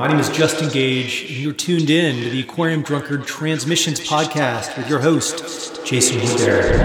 My 0.00 0.08
name 0.08 0.18
is 0.18 0.30
Justin 0.30 0.70
Gage, 0.70 1.24
and 1.28 1.36
you're 1.36 1.52
tuned 1.52 1.90
in 1.90 2.24
to 2.24 2.30
the 2.30 2.40
Aquarium 2.40 2.80
Drunkard 2.80 3.26
Transmissions 3.26 4.00
podcast 4.00 4.74
with 4.78 4.88
your 4.88 4.98
host, 4.98 5.84
Jason 5.84 6.22
Woodbury. 6.22 6.78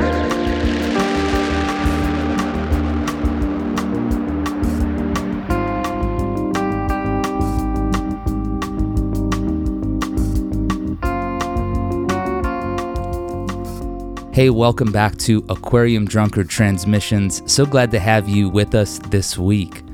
Hey, 14.33 14.49
welcome 14.49 14.91
back 14.91 15.15
to 15.19 15.45
Aquarium 15.47 16.03
Drunkard 16.03 16.49
Transmissions. 16.49 17.41
So 17.49 17.65
glad 17.65 17.91
to 17.91 17.99
have 18.01 18.27
you 18.27 18.49
with 18.49 18.75
us 18.75 18.99
this 19.07 19.37
week. 19.37 19.84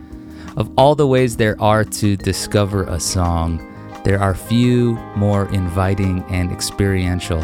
Of 0.57 0.69
all 0.77 0.95
the 0.95 1.07
ways 1.07 1.37
there 1.37 1.59
are 1.61 1.85
to 1.85 2.17
discover 2.17 2.83
a 2.83 2.99
song, 2.99 3.65
there 4.03 4.19
are 4.19 4.35
few 4.35 4.95
more 5.15 5.47
inviting 5.53 6.23
and 6.29 6.51
experiential 6.51 7.39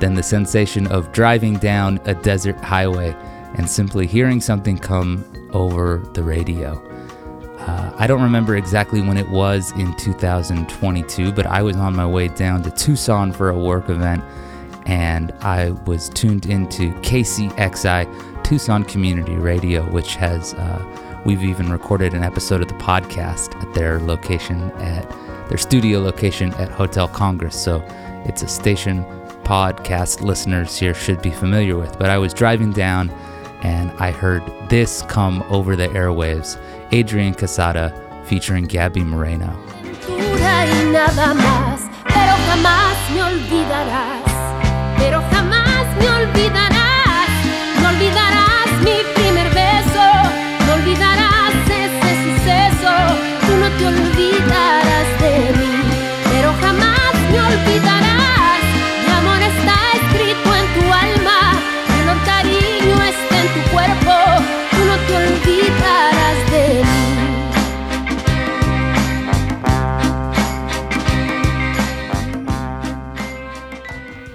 than 0.00 0.14
the 0.14 0.22
sensation 0.22 0.86
of 0.86 1.12
driving 1.12 1.58
down 1.58 2.00
a 2.04 2.14
desert 2.14 2.56
highway 2.56 3.14
and 3.56 3.68
simply 3.68 4.06
hearing 4.06 4.40
something 4.40 4.78
come 4.78 5.24
over 5.52 5.98
the 6.14 6.22
radio. 6.22 6.82
Uh, 7.58 7.92
I 7.98 8.06
don't 8.06 8.22
remember 8.22 8.56
exactly 8.56 9.02
when 9.02 9.18
it 9.18 9.28
was 9.28 9.72
in 9.72 9.94
2022, 9.96 11.32
but 11.32 11.46
I 11.46 11.62
was 11.62 11.76
on 11.76 11.94
my 11.94 12.06
way 12.06 12.28
down 12.28 12.62
to 12.62 12.70
Tucson 12.70 13.32
for 13.32 13.50
a 13.50 13.58
work 13.58 13.90
event 13.90 14.24
and 14.86 15.32
I 15.40 15.70
was 15.84 16.08
tuned 16.10 16.46
into 16.46 16.92
KCXI 17.00 18.44
Tucson 18.44 18.84
Community 18.84 19.34
Radio, 19.34 19.82
which 19.90 20.14
has, 20.14 20.54
uh, 20.54 21.05
we've 21.26 21.42
even 21.42 21.70
recorded 21.72 22.14
an 22.14 22.22
episode 22.22 22.62
of 22.62 22.68
the 22.68 22.74
podcast 22.74 23.60
at 23.60 23.74
their 23.74 23.98
location, 23.98 24.70
at 24.78 25.10
their 25.48 25.58
studio 25.58 25.98
location 26.00 26.54
at 26.54 26.68
Hotel 26.68 27.08
Congress. 27.08 27.60
So 27.60 27.82
it's 28.24 28.42
a 28.42 28.48
station 28.48 29.04
podcast 29.42 30.20
listeners 30.20 30.78
here 30.78 30.94
should 30.94 31.20
be 31.20 31.30
familiar 31.30 31.76
with. 31.76 31.98
But 31.98 32.10
I 32.10 32.18
was 32.18 32.32
driving 32.32 32.70
down 32.72 33.10
and 33.62 33.90
I 33.98 34.12
heard 34.12 34.42
this 34.68 35.02
come 35.08 35.42
over 35.50 35.74
the 35.74 35.88
airwaves 35.88 36.60
Adrian 36.92 37.34
Quesada 37.34 37.92
featuring 38.26 38.66
Gaby 38.66 39.02
Moreno. 39.02 39.52
pero 44.98 45.20
jamás 45.30 46.00
me 46.00 46.08
olvidarás, 46.08 46.76
no 46.80 46.85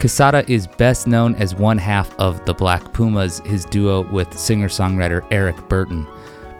Quesada 0.01 0.43
is 0.51 0.65
best 0.65 1.05
known 1.05 1.35
as 1.35 1.53
one 1.53 1.77
half 1.77 2.11
of 2.19 2.43
the 2.45 2.55
Black 2.55 2.91
Pumas, 2.91 3.39
his 3.45 3.65
duo 3.65 4.01
with 4.11 4.35
singer 4.35 4.67
songwriter 4.67 5.23
Eric 5.29 5.69
Burton. 5.69 6.07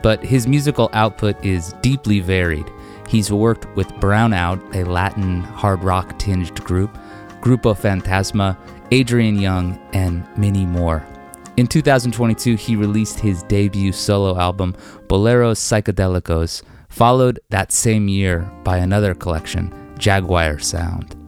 But 0.03 0.23
his 0.23 0.45
musical 0.45 0.91
output 0.93 1.43
is 1.43 1.73
deeply 1.81 2.19
varied. 2.19 2.71
He's 3.07 3.31
worked 3.31 3.65
with 3.75 3.87
Brownout, 3.93 4.75
a 4.75 4.87
Latin 4.87 5.41
hard 5.41 5.83
rock 5.83 6.19
tinged 6.19 6.63
group, 6.63 6.95
Grupo 7.41 7.75
Fantasma, 7.75 8.55
Adrian 8.91 9.39
Younge, 9.39 9.79
and 9.91 10.23
many 10.37 10.67
more. 10.67 11.03
In 11.57 11.65
2022, 11.65 12.55
he 12.57 12.75
released 12.75 13.19
his 13.19 13.41
debut 13.41 13.91
solo 13.91 14.37
album, 14.37 14.75
Boleros 15.07 15.57
Psicodélicos, 15.57 16.61
followed 16.89 17.39
that 17.49 17.71
same 17.71 18.07
year 18.07 18.41
by 18.63 18.77
another 18.77 19.15
collection, 19.15 19.73
Jaguar 19.97 20.59
Sound. 20.59 21.20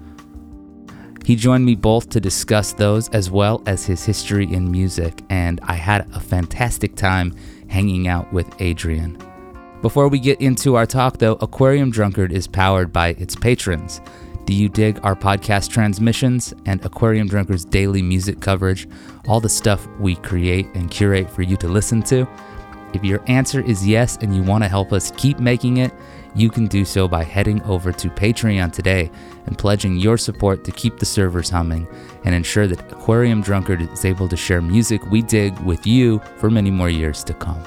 He 1.25 1.37
joined 1.37 1.65
me 1.65 1.75
both 1.75 2.09
to 2.09 2.19
discuss 2.19 2.73
those 2.73 3.07
as 3.09 3.31
well 3.31 3.63
as 3.65 3.85
his 3.85 4.03
history 4.03 4.51
in 4.51 4.69
music, 4.69 5.21
and 5.29 5.61
I 5.63 5.75
had 5.75 6.05
a 6.13 6.19
fantastic 6.19 6.95
time 6.95 7.33
hanging 7.69 8.07
out 8.09 8.31
with 8.33 8.53
Adrian. 8.59 9.17
Before 9.81 10.09
we 10.09 10.19
get 10.19 10.41
into 10.41 10.75
our 10.75 10.85
talk, 10.85 11.17
though, 11.17 11.37
Aquarium 11.41 11.91
Drunkard 11.91 12.33
is 12.33 12.47
powered 12.47 12.91
by 12.91 13.09
its 13.19 13.35
patrons. 13.35 14.01
Do 14.45 14.53
you 14.53 14.67
dig 14.67 14.99
our 15.03 15.15
podcast 15.15 15.69
transmissions 15.69 16.53
and 16.65 16.83
Aquarium 16.85 17.29
Drunkard's 17.29 17.63
daily 17.63 18.01
music 18.01 18.41
coverage, 18.41 18.87
all 19.25 19.39
the 19.39 19.47
stuff 19.47 19.87
we 19.99 20.17
create 20.17 20.67
and 20.73 20.91
curate 20.91 21.29
for 21.29 21.41
you 21.41 21.55
to 21.57 21.69
listen 21.69 22.03
to? 22.03 22.27
If 22.93 23.05
your 23.05 23.23
answer 23.27 23.61
is 23.61 23.87
yes 23.87 24.17
and 24.21 24.35
you 24.35 24.43
want 24.43 24.63
to 24.63 24.67
help 24.67 24.91
us 24.91 25.11
keep 25.17 25.39
making 25.39 25.77
it, 25.77 25.93
you 26.35 26.49
can 26.49 26.67
do 26.67 26.85
so 26.85 27.07
by 27.07 27.23
heading 27.23 27.61
over 27.63 27.91
to 27.91 28.09
Patreon 28.09 28.71
today 28.71 29.11
and 29.45 29.57
pledging 29.57 29.97
your 29.97 30.17
support 30.17 30.63
to 30.63 30.71
keep 30.71 30.99
the 30.99 31.05
servers 31.05 31.49
humming 31.49 31.87
and 32.25 32.33
ensure 32.33 32.67
that 32.67 32.91
Aquarium 32.91 33.41
Drunkard 33.41 33.81
is 33.81 34.05
able 34.05 34.27
to 34.27 34.37
share 34.37 34.61
music 34.61 35.05
we 35.07 35.21
dig 35.21 35.57
with 35.59 35.85
you 35.85 36.19
for 36.37 36.49
many 36.49 36.71
more 36.71 36.89
years 36.89 37.23
to 37.25 37.33
come. 37.33 37.61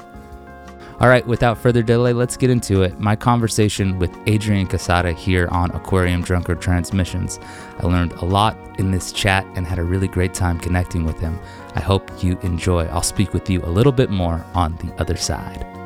All 0.99 1.09
right, 1.09 1.25
without 1.27 1.59
further 1.59 1.83
delay, 1.83 2.11
let's 2.11 2.37
get 2.37 2.49
into 2.49 2.81
it. 2.81 2.99
My 2.99 3.15
conversation 3.15 3.99
with 3.99 4.17
Adrian 4.25 4.65
Quesada 4.65 5.11
here 5.11 5.47
on 5.51 5.69
Aquarium 5.71 6.23
Drunkard 6.23 6.59
Transmissions. 6.59 7.39
I 7.77 7.85
learned 7.85 8.13
a 8.13 8.25
lot 8.25 8.57
in 8.79 8.89
this 8.89 9.11
chat 9.11 9.45
and 9.55 9.67
had 9.67 9.77
a 9.77 9.83
really 9.83 10.07
great 10.07 10.33
time 10.33 10.59
connecting 10.59 11.05
with 11.05 11.19
him. 11.19 11.39
I 11.75 11.81
hope 11.81 12.23
you 12.23 12.39
enjoy. 12.41 12.85
I'll 12.85 13.03
speak 13.03 13.31
with 13.31 13.47
you 13.47 13.61
a 13.63 13.69
little 13.69 13.91
bit 13.91 14.09
more 14.09 14.43
on 14.55 14.75
the 14.77 14.91
other 14.99 15.17
side. 15.17 15.76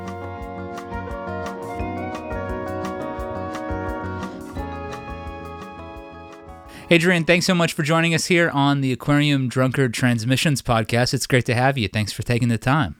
Adrian, 6.92 7.24
thanks 7.24 7.46
so 7.46 7.56
much 7.56 7.72
for 7.72 7.84
joining 7.84 8.14
us 8.14 8.26
here 8.26 8.50
on 8.50 8.82
the 8.82 8.92
Aquarium 8.92 9.48
Drunkard 9.48 9.94
Transmissions 9.94 10.62
podcast. 10.62 11.14
It's 11.14 11.26
great 11.26 11.46
to 11.46 11.54
have 11.54 11.78
you. 11.78 11.88
Thanks 11.88 12.12
for 12.12 12.22
taking 12.22 12.50
the 12.50 12.58
time. 12.58 12.98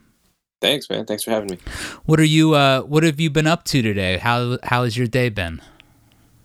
Thanks, 0.62 0.88
man. 0.88 1.04
Thanks 1.04 1.24
for 1.24 1.30
having 1.30 1.50
me. 1.50 1.58
What 2.06 2.18
are 2.18 2.24
you 2.24 2.54
uh 2.54 2.80
what 2.84 3.02
have 3.02 3.20
you 3.20 3.28
been 3.28 3.46
up 3.46 3.64
to 3.64 3.82
today? 3.82 4.16
How 4.16 4.56
how 4.62 4.84
has 4.84 4.96
your 4.96 5.06
day 5.06 5.28
been? 5.28 5.60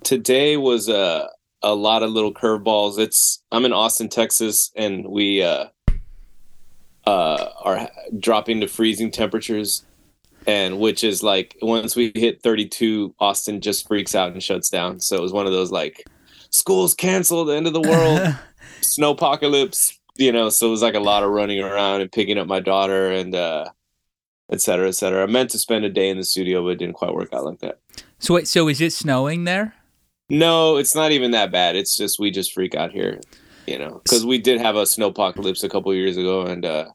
Today 0.04 0.58
was 0.58 0.90
uh, 0.90 1.28
a 1.64 1.74
lot 1.74 2.04
of 2.04 2.12
little 2.12 2.34
curveballs. 2.34 3.00
It's 3.00 3.42
I'm 3.50 3.64
in 3.64 3.72
Austin, 3.72 4.10
Texas, 4.10 4.70
and 4.76 5.08
we 5.08 5.42
uh 5.42 5.68
uh 7.06 7.50
are 7.64 7.90
dropping 8.20 8.60
to 8.60 8.68
freezing 8.68 9.10
temperatures 9.10 9.86
and 10.46 10.80
which 10.80 11.02
is 11.02 11.24
like 11.24 11.56
once 11.62 11.96
we 11.96 12.12
hit 12.16 12.42
32 12.42 13.16
austin 13.20 13.60
just 13.60 13.88
freaks 13.88 14.14
out 14.16 14.32
and 14.32 14.44
shuts 14.44 14.70
down 14.70 15.00
so 15.00 15.16
it 15.16 15.22
was 15.22 15.34
one 15.34 15.46
of 15.46 15.52
those 15.52 15.72
like 15.72 16.06
school's 16.50 16.94
canceled, 16.94 17.50
the 17.50 17.56
end 17.56 17.68
of 17.68 17.74
the 17.74 17.82
world, 17.82 18.36
snow 18.82 19.12
apocalypse, 19.12 19.98
you 20.16 20.32
know, 20.32 20.50
so 20.50 20.68
it 20.68 20.72
was 20.72 20.82
like 20.82 20.96
a 20.96 21.00
lot 21.00 21.24
of 21.24 21.30
running 21.30 21.60
around 21.60 22.02
and 22.02 22.12
picking 22.12 22.38
up 22.38 22.48
my 22.48 22.60
daughter 22.60 23.12
and 23.12 23.36
uh 23.36 23.70
et 24.50 24.62
cetera, 24.62 24.88
et 24.88 24.94
cetera. 24.94 25.24
I 25.24 25.26
meant 25.26 25.50
to 25.52 25.60
spend 25.60 25.86
a 25.86 25.90
day 25.90 26.10
in 26.10 26.18
the 26.18 26.24
studio, 26.24 26.64
but 26.64 26.70
it 26.70 26.80
didn't 26.80 26.96
quite 26.96 27.14
work 27.14 27.34
out 27.34 27.46
like 27.46 27.60
that. 27.60 27.80
So 28.20 28.36
wait, 28.36 28.48
so 28.48 28.68
is 28.68 28.82
it 28.82 28.94
snowing 28.94 29.44
there? 29.44 29.76
No, 30.30 30.78
it's 30.78 30.96
not 30.96 31.12
even 31.12 31.32
that 31.32 31.52
bad. 31.52 31.76
It's 31.76 31.96
just 31.98 32.20
we 32.20 32.32
just 32.32 32.54
freak 32.54 32.76
out 32.76 32.92
here, 32.92 33.20
you 33.66 33.78
know, 33.78 34.02
because 34.04 34.26
we 34.26 34.38
did 34.38 34.60
have 34.60 34.76
a 34.76 34.86
snow 34.86 35.08
apocalypse 35.08 35.64
a 35.64 35.70
couple 35.70 35.94
years 35.94 36.18
ago, 36.18 36.44
and 36.44 36.66
uh 36.66 36.86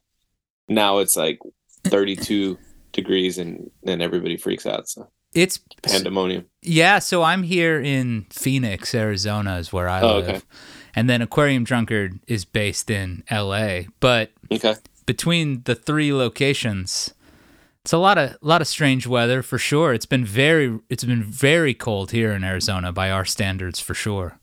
now 0.67 0.99
it's 0.99 1.15
like 1.15 1.39
32 1.85 2.57
degrees, 2.91 3.37
and 3.37 3.69
then 3.83 4.01
everybody 4.01 4.37
freaks 4.37 4.65
out. 4.65 4.87
So 4.87 5.09
it's 5.33 5.59
pandemonium. 5.81 6.45
Yeah, 6.61 6.99
so 6.99 7.23
I'm 7.23 7.43
here 7.43 7.79
in 7.79 8.25
Phoenix, 8.29 8.93
Arizona, 8.95 9.57
is 9.57 9.73
where 9.73 9.89
I 9.89 10.01
oh, 10.01 10.15
live, 10.15 10.29
okay. 10.29 10.41
and 10.95 11.09
then 11.09 11.21
Aquarium 11.21 11.63
Drunkard 11.63 12.19
is 12.27 12.45
based 12.45 12.89
in 12.89 13.23
L.A. 13.29 13.87
But 13.99 14.31
okay. 14.51 14.75
between 15.05 15.63
the 15.63 15.75
three 15.75 16.13
locations, 16.13 17.13
it's 17.83 17.93
a 17.93 17.97
lot 17.97 18.17
of 18.17 18.37
lot 18.41 18.61
of 18.61 18.67
strange 18.67 19.07
weather 19.07 19.41
for 19.41 19.57
sure. 19.57 19.93
It's 19.93 20.05
been 20.05 20.25
very 20.25 20.79
it's 20.89 21.03
been 21.03 21.23
very 21.23 21.73
cold 21.73 22.11
here 22.11 22.31
in 22.31 22.43
Arizona 22.43 22.91
by 22.91 23.11
our 23.11 23.25
standards 23.25 23.79
for 23.79 23.93
sure. 23.93 24.39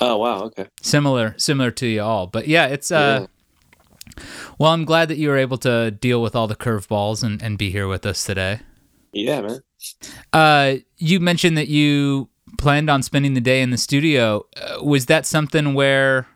Oh 0.00 0.16
wow, 0.16 0.42
okay. 0.44 0.66
Similar 0.82 1.34
similar 1.36 1.70
to 1.72 1.86
you 1.86 2.02
all, 2.02 2.26
but 2.26 2.48
yeah, 2.48 2.66
it's 2.66 2.90
uh. 2.90 3.20
Yeah. 3.20 3.26
Well, 4.58 4.72
I'm 4.72 4.84
glad 4.84 5.08
that 5.08 5.18
you 5.18 5.28
were 5.28 5.36
able 5.36 5.56
to 5.58 5.92
deal 5.92 6.20
with 6.20 6.34
all 6.34 6.48
the 6.48 6.56
curveballs 6.56 7.22
and, 7.22 7.40
and 7.40 7.56
be 7.56 7.70
here 7.70 7.86
with 7.86 8.04
us 8.04 8.24
today. 8.24 8.60
Yeah, 9.12 9.40
man. 9.40 9.60
Uh, 10.32 10.76
you 10.98 11.20
mentioned 11.20 11.56
that 11.56 11.68
you 11.68 12.28
planned 12.58 12.90
on 12.90 13.02
spending 13.02 13.34
the 13.34 13.40
day 13.40 13.62
in 13.62 13.70
the 13.70 13.78
studio. 13.78 14.44
Uh, 14.56 14.82
was 14.84 15.06
that 15.06 15.26
something 15.26 15.74
where, 15.74 16.26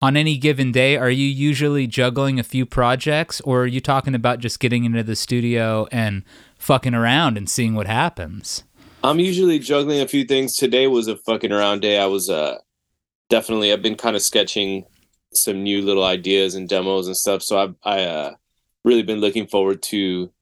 on 0.00 0.16
any 0.16 0.36
given 0.36 0.72
day, 0.72 0.96
are 0.96 1.10
you 1.10 1.26
usually 1.26 1.86
juggling 1.86 2.38
a 2.38 2.42
few 2.42 2.66
projects, 2.66 3.40
or 3.42 3.62
are 3.62 3.66
you 3.66 3.80
talking 3.80 4.14
about 4.14 4.40
just 4.40 4.60
getting 4.60 4.84
into 4.84 5.02
the 5.02 5.16
studio 5.16 5.86
and 5.90 6.22
fucking 6.58 6.94
around 6.94 7.36
and 7.36 7.48
seeing 7.48 7.74
what 7.74 7.86
happens? 7.86 8.64
I'm 9.04 9.20
usually 9.20 9.58
juggling 9.58 10.00
a 10.00 10.08
few 10.08 10.24
things. 10.24 10.56
Today 10.56 10.86
was 10.86 11.06
a 11.06 11.16
fucking 11.16 11.52
around 11.52 11.80
day. 11.80 11.98
I 11.98 12.06
was 12.06 12.28
uh 12.28 12.58
definitely 13.28 13.72
I've 13.72 13.82
been 13.82 13.94
kind 13.94 14.16
of 14.16 14.22
sketching 14.22 14.84
some 15.32 15.62
new 15.62 15.82
little 15.82 16.04
ideas 16.04 16.54
and 16.54 16.68
demos 16.68 17.06
and 17.06 17.16
stuff. 17.16 17.42
So 17.42 17.58
I've 17.58 17.74
I 17.84 18.02
uh 18.02 18.34
really 18.84 19.02
been 19.02 19.20
looking 19.20 19.46
forward 19.46 19.82
to 19.84 20.32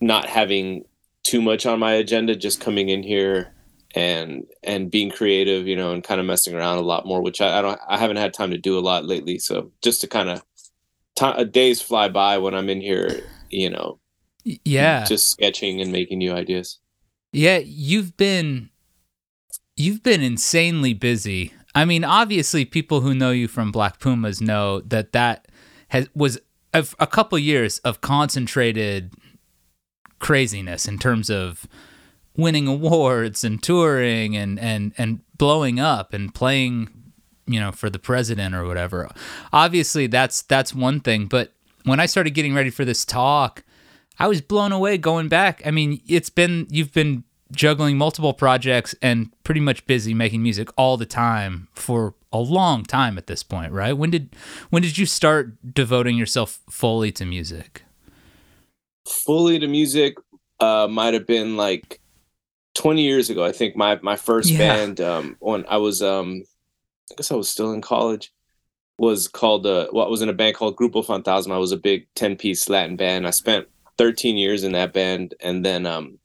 not 0.00 0.26
having 0.26 0.84
too 1.24 1.42
much 1.42 1.66
on 1.66 1.78
my 1.78 1.92
agenda, 1.92 2.34
just 2.36 2.60
coming 2.60 2.88
in 2.88 3.02
here 3.02 3.54
and 3.94 4.44
and 4.62 4.90
being 4.90 5.10
creative, 5.10 5.66
you 5.66 5.76
know, 5.76 5.92
and 5.92 6.04
kind 6.04 6.20
of 6.20 6.26
messing 6.26 6.54
around 6.54 6.78
a 6.78 6.82
lot 6.82 7.06
more, 7.06 7.22
which 7.22 7.40
I, 7.40 7.58
I 7.58 7.62
don't 7.62 7.80
I 7.88 7.98
haven't 7.98 8.16
had 8.18 8.32
time 8.32 8.50
to 8.52 8.58
do 8.58 8.78
a 8.78 8.80
lot 8.80 9.04
lately. 9.04 9.38
So 9.38 9.72
just 9.82 10.00
to 10.02 10.06
kind 10.06 10.28
of 10.30 10.42
t- 11.16 11.24
uh, 11.26 11.44
days 11.44 11.82
fly 11.82 12.08
by 12.08 12.38
when 12.38 12.54
I'm 12.54 12.68
in 12.68 12.80
here, 12.80 13.22
you 13.50 13.70
know, 13.70 13.98
Yeah. 14.44 15.04
just 15.04 15.30
sketching 15.30 15.80
and 15.80 15.90
making 15.92 16.18
new 16.18 16.32
ideas. 16.32 16.78
Yeah, 17.32 17.58
you've 17.64 18.16
been 18.16 18.70
you've 19.76 20.02
been 20.02 20.22
insanely 20.22 20.94
busy. 20.94 21.52
I 21.74 21.84
mean, 21.84 22.02
obviously 22.04 22.64
people 22.64 23.00
who 23.00 23.14
know 23.14 23.30
you 23.30 23.46
from 23.48 23.70
Black 23.72 24.00
Pumas 24.00 24.40
know 24.40 24.80
that 24.80 25.12
that 25.12 25.46
has 25.88 26.08
was 26.14 26.38
a, 26.72 26.86
a 26.98 27.06
couple 27.06 27.38
years 27.38 27.78
of 27.80 28.00
concentrated 28.00 29.12
craziness 30.20 30.86
in 30.86 30.98
terms 30.98 31.28
of 31.28 31.66
winning 32.36 32.68
awards 32.68 33.42
and 33.42 33.62
touring 33.62 34.36
and 34.36 34.58
and 34.58 34.92
and 34.96 35.20
blowing 35.36 35.80
up 35.80 36.14
and 36.14 36.34
playing 36.34 36.88
you 37.46 37.58
know 37.58 37.72
for 37.72 37.90
the 37.90 37.98
president 37.98 38.54
or 38.54 38.64
whatever. 38.64 39.10
Obviously 39.52 40.06
that's 40.06 40.42
that's 40.42 40.74
one 40.74 41.00
thing 41.00 41.26
but 41.26 41.52
when 41.84 41.98
i 41.98 42.06
started 42.06 42.30
getting 42.30 42.54
ready 42.54 42.70
for 42.70 42.84
this 42.84 43.04
talk 43.04 43.64
i 44.18 44.28
was 44.28 44.40
blown 44.40 44.70
away 44.70 44.98
going 44.98 45.28
back. 45.28 45.62
I 45.66 45.70
mean 45.70 46.00
it's 46.06 46.30
been 46.30 46.66
you've 46.70 46.92
been 46.92 47.24
juggling 47.52 47.98
multiple 47.98 48.32
projects 48.32 48.94
and 49.02 49.30
pretty 49.42 49.60
much 49.60 49.84
busy 49.86 50.14
making 50.14 50.40
music 50.40 50.68
all 50.76 50.96
the 50.96 51.06
time 51.06 51.66
for 51.74 52.14
a 52.32 52.38
long 52.38 52.84
time 52.84 53.18
at 53.18 53.26
this 53.26 53.42
point 53.42 53.72
right? 53.72 53.94
When 53.94 54.10
did 54.10 54.36
when 54.70 54.82
did 54.82 54.98
you 54.98 55.06
start 55.06 55.74
devoting 55.74 56.16
yourself 56.16 56.60
fully 56.70 57.10
to 57.12 57.26
music 57.26 57.82
fully 59.08 59.58
to 59.58 59.66
music 59.66 60.14
uh 60.60 60.86
might 60.90 61.14
have 61.14 61.26
been 61.26 61.56
like 61.56 62.00
20 62.74 63.02
years 63.02 63.30
ago 63.30 63.44
i 63.44 63.52
think 63.52 63.76
my 63.76 63.98
my 64.02 64.16
first 64.16 64.50
Yeah. 64.50 64.58
band 64.58 65.00
um 65.00 65.36
when 65.40 65.64
i 65.68 65.76
was 65.76 66.02
um 66.02 66.42
i 67.10 67.14
guess 67.16 67.32
i 67.32 67.34
was 67.34 67.48
still 67.48 67.72
in 67.72 67.80
college 67.80 68.32
was 68.98 69.26
called 69.28 69.66
uh 69.66 69.88
well, 69.92 70.10
was 70.10 70.20
in 70.22 70.28
a 70.28 70.34
band 70.34 70.54
called 70.56 70.76
grupo 70.76 71.04
fantasma. 71.04 71.52
I 71.54 71.58
was 71.58 71.72
a 71.72 71.78
big 71.78 72.06
10 72.16 72.36
piece 72.36 72.68
latin 72.68 72.96
band. 72.96 73.26
I 73.26 73.30
spent 73.30 73.66
13 73.96 74.36
years 74.36 74.62
in 74.62 74.72
that 74.72 74.92
band 74.92 75.34
and 75.40 75.64
then 75.64 75.86
um 75.86 76.18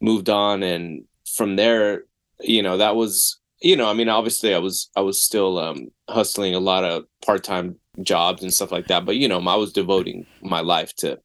moved 0.00 0.28
on. 0.28 0.62
And 0.62 1.04
from 1.34 1.56
there 1.56 2.04
you 2.40 2.62
know 2.62 2.76
that 2.76 2.96
was 2.96 3.38
you 3.62 3.76
know 3.76 3.88
i 3.88 3.94
mean 3.94 4.10
obviously 4.10 4.52
i 4.54 4.58
was 4.58 4.90
i 4.96 5.00
was 5.00 5.22
still 5.22 5.58
um 5.58 5.88
hustling 6.10 6.54
a 6.54 6.60
lot 6.60 6.84
of 6.84 7.04
part-time 7.24 7.76
jobs 8.02 8.42
and 8.42 8.52
stuff 8.52 8.70
like 8.72 8.88
that. 8.88 9.06
But 9.06 9.16
you 9.16 9.26
know 9.26 9.40
i 9.48 9.56
was 9.56 9.72
devoting 9.72 10.26
my 10.42 10.60
life 10.60 10.94
to 10.96 11.18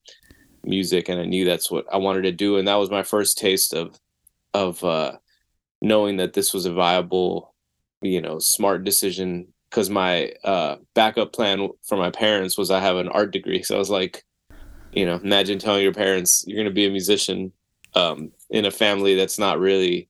music 0.67 1.09
and 1.09 1.19
I 1.19 1.25
knew 1.25 1.45
that's 1.45 1.71
what 1.71 1.85
I 1.91 1.97
wanted 1.97 2.23
to 2.23 2.31
do 2.31 2.57
and 2.57 2.67
that 2.67 2.75
was 2.75 2.89
my 2.89 3.03
first 3.03 3.37
taste 3.37 3.73
of 3.73 3.99
of 4.53 4.83
uh 4.83 5.13
knowing 5.81 6.17
that 6.17 6.33
this 6.33 6.53
was 6.53 6.65
a 6.65 6.73
viable 6.73 7.53
you 8.01 8.21
know 8.21 8.39
smart 8.39 8.83
decision 8.83 9.47
cuz 9.71 9.89
my 9.89 10.31
uh 10.43 10.77
backup 10.93 11.33
plan 11.33 11.69
for 11.83 11.97
my 11.97 12.11
parents 12.11 12.57
was 12.57 12.71
I 12.71 12.79
have 12.79 12.97
an 12.97 13.09
art 13.09 13.31
degree 13.31 13.63
so 13.67 13.75
I 13.75 13.79
was 13.79 13.89
like 13.89 14.23
you 14.91 15.05
know 15.05 15.15
imagine 15.15 15.59
telling 15.59 15.83
your 15.83 15.93
parents 15.93 16.43
you're 16.47 16.57
going 16.57 16.65
to 16.65 16.71
be 16.71 16.85
a 16.85 16.91
musician 16.91 17.51
um 17.93 18.31
in 18.49 18.65
a 18.65 18.71
family 18.71 19.15
that's 19.15 19.39
not 19.39 19.59
really 19.59 20.09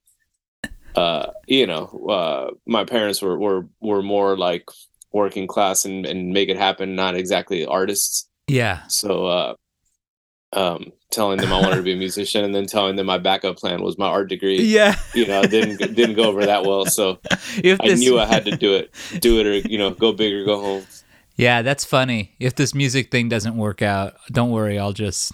uh 0.95 1.27
you 1.47 1.67
know 1.67 1.85
uh 2.09 2.51
my 2.65 2.83
parents 2.83 3.21
were 3.21 3.37
were 3.37 3.67
were 3.79 4.01
more 4.01 4.37
like 4.37 4.65
working 5.11 5.47
class 5.47 5.85
and 5.85 6.05
and 6.05 6.29
make 6.29 6.49
it 6.49 6.57
happen 6.57 6.95
not 6.95 7.15
exactly 7.15 7.65
artists. 7.65 8.29
Yeah. 8.47 8.83
So 8.87 9.25
uh 9.25 9.53
um 10.53 10.91
telling 11.09 11.37
them 11.39 11.51
I 11.51 11.59
wanted 11.61 11.75
to 11.75 11.83
be 11.83 11.93
a 11.93 11.97
musician 11.97 12.43
and 12.43 12.55
then 12.55 12.65
telling 12.65 12.95
them 12.95 13.05
my 13.05 13.17
backup 13.17 13.57
plan 13.57 13.81
was 13.81 13.97
my 13.97 14.07
art 14.07 14.29
degree 14.29 14.61
yeah 14.61 14.95
you 15.13 15.27
know 15.27 15.43
didn't 15.43 15.77
didn't 15.95 16.15
go 16.15 16.23
over 16.23 16.45
that 16.45 16.63
well 16.63 16.85
so 16.85 17.19
if 17.63 17.79
I 17.81 17.93
knew 17.93 18.19
I 18.19 18.25
had 18.25 18.45
to 18.45 18.55
do 18.55 18.75
it 18.75 18.93
do 19.19 19.39
it 19.39 19.45
or 19.45 19.55
you 19.67 19.77
know 19.77 19.91
go 19.91 20.13
big 20.13 20.33
or 20.33 20.45
go 20.45 20.59
home 20.59 20.85
Yeah, 21.37 21.61
that's 21.61 21.85
funny. 21.85 22.33
If 22.39 22.55
this 22.55 22.73
music 22.73 23.11
thing 23.11 23.29
doesn't 23.29 23.55
work 23.55 23.83
out, 23.83 24.15
don't 24.31 24.49
worry. 24.49 24.79
I'll 24.79 24.91
just 24.91 25.31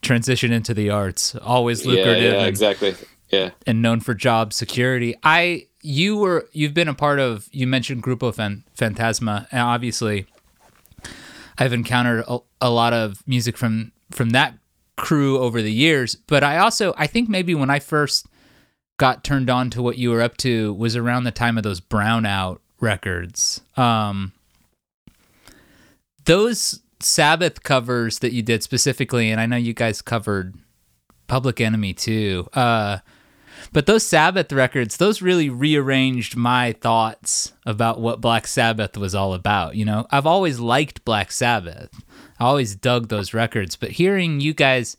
transition 0.00 0.52
into 0.52 0.72
the 0.74 0.90
arts. 0.90 1.34
Always 1.34 1.84
yeah 1.84 1.92
lucrative 1.92 2.32
yeah 2.32 2.38
and, 2.38 2.46
exactly 2.46 2.94
yeah 3.30 3.50
and 3.66 3.82
known 3.82 4.00
for 4.00 4.14
job 4.14 4.52
security. 4.52 5.16
I 5.24 5.66
you 5.82 6.16
were 6.16 6.48
you've 6.52 6.72
been 6.74 6.88
a 6.88 6.94
part 6.94 7.18
of. 7.18 7.48
You 7.50 7.66
mentioned 7.66 8.02
Grupo 8.02 8.32
Fan, 8.32 8.62
Fantasma, 8.78 9.48
and 9.50 9.60
obviously, 9.60 10.26
I've 11.58 11.72
encountered 11.72 12.24
a, 12.28 12.38
a 12.60 12.70
lot 12.70 12.92
of 12.92 13.26
music 13.26 13.56
from 13.56 13.90
from 14.10 14.30
that 14.30 14.54
crew 14.96 15.38
over 15.38 15.62
the 15.62 15.72
years. 15.72 16.14
But 16.14 16.44
I 16.44 16.58
also 16.58 16.94
I 16.96 17.06
think 17.06 17.28
maybe 17.28 17.54
when 17.54 17.70
I 17.70 17.78
first 17.78 18.26
got 18.98 19.24
turned 19.24 19.48
on 19.48 19.70
to 19.70 19.80
what 19.80 19.96
you 19.96 20.10
were 20.10 20.20
up 20.20 20.36
to 20.36 20.74
was 20.74 20.94
around 20.94 21.24
the 21.24 21.30
time 21.30 21.56
of 21.56 21.64
those 21.64 21.80
Brownout 21.80 22.58
records. 22.80 23.62
Um, 23.76 24.32
those 26.26 26.80
Sabbath 27.00 27.62
covers 27.62 28.18
that 28.18 28.32
you 28.32 28.42
did 28.42 28.62
specifically, 28.62 29.30
and 29.30 29.40
I 29.40 29.46
know 29.46 29.56
you 29.56 29.72
guys 29.72 30.02
covered 30.02 30.54
Public 31.28 31.60
Enemy 31.60 31.94
too. 31.94 32.48
Uh, 32.52 32.98
but 33.72 33.86
those 33.86 34.04
Sabbath 34.04 34.52
records, 34.52 34.96
those 34.96 35.22
really 35.22 35.48
rearranged 35.48 36.36
my 36.36 36.72
thoughts 36.72 37.52
about 37.64 38.00
what 38.00 38.20
Black 38.20 38.46
Sabbath 38.46 38.96
was 38.96 39.14
all 39.14 39.32
about. 39.32 39.76
You 39.76 39.84
know, 39.84 40.06
I've 40.10 40.26
always 40.26 40.60
liked 40.60 41.04
Black 41.04 41.32
Sabbath. 41.32 41.90
I 42.40 42.46
always 42.46 42.74
dug 42.74 43.08
those 43.08 43.34
records, 43.34 43.76
but 43.76 43.92
hearing 43.92 44.40
you 44.40 44.54
guys 44.54 44.96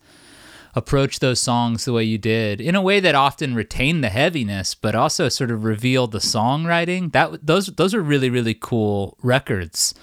approach 0.75 1.19
those 1.19 1.39
songs 1.39 1.83
the 1.83 1.91
way 1.91 2.03
you 2.03 2.17
did, 2.17 2.61
in 2.61 2.75
a 2.75 2.81
way 2.81 2.99
that 3.01 3.15
often 3.15 3.55
retained 3.55 4.03
the 4.03 4.09
heaviness, 4.09 4.75
but 4.75 4.95
also 4.95 5.27
sort 5.27 5.51
of 5.51 5.65
revealed 5.65 6.11
the 6.11 6.19
songwriting, 6.19 7.11
that 7.11 7.45
those 7.45 7.67
those 7.67 7.93
are 7.93 8.01
really 8.01 8.29
really 8.29 8.53
cool 8.53 9.17
records. 9.21 9.93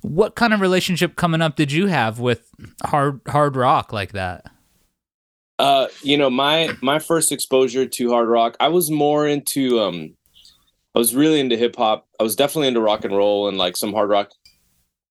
What 0.00 0.34
kind 0.34 0.52
of 0.52 0.60
relationship 0.60 1.14
coming 1.14 1.40
up 1.42 1.54
did 1.54 1.70
you 1.70 1.86
have 1.86 2.18
with 2.18 2.50
hard 2.84 3.20
hard 3.28 3.54
rock 3.54 3.92
like 3.92 4.12
that? 4.12 4.46
uh 5.58 5.86
you 6.02 6.16
know 6.16 6.30
my 6.30 6.74
my 6.80 6.98
first 6.98 7.30
exposure 7.30 7.86
to 7.86 8.10
hard 8.10 8.28
rock 8.28 8.56
I 8.58 8.68
was 8.68 8.90
more 8.90 9.28
into 9.28 9.78
um 9.80 10.16
I 10.94 10.98
was 10.98 11.14
really 11.14 11.40
into 11.40 11.56
hip 11.56 11.76
hop 11.76 12.08
I 12.18 12.22
was 12.22 12.34
definitely 12.34 12.68
into 12.68 12.80
rock 12.80 13.04
and 13.04 13.14
roll 13.14 13.48
and 13.48 13.58
like 13.58 13.76
some 13.76 13.92
hard 13.92 14.08
rock 14.10 14.30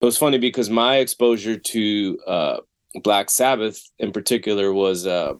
it 0.02 0.06
was 0.06 0.18
funny 0.18 0.38
because 0.38 0.70
my 0.70 0.98
exposure 0.98 1.58
to 1.58 2.20
uh 2.28 2.58
Black 3.04 3.30
Sabbath 3.30 3.82
in 4.00 4.12
particular 4.12 4.74
was 4.74 5.08
uh 5.08 5.34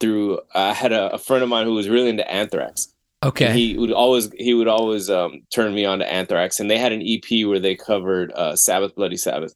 through 0.00 0.40
I 0.54 0.72
had 0.72 0.92
a, 0.92 1.14
a 1.14 1.18
friend 1.18 1.42
of 1.42 1.48
mine 1.48 1.66
who 1.66 1.74
was 1.74 1.88
really 1.88 2.08
into 2.08 2.30
Anthrax 2.30 2.94
Okay. 3.24 3.46
And 3.46 3.58
he 3.58 3.78
would 3.78 3.90
always 3.90 4.30
he 4.38 4.52
would 4.52 4.68
always 4.68 5.08
um, 5.08 5.42
turn 5.50 5.74
me 5.74 5.84
on 5.84 5.98
to 6.00 6.12
Anthrax, 6.12 6.60
and 6.60 6.70
they 6.70 6.76
had 6.76 6.92
an 6.92 7.02
EP 7.02 7.46
where 7.46 7.58
they 7.58 7.74
covered 7.74 8.30
uh, 8.32 8.54
Sabbath, 8.54 8.94
Bloody 8.94 9.16
Sabbath. 9.16 9.54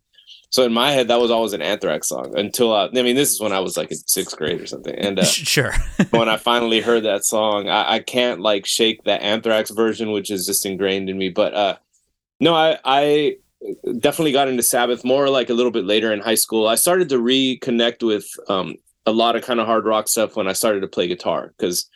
So 0.50 0.64
in 0.64 0.72
my 0.72 0.92
head, 0.92 1.08
that 1.08 1.20
was 1.20 1.30
always 1.30 1.52
an 1.52 1.60
Anthrax 1.60 2.08
song 2.08 2.32
until 2.34 2.74
I, 2.74 2.86
I 2.86 3.02
mean, 3.02 3.16
this 3.16 3.30
is 3.30 3.40
when 3.40 3.52
I 3.52 3.60
was 3.60 3.76
like 3.76 3.90
in 3.90 3.98
sixth 3.98 4.38
grade 4.38 4.62
or 4.62 4.66
something. 4.66 4.94
And 4.94 5.18
uh, 5.18 5.24
sure. 5.26 5.74
when 6.10 6.30
I 6.30 6.38
finally 6.38 6.80
heard 6.80 7.02
that 7.02 7.26
song, 7.26 7.68
I, 7.68 7.94
I 7.94 7.98
can't 7.98 8.40
like 8.40 8.64
shake 8.64 9.04
the 9.04 9.22
Anthrax 9.22 9.70
version, 9.70 10.12
which 10.12 10.30
is 10.30 10.46
just 10.46 10.64
ingrained 10.64 11.10
in 11.10 11.18
me. 11.18 11.28
But 11.28 11.52
uh, 11.52 11.76
no, 12.40 12.54
I 12.54 12.78
I 12.86 13.36
definitely 13.98 14.32
got 14.32 14.48
into 14.48 14.62
Sabbath 14.62 15.04
more 15.04 15.28
like 15.28 15.50
a 15.50 15.54
little 15.54 15.72
bit 15.72 15.84
later 15.84 16.12
in 16.12 16.20
high 16.20 16.34
school. 16.34 16.68
I 16.68 16.76
started 16.76 17.08
to 17.10 17.18
reconnect 17.18 18.06
with 18.06 18.28
um, 18.48 18.76
a 19.06 19.12
lot 19.12 19.36
of 19.36 19.44
kind 19.44 19.60
of 19.60 19.66
hard 19.66 19.84
rock 19.84 20.08
stuff 20.08 20.36
when 20.36 20.48
I 20.48 20.52
started 20.52 20.80
to 20.80 20.88
play 20.88 21.08
guitar 21.08 21.52
because 21.56 21.88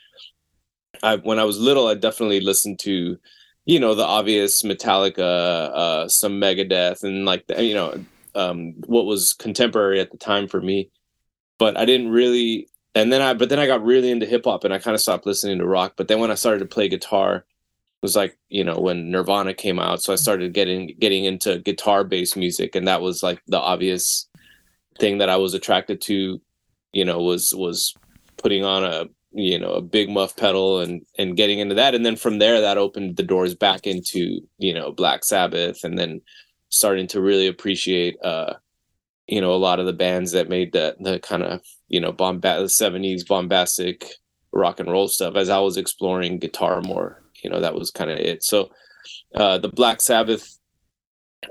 I 1.03 1.17
when 1.17 1.39
I 1.39 1.45
was 1.45 1.59
little, 1.59 1.87
I 1.87 1.95
definitely 1.95 2.41
listened 2.41 2.79
to, 2.81 3.19
you 3.65 3.81
know, 3.81 3.95
the 3.95 4.05
obvious 4.05 4.63
Metallica, 4.63 5.19
uh, 5.21 6.09
some 6.09 6.41
Megadeth, 6.41 7.05
and 7.05 7.25
like 7.25 7.47
the, 7.47 7.63
you 7.63 7.75
know, 7.75 8.05
um, 8.35 8.75
what 8.87 9.07
was 9.07 9.33
contemporary 9.33 10.01
at 10.01 10.11
the 10.11 10.19
time 10.19 10.49
for 10.49 10.61
me. 10.61 10.91
But 11.59 11.77
I 11.77 11.85
didn't 11.85 12.11
really, 12.11 12.69
and 12.95 13.13
then 13.13 13.23
I, 13.23 13.35
but 13.35 13.49
then 13.49 13.59
I 13.59 13.67
got 13.67 13.85
really 13.85 14.11
into 14.11 14.27
hip 14.27 14.45
hop, 14.45 14.65
and 14.65 14.75
I 14.75 14.79
kind 14.79 14.95
of 14.95 15.01
stopped 15.01 15.27
listening 15.27 15.59
to 15.59 15.67
rock. 15.67 15.95
But 15.97 16.09
then 16.09 16.19
when 16.19 16.31
I 16.31 16.35
started 16.35 16.61
to 16.61 16.67
play 16.67 16.89
guitar, 16.89 17.37
it 17.37 17.45
was 18.03 18.17
like 18.17 18.37
you 18.49 18.65
know 18.65 18.79
when 18.79 19.11
Nirvana 19.11 19.55
came 19.55 19.79
out, 19.79 20.03
so 20.03 20.13
I 20.13 20.17
started 20.17 20.53
getting 20.53 20.95
getting 20.99 21.25
into 21.25 21.59
guitar 21.59 22.05
based 22.05 22.37
music, 22.37 22.75
and 22.75 22.87
that 22.89 23.03
was 23.03 23.23
like 23.23 23.41
the 23.47 23.59
obvious 23.61 24.29
thing 24.99 25.19
that 25.19 25.29
I 25.29 25.37
was 25.37 25.55
attracted 25.55 26.01
to. 26.03 26.41
You 26.93 27.05
know, 27.05 27.21
was 27.21 27.55
was 27.55 27.95
putting 28.37 28.65
on 28.65 28.85
a 28.85 29.07
you 29.33 29.59
know 29.59 29.73
a 29.73 29.83
big 29.83 30.11
muff 30.11 30.37
pedal 30.37 30.81
and 30.81 31.03
and 31.19 31.37
getting 31.37 31.59
into 31.59 31.75
that 31.75 31.95
and 31.95 32.05
then 32.05 32.17
from 32.17 32.39
there 32.39 32.61
that 32.61 32.77
opened 32.77 33.17
the 33.17 33.23
doors 33.23 33.55
back 33.55 33.87
into 33.87 34.41
you 34.59 34.75
know 34.75 34.93
black 34.93 35.25
sabbath 35.25 35.85
and 35.85 35.99
then 35.99 36.21
starting 36.69 37.07
to 37.07 37.19
really 37.19 37.47
appreciate 37.47 38.15
uh 38.23 38.53
you 39.27 39.41
know 39.41 39.55
a 39.55 39.57
lot 39.57 39.81
of 39.81 39.87
the 39.87 39.93
bands 39.95 40.33
that 40.33 40.51
made 40.51 40.73
that 40.73 41.03
the 41.03 41.19
kind 41.21 41.43
of 41.43 41.63
you 41.89 41.99
know 41.99 42.13
bombast 42.13 42.79
70s 42.79 43.27
bombastic 43.27 44.05
rock 44.53 44.81
and 44.81 44.91
roll 44.91 45.09
stuff. 45.09 45.35
As 45.35 45.49
I 45.49 45.59
was 45.59 45.77
exploring 45.77 46.39
guitar 46.39 46.81
more, 46.81 47.22
you 47.43 47.51
know, 47.51 47.61
that 47.61 47.75
was 47.75 47.91
kind 47.91 48.11
of 48.11 48.19
it. 48.19 48.43
So 48.43 48.71
uh, 49.35 49.59
the 49.59 49.69
Black 49.69 50.01
Sabbath 50.01 50.59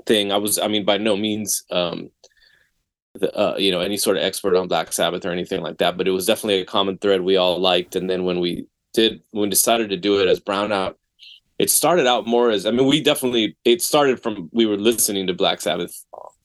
thing, 0.06 0.32
I 0.32 0.36
was, 0.38 0.58
I 0.58 0.68
mean, 0.68 0.84
by 0.84 0.98
no 0.98 1.16
means, 1.16 1.64
um, 1.70 2.10
the, 3.14 3.30
uh, 3.36 3.56
you 3.58 3.70
know, 3.70 3.80
any 3.80 3.98
sort 3.98 4.16
of 4.16 4.22
expert 4.22 4.56
on 4.56 4.68
Black 4.68 4.92
Sabbath 4.92 5.26
or 5.26 5.32
anything 5.32 5.60
like 5.60 5.78
that, 5.78 5.98
but 5.98 6.08
it 6.08 6.12
was 6.12 6.26
definitely 6.26 6.60
a 6.60 6.64
common 6.64 6.96
thread 6.96 7.20
we 7.20 7.36
all 7.36 7.58
liked. 7.60 7.94
And 7.94 8.08
then 8.08 8.24
when 8.24 8.40
we 8.40 8.66
did, 8.94 9.22
when 9.32 9.42
we 9.42 9.50
decided 9.50 9.90
to 9.90 9.96
do 9.96 10.20
it 10.20 10.28
as 10.28 10.40
Brownout, 10.40 10.94
it 11.58 11.70
started 11.70 12.06
out 12.06 12.26
more 12.26 12.50
as, 12.50 12.64
I 12.64 12.70
mean, 12.70 12.86
we 12.86 13.02
definitely, 13.02 13.56
it 13.64 13.82
started 13.82 14.22
from, 14.22 14.48
we 14.52 14.66
were 14.66 14.78
listening 14.78 15.26
to 15.26 15.34
Black 15.34 15.60
Sabbath, 15.60 15.94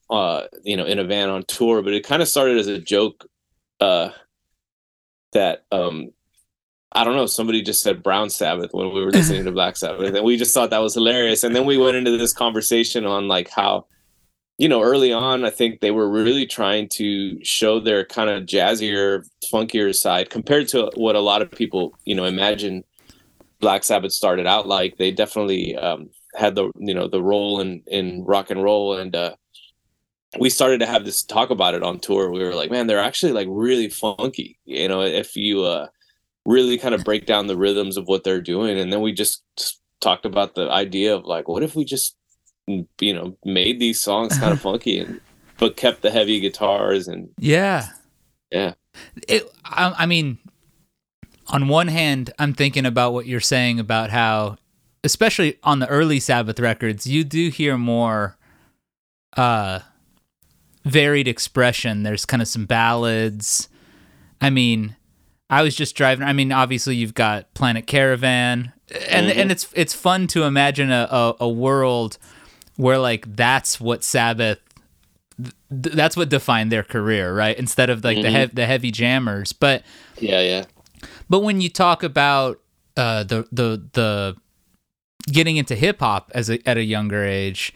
uh, 0.09 0.43
you 0.63 0.75
know, 0.75 0.85
in 0.85 0.99
a 0.99 1.05
van 1.05 1.29
on 1.29 1.43
tour, 1.47 1.81
but 1.81 1.93
it 1.93 2.05
kind 2.05 2.21
of 2.21 2.27
started 2.27 2.57
as 2.57 2.67
a 2.67 2.79
joke, 2.79 3.25
uh, 3.79 4.09
that, 5.31 5.63
um, 5.71 6.11
I 6.97 7.03
don't 7.03 7.15
know, 7.15 7.27
somebody 7.27 7.61
just 7.61 7.83
said 7.83 8.01
Brown 8.01 8.31
Sabbath 8.31 8.71
when 8.73 8.91
we 8.91 9.05
were 9.05 9.11
listening 9.11 9.45
to 9.45 9.51
Black 9.51 9.77
Sabbath, 9.77 10.15
and 10.15 10.25
we 10.25 10.35
just 10.35 10.51
thought 10.51 10.71
that 10.71 10.81
was 10.81 10.95
hilarious. 10.95 11.43
And 11.43 11.55
then 11.55 11.65
we 11.65 11.77
went 11.77 11.95
into 11.95 12.17
this 12.17 12.33
conversation 12.33 13.05
on 13.05 13.27
like 13.27 13.51
how, 13.51 13.85
you 14.57 14.67
know, 14.67 14.81
early 14.81 15.13
on, 15.13 15.45
I 15.45 15.51
think 15.51 15.79
they 15.79 15.91
were 15.91 16.09
really 16.09 16.47
trying 16.47 16.89
to 16.93 17.37
show 17.45 17.79
their 17.79 18.03
kind 18.03 18.31
of 18.31 18.47
jazzier, 18.47 19.23
funkier 19.53 19.93
side 19.93 20.31
compared 20.31 20.69
to 20.69 20.91
what 20.95 21.15
a 21.15 21.19
lot 21.19 21.43
of 21.43 21.51
people, 21.51 21.93
you 22.03 22.15
know, 22.15 22.25
imagine 22.25 22.83
Black 23.59 23.83
Sabbath 23.83 24.11
started 24.11 24.47
out 24.47 24.67
like. 24.67 24.97
They 24.97 25.11
definitely 25.11 25.75
um, 25.75 26.09
had 26.33 26.55
the, 26.55 26.71
you 26.79 26.95
know, 26.95 27.07
the 27.07 27.21
role 27.21 27.61
in 27.61 27.83
in 27.85 28.25
rock 28.25 28.49
and 28.49 28.63
roll, 28.63 28.97
and 28.97 29.15
uh, 29.15 29.35
we 30.39 30.49
started 30.49 30.79
to 30.79 30.87
have 30.87 31.05
this 31.05 31.21
talk 31.21 31.51
about 31.51 31.75
it 31.75 31.83
on 31.83 31.99
tour. 31.99 32.31
We 32.31 32.43
were 32.43 32.55
like, 32.55 32.71
man, 32.71 32.87
they're 32.87 32.99
actually 32.99 33.33
like 33.33 33.47
really 33.51 33.89
funky. 33.89 34.57
You 34.65 34.87
know, 34.87 35.01
if 35.01 35.35
you 35.35 35.61
uh, 35.63 35.89
really 36.47 36.77
kind 36.77 36.95
of 36.95 37.03
break 37.03 37.27
down 37.27 37.45
the 37.45 37.57
rhythms 37.57 37.97
of 37.97 38.07
what 38.07 38.23
they're 38.23 38.41
doing. 38.41 38.79
And 38.79 38.91
then 38.91 39.01
we 39.01 39.11
just 39.11 39.43
talked 40.01 40.25
about 40.25 40.55
the 40.55 40.69
idea 40.69 41.15
of 41.15 41.25
like 41.25 41.47
what 41.47 41.63
if 41.63 41.75
we 41.75 41.83
just 41.83 42.15
you 42.67 43.13
know 43.13 43.37
made 43.45 43.79
these 43.79 43.99
songs 44.01 44.37
kind 44.37 44.51
of 44.51 44.61
funky 44.61 44.99
and 44.99 45.21
but 45.59 45.75
kept 45.75 46.01
the 46.01 46.11
heavy 46.11 46.39
guitars 46.39 47.07
and 47.07 47.29
yeah. 47.37 47.89
Yeah. 48.51 48.73
It, 49.27 49.51
I, 49.65 49.93
I 49.99 50.05
mean 50.05 50.37
on 51.47 51.67
one 51.67 51.87
hand 51.87 52.31
i'm 52.39 52.53
thinking 52.53 52.85
about 52.85 53.13
what 53.13 53.25
you're 53.25 53.39
saying 53.39 53.79
about 53.79 54.09
how 54.09 54.57
especially 55.03 55.57
on 55.63 55.79
the 55.79 55.87
early 55.87 56.19
sabbath 56.19 56.59
records 56.59 57.07
you 57.07 57.23
do 57.23 57.49
hear 57.49 57.77
more 57.77 58.37
uh 59.37 59.79
varied 60.87 61.27
expression. 61.27 62.03
There's 62.03 62.25
kind 62.25 62.41
of 62.41 62.47
some 62.47 62.65
ballads. 62.65 63.69
I 64.41 64.49
mean 64.49 64.95
I 65.49 65.61
was 65.61 65.75
just 65.75 65.95
driving. 65.95 66.27
I 66.27 66.33
mean, 66.33 66.51
obviously 66.51 66.95
you've 66.95 67.13
got 67.13 67.53
Planet 67.53 67.87
Caravan, 67.87 68.73
and 69.09 69.27
Mhm. 69.27 69.37
and 69.37 69.51
it's 69.51 69.67
it's 69.73 69.93
fun 69.93 70.27
to 70.27 70.43
imagine 70.43 70.91
a, 70.91 71.07
a, 71.09 71.35
a 71.41 71.49
world 71.49 72.17
where 72.75 72.97
like 72.97 73.35
that's 73.35 73.79
what 73.79 74.03
Sabbath, 74.03 74.59
th- 75.41 75.95
that's 75.95 76.15
what 76.17 76.29
defined 76.29 76.71
their 76.71 76.83
career, 76.83 77.33
right? 77.33 77.57
Instead 77.57 77.89
of 77.89 78.03
like 78.03 78.17
the 78.17 78.27
Mhm. 78.27 78.31
hev- 78.31 78.55
the 78.55 78.65
heavy 78.65 78.91
jammers, 78.91 79.53
but 79.53 79.83
yeah 80.19 80.41
yeah 80.41 80.65
but 81.29 81.39
when 81.41 81.61
you 81.61 81.69
talk 81.69 82.01
about 82.03 82.59
uh, 82.97 83.23
the 83.23 83.47
the 83.51 83.83
the 83.93 84.35
getting 85.31 85.57
into 85.57 85.75
hip 85.75 85.99
hop 85.99 86.31
as 86.33 86.49
a, 86.49 86.59
at 86.67 86.77
a 86.77 86.83
younger 86.83 87.23
age, 87.23 87.73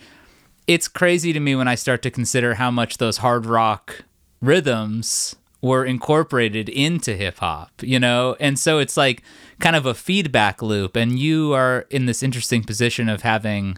it's 0.67 0.87
crazy 0.87 1.31
to 1.33 1.39
me 1.39 1.55
when 1.55 1.67
I 1.67 1.75
start 1.75 2.01
to 2.03 2.09
consider 2.11 2.55
how 2.55 2.71
much 2.71 2.97
those 2.97 3.17
hard 3.17 3.45
rock 3.45 4.03
rhythms 4.41 5.35
were 5.61 5.85
incorporated 5.85 6.69
into 6.69 7.15
hip 7.15 7.37
hop, 7.39 7.71
you 7.81 7.99
know? 7.99 8.35
And 8.39 8.57
so 8.59 8.79
it's 8.79 8.97
like 8.97 9.23
kind 9.59 9.75
of 9.75 9.85
a 9.85 9.93
feedback 9.93 10.61
loop 10.61 10.95
and 10.95 11.19
you 11.19 11.53
are 11.53 11.85
in 11.89 12.05
this 12.07 12.23
interesting 12.23 12.63
position 12.63 13.09
of 13.09 13.21
having 13.21 13.77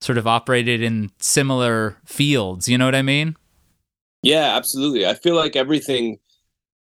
sort 0.00 0.18
of 0.18 0.26
operated 0.26 0.82
in 0.82 1.10
similar 1.18 1.98
fields, 2.04 2.68
you 2.68 2.78
know 2.78 2.84
what 2.86 2.94
I 2.94 3.02
mean? 3.02 3.36
Yeah, 4.22 4.56
absolutely. 4.56 5.06
I 5.06 5.14
feel 5.14 5.34
like 5.34 5.56
everything, 5.56 6.18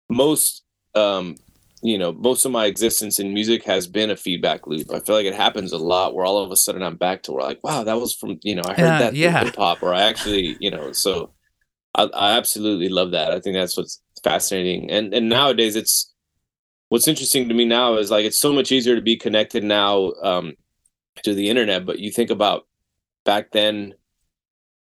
most, 0.09 0.63
um, 0.95 1.37
you 1.83 1.97
know, 1.97 2.13
most 2.13 2.45
of 2.45 2.51
my 2.51 2.65
existence 2.67 3.19
in 3.19 3.33
music 3.33 3.63
has 3.65 3.87
been 3.87 4.11
a 4.11 4.17
feedback 4.17 4.67
loop. 4.67 4.91
I 4.93 4.99
feel 5.01 5.15
like 5.15 5.25
it 5.27 5.35
happens 5.35 5.71
a 5.73 5.77
lot 5.77 6.15
where 6.15 6.25
all 6.25 6.39
of 6.43 6.51
a 6.51 6.57
sudden 6.57 6.83
I'm 6.83 6.97
back 6.97 7.23
to 7.23 7.33
where 7.33 7.43
like, 7.43 7.63
wow, 7.63 7.83
that 7.83 7.99
was 7.99 8.15
from, 8.15 8.39
you 8.43 8.55
know, 8.55 8.65
I 8.65 8.75
heard 8.75 8.97
Yeah, 8.97 8.99
that 8.99 9.15
yeah. 9.15 9.39
hip 9.39 9.55
hop, 9.57 9.83
or 9.83 9.93
I 9.93 10.03
actually, 10.03 10.57
you 10.61 10.71
know, 10.71 10.91
so 10.93 11.33
I, 11.95 12.05
I 12.13 12.37
absolutely 12.37 12.89
love 12.89 13.11
that. 13.11 13.31
I 13.31 13.39
think 13.41 13.55
that's 13.55 13.77
what's 13.77 14.01
fascinating. 14.19 14.89
And 14.91 15.13
and 15.13 15.29
nowadays 15.29 15.75
it's 15.75 16.13
what's 16.89 17.07
interesting 17.07 17.47
to 17.49 17.53
me 17.55 17.65
now 17.65 17.97
is 17.97 18.11
like 18.11 18.25
it's 18.25 18.39
so 18.39 18.53
much 18.53 18.71
easier 18.71 18.95
to 18.95 19.01
be 19.01 19.15
connected 19.15 19.63
now 19.63 20.11
um, 20.23 20.53
to 21.23 21.33
the 21.33 21.49
internet. 21.49 21.85
But 21.85 21.99
you 21.99 22.11
think 22.11 22.29
about 22.29 22.67
back 23.25 23.51
then 23.51 23.93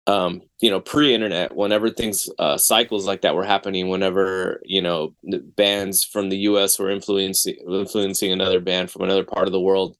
um 0.05 0.41
you 0.59 0.69
know 0.69 0.81
pre-internet 0.81 1.55
whenever 1.55 1.89
things 1.89 2.29
uh 2.37 2.57
cycles 2.57 3.07
like 3.07 3.21
that 3.21 3.35
were 3.35 3.45
happening 3.45 3.87
whenever 3.87 4.61
you 4.65 4.81
know 4.81 5.15
bands 5.55 6.03
from 6.03 6.29
the 6.29 6.39
US 6.39 6.77
were 6.77 6.89
influencing 6.89 7.55
influencing 7.67 8.31
another 8.31 8.59
band 8.59 8.91
from 8.91 9.03
another 9.03 9.23
part 9.23 9.47
of 9.47 9.53
the 9.53 9.61
world 9.61 9.95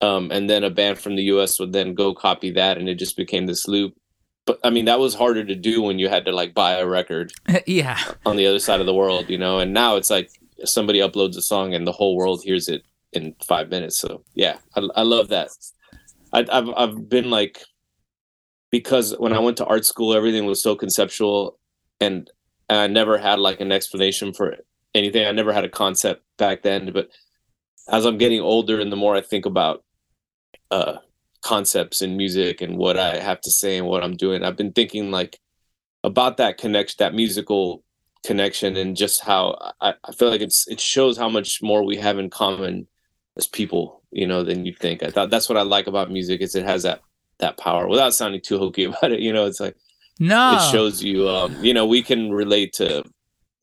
um 0.00 0.30
and 0.30 0.48
then 0.48 0.64
a 0.64 0.70
band 0.70 0.98
from 0.98 1.16
the 1.16 1.24
US 1.24 1.60
would 1.60 1.72
then 1.72 1.94
go 1.94 2.14
copy 2.14 2.50
that 2.52 2.78
and 2.78 2.88
it 2.88 2.94
just 2.94 3.16
became 3.16 3.44
this 3.44 3.68
loop 3.68 3.94
but 4.46 4.58
I 4.64 4.70
mean 4.70 4.84
that 4.86 5.00
was 5.00 5.14
harder 5.14 5.44
to 5.44 5.54
do 5.54 5.82
when 5.82 5.98
you 5.98 6.08
had 6.08 6.24
to 6.26 6.32
like 6.32 6.54
buy 6.54 6.72
a 6.72 6.86
record 6.86 7.32
yeah. 7.66 7.98
on 8.26 8.36
the 8.36 8.46
other 8.46 8.58
side 8.58 8.80
of 8.80 8.86
the 8.86 8.94
world 8.94 9.28
you 9.28 9.38
know 9.38 9.58
and 9.58 9.72
now 9.72 9.96
it's 9.96 10.10
like 10.10 10.30
somebody 10.64 10.98
uploads 11.00 11.36
a 11.36 11.42
song 11.42 11.74
and 11.74 11.86
the 11.86 11.92
whole 11.92 12.16
world 12.16 12.42
hears 12.44 12.68
it 12.68 12.82
in 13.12 13.34
5 13.46 13.68
minutes 13.68 13.98
so 13.98 14.24
yeah 14.34 14.58
I, 14.76 14.80
I 14.96 15.02
love 15.02 15.28
that 15.28 15.50
I, 16.34 16.44
I've 16.50 16.68
I've 16.76 17.08
been 17.08 17.30
like 17.30 17.62
because 18.74 19.14
when 19.18 19.32
I 19.32 19.38
went 19.38 19.56
to 19.58 19.66
art 19.66 19.84
school, 19.84 20.14
everything 20.14 20.46
was 20.46 20.60
so 20.60 20.74
conceptual, 20.74 21.60
and 22.00 22.28
I 22.68 22.88
never 22.88 23.18
had 23.18 23.38
like 23.38 23.60
an 23.60 23.70
explanation 23.70 24.32
for 24.32 24.56
anything. 24.96 25.24
I 25.24 25.30
never 25.30 25.52
had 25.52 25.64
a 25.64 25.68
concept 25.68 26.24
back 26.38 26.62
then. 26.62 26.90
But 26.92 27.08
as 27.88 28.04
I'm 28.04 28.18
getting 28.18 28.40
older, 28.40 28.80
and 28.80 28.90
the 28.90 28.96
more 28.96 29.14
I 29.14 29.20
think 29.20 29.46
about 29.46 29.84
uh, 30.72 30.96
concepts 31.44 32.02
in 32.02 32.16
music 32.16 32.60
and 32.62 32.76
what 32.76 32.98
I 32.98 33.18
have 33.18 33.40
to 33.42 33.50
say 33.50 33.78
and 33.78 33.86
what 33.86 34.02
I'm 34.02 34.16
doing, 34.16 34.42
I've 34.42 34.56
been 34.56 34.72
thinking 34.72 35.10
like 35.10 35.38
about 36.02 36.38
that 36.38 36.58
connection, 36.58 36.96
that 36.98 37.14
musical 37.14 37.84
connection, 38.24 38.76
and 38.76 38.96
just 38.96 39.20
how 39.20 39.56
I, 39.80 39.94
I 40.02 40.12
feel 40.12 40.30
like 40.30 40.40
it's 40.40 40.66
it 40.66 40.80
shows 40.80 41.16
how 41.16 41.28
much 41.28 41.62
more 41.62 41.84
we 41.84 41.96
have 41.98 42.18
in 42.18 42.30
common 42.30 42.88
as 43.36 43.46
people, 43.46 44.02
you 44.10 44.26
know, 44.26 44.42
than 44.42 44.64
you 44.64 44.74
think. 44.74 45.02
I 45.02 45.10
thought 45.10 45.30
that's 45.30 45.48
what 45.48 45.58
I 45.58 45.62
like 45.62 45.86
about 45.86 46.10
music 46.10 46.40
is 46.40 46.54
it 46.54 46.64
has 46.64 46.82
that 46.82 47.00
that 47.38 47.58
power 47.58 47.88
without 47.88 48.14
sounding 48.14 48.40
too 48.40 48.58
hokey 48.58 48.84
about 48.90 49.12
it. 49.12 49.20
You 49.20 49.32
know, 49.32 49.46
it's 49.46 49.60
like 49.60 49.76
No. 50.18 50.54
it 50.54 50.62
shows 50.72 51.02
you, 51.02 51.28
um, 51.28 51.52
you 51.62 51.74
know, 51.74 51.86
we 51.86 52.02
can 52.02 52.32
relate 52.32 52.72
to 52.74 53.04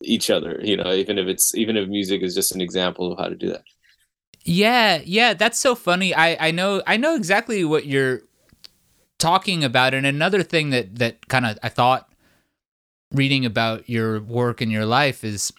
each 0.02 0.30
other. 0.30 0.60
You 0.62 0.76
know, 0.76 0.92
even 0.92 1.18
if 1.18 1.26
it's 1.26 1.54
even 1.56 1.76
if 1.76 1.88
music 1.88 2.22
is 2.22 2.34
just 2.34 2.54
an 2.54 2.60
example 2.60 3.12
of 3.12 3.18
how 3.18 3.28
to 3.28 3.34
do 3.36 3.48
that. 3.48 3.64
Yeah, 4.44 5.00
yeah, 5.04 5.34
that's 5.34 5.58
so 5.58 5.74
funny. 5.74 6.14
I 6.14 6.48
I 6.48 6.50
know 6.50 6.82
I 6.86 6.96
know 6.96 7.14
exactly 7.14 7.64
what 7.64 7.86
you're 7.86 8.22
talking 9.18 9.62
about 9.62 9.94
and 9.94 10.04
another 10.04 10.42
thing 10.42 10.70
that 10.70 10.96
that 10.96 11.28
kind 11.28 11.46
of 11.46 11.58
I 11.62 11.68
thought 11.68 12.12
reading 13.12 13.46
about 13.46 13.88
your 13.88 14.20
work 14.20 14.60
and 14.60 14.72
your 14.72 14.86
life 14.86 15.22
is 15.22 15.52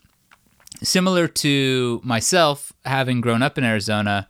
similar 0.82 1.28
to 1.30 2.02
myself 2.04 2.74
having 2.84 3.22
grown 3.22 3.42
up 3.42 3.58
in 3.58 3.64
Arizona. 3.64 4.28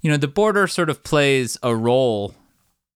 You 0.00 0.10
know, 0.10 0.16
the 0.16 0.28
border 0.28 0.68
sort 0.68 0.90
of 0.90 1.02
plays 1.02 1.58
a 1.62 1.74
role 1.74 2.34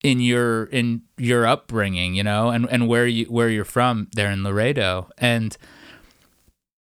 in 0.04 0.20
your 0.20 0.64
in 0.64 1.02
your 1.16 1.46
upbringing, 1.46 2.14
you 2.14 2.22
know, 2.22 2.50
and 2.50 2.68
and 2.70 2.86
where 2.86 3.06
you 3.06 3.26
where 3.26 3.48
you're 3.48 3.64
from 3.64 4.08
there 4.12 4.30
in 4.30 4.44
Laredo. 4.44 5.08
And 5.18 5.56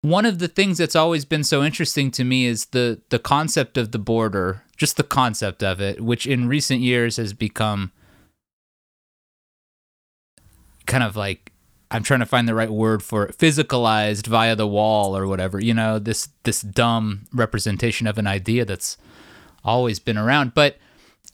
one 0.01 0.25
of 0.25 0.39
the 0.39 0.47
things 0.47 0.79
that's 0.79 0.95
always 0.95 1.25
been 1.25 1.43
so 1.43 1.63
interesting 1.63 2.09
to 2.11 2.23
me 2.23 2.45
is 2.45 2.67
the 2.67 3.01
the 3.09 3.19
concept 3.19 3.77
of 3.77 3.91
the 3.91 3.99
border, 3.99 4.63
just 4.75 4.97
the 4.97 5.03
concept 5.03 5.63
of 5.63 5.79
it, 5.79 6.01
which 6.01 6.25
in 6.25 6.47
recent 6.47 6.81
years 6.81 7.17
has 7.17 7.33
become 7.33 7.91
kind 10.87 11.03
of 11.03 11.15
like 11.15 11.51
I'm 11.91 12.03
trying 12.03 12.21
to 12.21 12.25
find 12.25 12.47
the 12.47 12.55
right 12.55 12.69
word 12.71 13.03
for 13.03 13.25
it, 13.25 13.37
physicalized 13.37 14.25
via 14.25 14.55
the 14.55 14.67
wall 14.67 15.15
or 15.15 15.27
whatever. 15.27 15.59
You 15.59 15.75
know, 15.75 15.99
this 15.99 16.29
this 16.43 16.61
dumb 16.61 17.27
representation 17.31 18.07
of 18.07 18.17
an 18.17 18.27
idea 18.27 18.65
that's 18.65 18.97
always 19.63 19.99
been 19.99 20.17
around, 20.17 20.55
but 20.55 20.77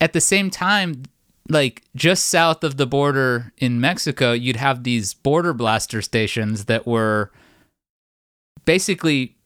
at 0.01 0.11
the 0.11 0.21
same 0.21 0.49
time 0.49 1.03
like 1.49 1.83
just 1.95 2.25
south 2.25 2.61
of 2.65 2.75
the 2.75 2.85
border 2.85 3.53
in 3.57 3.79
Mexico, 3.79 4.33
you'd 4.33 4.57
have 4.57 4.83
these 4.83 5.13
border 5.13 5.53
blaster 5.53 6.01
stations 6.01 6.65
that 6.65 6.85
were 6.85 7.31
basically 8.67 9.37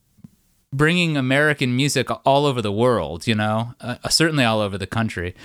bringing 0.74 1.16
American 1.16 1.76
music 1.76 2.08
all 2.26 2.46
over 2.48 2.60
the 2.62 2.72
world, 2.72 3.28
you 3.28 3.36
know, 3.36 3.76
uh, 3.80 4.10
certainly 4.10 4.44
all 4.44 4.60
over 4.60 4.78
the 4.80 4.88
country. 4.88 5.36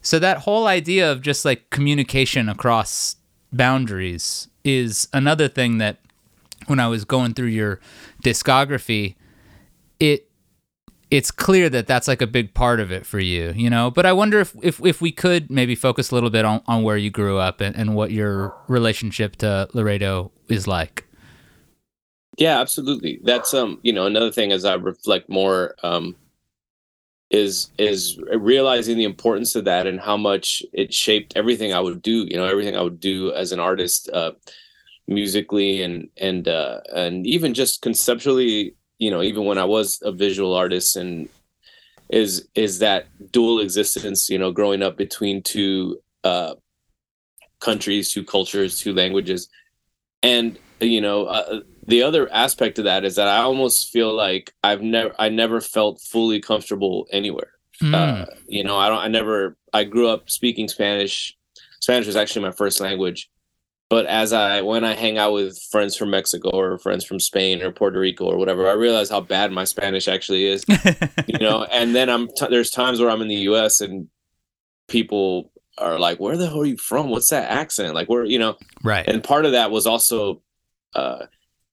So 0.00 0.18
that 0.18 0.38
whole 0.38 0.66
idea 0.66 1.12
of 1.12 1.20
just 1.20 1.44
like 1.44 1.68
communication 1.68 2.48
across 2.48 3.16
boundaries 3.52 4.48
is 4.64 5.06
another 5.12 5.48
thing 5.48 5.76
that 5.78 5.98
when 6.66 6.80
I 6.80 6.88
was 6.88 7.04
going 7.04 7.34
through 7.34 7.48
your 7.48 7.78
discography, 8.24 9.16
it 10.00 10.26
it's 11.10 11.32
clear 11.32 11.68
that 11.68 11.88
that's 11.88 12.06
like 12.06 12.22
a 12.22 12.26
big 12.26 12.54
part 12.54 12.78
of 12.78 12.90
it 12.92 13.04
for 13.04 13.18
you, 13.18 13.52
you 13.54 13.68
know. 13.68 13.90
But 13.90 14.06
I 14.06 14.14
wonder 14.14 14.40
if 14.40 14.54
if, 14.62 14.82
if 14.82 15.02
we 15.02 15.12
could 15.12 15.50
maybe 15.50 15.74
focus 15.74 16.10
a 16.10 16.14
little 16.14 16.30
bit 16.30 16.46
on, 16.46 16.62
on 16.66 16.84
where 16.84 16.96
you 16.96 17.10
grew 17.10 17.36
up 17.36 17.60
and, 17.60 17.76
and 17.76 17.94
what 17.94 18.12
your 18.12 18.56
relationship 18.66 19.36
to 19.36 19.68
Laredo 19.74 20.30
is 20.48 20.66
like. 20.66 21.04
Yeah, 22.40 22.60
absolutely. 22.60 23.20
That's 23.22 23.54
um, 23.54 23.78
you 23.84 23.92
know, 23.92 24.06
another 24.06 24.32
thing 24.32 24.50
as 24.52 24.64
I 24.64 24.74
reflect 24.74 25.28
more 25.30 25.76
um 25.84 26.16
is 27.30 27.70
is 27.78 28.18
realizing 28.36 28.96
the 28.96 29.04
importance 29.04 29.54
of 29.54 29.64
that 29.64 29.86
and 29.86 30.00
how 30.00 30.16
much 30.16 30.62
it 30.72 30.92
shaped 30.92 31.32
everything 31.36 31.72
I 31.72 31.80
would 31.80 32.02
do, 32.02 32.26
you 32.28 32.36
know, 32.36 32.44
everything 32.46 32.76
I 32.76 32.82
would 32.82 32.98
do 33.00 33.32
as 33.32 33.52
an 33.52 33.60
artist 33.60 34.10
uh 34.12 34.32
musically 35.08 35.82
and 35.82 36.08
and 36.18 36.48
uh 36.48 36.80
and 36.94 37.26
even 37.26 37.54
just 37.54 37.82
conceptually 37.82 38.74
you 38.98 39.10
know 39.10 39.22
even 39.22 39.44
when 39.44 39.58
i 39.58 39.64
was 39.64 40.00
a 40.04 40.12
visual 40.12 40.54
artist 40.54 40.96
and 40.96 41.28
is 42.10 42.48
is 42.54 42.80
that 42.80 43.06
dual 43.32 43.60
existence 43.60 44.28
you 44.30 44.38
know 44.38 44.52
growing 44.52 44.82
up 44.82 44.96
between 44.96 45.42
two 45.42 46.00
uh 46.24 46.54
countries 47.60 48.12
two 48.12 48.24
cultures 48.24 48.80
two 48.80 48.92
languages 48.94 49.48
and 50.22 50.58
you 50.80 51.00
know 51.00 51.26
uh, 51.26 51.60
the 51.90 52.02
other 52.02 52.32
aspect 52.32 52.78
of 52.78 52.84
that 52.84 53.04
is 53.04 53.16
that 53.16 53.28
i 53.28 53.38
almost 53.38 53.90
feel 53.90 54.14
like 54.14 54.52
i've 54.62 54.82
never 54.82 55.14
i 55.18 55.28
never 55.28 55.60
felt 55.60 56.00
fully 56.00 56.40
comfortable 56.40 57.06
anywhere 57.12 57.52
mm. 57.82 57.94
uh, 57.94 58.26
you 58.46 58.64
know 58.64 58.78
i 58.78 58.88
don't 58.88 59.00
i 59.00 59.08
never 59.08 59.56
i 59.72 59.84
grew 59.84 60.08
up 60.08 60.30
speaking 60.30 60.68
spanish 60.68 61.36
spanish 61.80 62.06
was 62.06 62.16
actually 62.16 62.42
my 62.42 62.52
first 62.52 62.80
language 62.80 63.30
but 63.90 64.06
as 64.06 64.32
I 64.32 64.62
when 64.62 64.84
I 64.84 64.94
hang 64.94 65.18
out 65.18 65.32
with 65.32 65.60
friends 65.72 65.96
from 65.96 66.10
Mexico 66.10 66.50
or 66.50 66.78
friends 66.78 67.04
from 67.04 67.18
Spain 67.18 67.60
or 67.60 67.72
Puerto 67.72 67.98
Rico 67.98 68.24
or 68.24 68.38
whatever, 68.38 68.68
I 68.68 68.72
realize 68.74 69.10
how 69.10 69.20
bad 69.20 69.50
my 69.50 69.64
Spanish 69.64 70.06
actually 70.06 70.46
is. 70.46 70.64
you 71.26 71.38
know, 71.40 71.64
and 71.72 71.92
then 71.92 72.08
I'm 72.08 72.28
t- 72.28 72.46
there's 72.48 72.70
times 72.70 73.00
where 73.00 73.10
I'm 73.10 73.20
in 73.20 73.26
the 73.26 73.34
U.S. 73.50 73.80
and 73.80 74.08
people 74.86 75.50
are 75.76 75.98
like, 75.98 76.20
"Where 76.20 76.36
the 76.36 76.46
hell 76.46 76.60
are 76.60 76.66
you 76.66 76.76
from? 76.76 77.10
What's 77.10 77.30
that 77.30 77.50
accent?" 77.50 77.94
Like, 77.94 78.08
where 78.08 78.24
you 78.24 78.38
know, 78.38 78.56
right? 78.84 79.04
And 79.08 79.24
part 79.24 79.44
of 79.44 79.52
that 79.52 79.72
was 79.72 79.88
also 79.88 80.40
uh, 80.94 81.26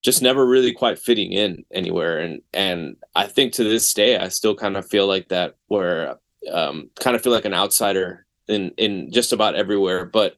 just 0.03 0.21
never 0.21 0.45
really 0.45 0.73
quite 0.73 0.99
fitting 0.99 1.31
in 1.31 1.65
anywhere, 1.73 2.19
and 2.19 2.41
and 2.53 2.97
I 3.15 3.27
think 3.27 3.53
to 3.53 3.63
this 3.63 3.93
day 3.93 4.17
I 4.17 4.29
still 4.29 4.55
kind 4.55 4.77
of 4.77 4.87
feel 4.87 5.07
like 5.07 5.29
that, 5.29 5.55
where 5.67 6.15
um, 6.51 6.89
kind 6.99 7.15
of 7.15 7.21
feel 7.21 7.33
like 7.33 7.45
an 7.45 7.53
outsider 7.53 8.25
in 8.47 8.71
in 8.77 9.11
just 9.11 9.33
about 9.33 9.55
everywhere, 9.55 10.05
but 10.05 10.37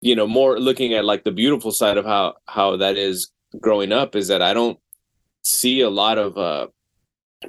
you 0.00 0.14
know 0.14 0.26
more 0.26 0.58
looking 0.58 0.94
at 0.94 1.04
like 1.04 1.24
the 1.24 1.32
beautiful 1.32 1.72
side 1.72 1.96
of 1.96 2.04
how 2.04 2.34
how 2.46 2.76
that 2.76 2.96
is 2.96 3.30
growing 3.60 3.92
up 3.92 4.14
is 4.14 4.28
that 4.28 4.42
i 4.42 4.52
don't 4.52 4.78
see 5.42 5.80
a 5.80 5.90
lot 5.90 6.18
of 6.18 6.36
uh 6.36 6.66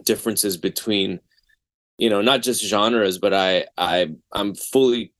differences 0.04 0.58
between 0.58 1.20
you 1.98 2.10
know 2.10 2.22
not 2.22 2.42
just 2.42 2.66
genres 2.66 3.18
but 3.18 3.34
i 3.34 3.66
i 3.78 4.08
i'm 4.32 4.56
fully 4.56 5.14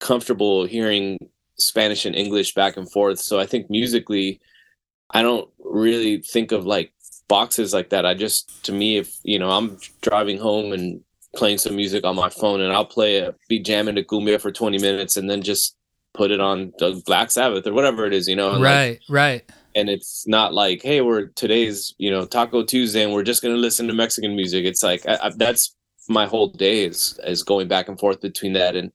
comfortable 0.00 0.64
hearing 0.64 1.18
spanish 1.58 2.04
and 2.04 2.14
english 2.14 2.52
back 2.54 2.76
and 2.76 2.90
forth. 2.92 3.18
So 3.18 3.40
i 3.40 3.46
think 3.46 3.70
musically 3.70 4.40
i 5.10 5.22
don't 5.22 5.48
really 5.58 6.18
think 6.22 6.52
of 6.52 6.66
like 6.66 6.92
boxes 7.28 7.74
like 7.74 7.90
that 7.90 8.06
i 8.06 8.14
just 8.14 8.64
to 8.64 8.72
me 8.72 8.96
if 8.96 9.16
you 9.22 9.38
know 9.38 9.50
i'm 9.50 9.78
driving 10.00 10.38
home 10.38 10.72
and 10.72 11.00
playing 11.34 11.58
some 11.58 11.76
music 11.76 12.04
on 12.04 12.16
my 12.16 12.28
phone 12.28 12.60
and 12.60 12.72
i'll 12.72 12.84
play 12.84 13.18
a 13.18 13.34
be 13.48 13.58
jamming 13.58 13.96
to 13.96 14.02
cumbia 14.02 14.40
for 14.40 14.52
20 14.52 14.78
minutes 14.78 15.16
and 15.16 15.28
then 15.28 15.42
just 15.42 15.76
put 16.16 16.30
it 16.30 16.40
on 16.40 16.72
the 16.78 17.00
Black 17.06 17.30
Sabbath 17.30 17.66
or 17.66 17.72
whatever 17.72 18.06
it 18.06 18.14
is, 18.14 18.26
you 18.26 18.34
know. 18.34 18.60
right, 18.60 18.90
like, 18.90 19.00
right. 19.08 19.52
And 19.74 19.90
it's 19.90 20.26
not 20.26 20.54
like, 20.54 20.82
hey, 20.82 21.02
we're 21.02 21.26
today's, 21.26 21.94
you 21.98 22.10
know, 22.10 22.24
Taco 22.24 22.64
Tuesday, 22.64 23.04
and 23.04 23.12
we're 23.12 23.22
just 23.22 23.42
gonna 23.42 23.54
listen 23.56 23.86
to 23.88 23.92
Mexican 23.92 24.34
music. 24.34 24.64
It's 24.64 24.82
like 24.82 25.06
I, 25.06 25.18
I, 25.22 25.32
that's 25.36 25.76
my 26.08 26.26
whole 26.26 26.48
day 26.48 26.84
is 26.84 27.20
is 27.24 27.42
going 27.42 27.68
back 27.68 27.88
and 27.88 27.98
forth 27.98 28.20
between 28.20 28.54
that, 28.54 28.74
and 28.74 28.90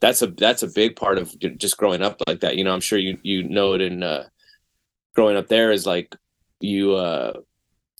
that's 0.00 0.22
a 0.22 0.26
that's 0.26 0.64
a 0.64 0.68
big 0.68 0.96
part 0.96 1.18
of 1.18 1.38
just 1.38 1.76
growing 1.76 2.02
up 2.02 2.20
like 2.26 2.40
that. 2.40 2.56
You 2.56 2.64
know, 2.64 2.74
I'm 2.74 2.80
sure 2.80 2.98
you 2.98 3.18
you 3.22 3.44
know 3.44 3.74
it 3.74 3.80
in 3.80 4.02
uh, 4.02 4.24
growing 5.16 5.36
up 5.36 5.48
there 5.48 5.72
is 5.72 5.86
like 5.86 6.14
you 6.60 6.94
uh 6.94 7.32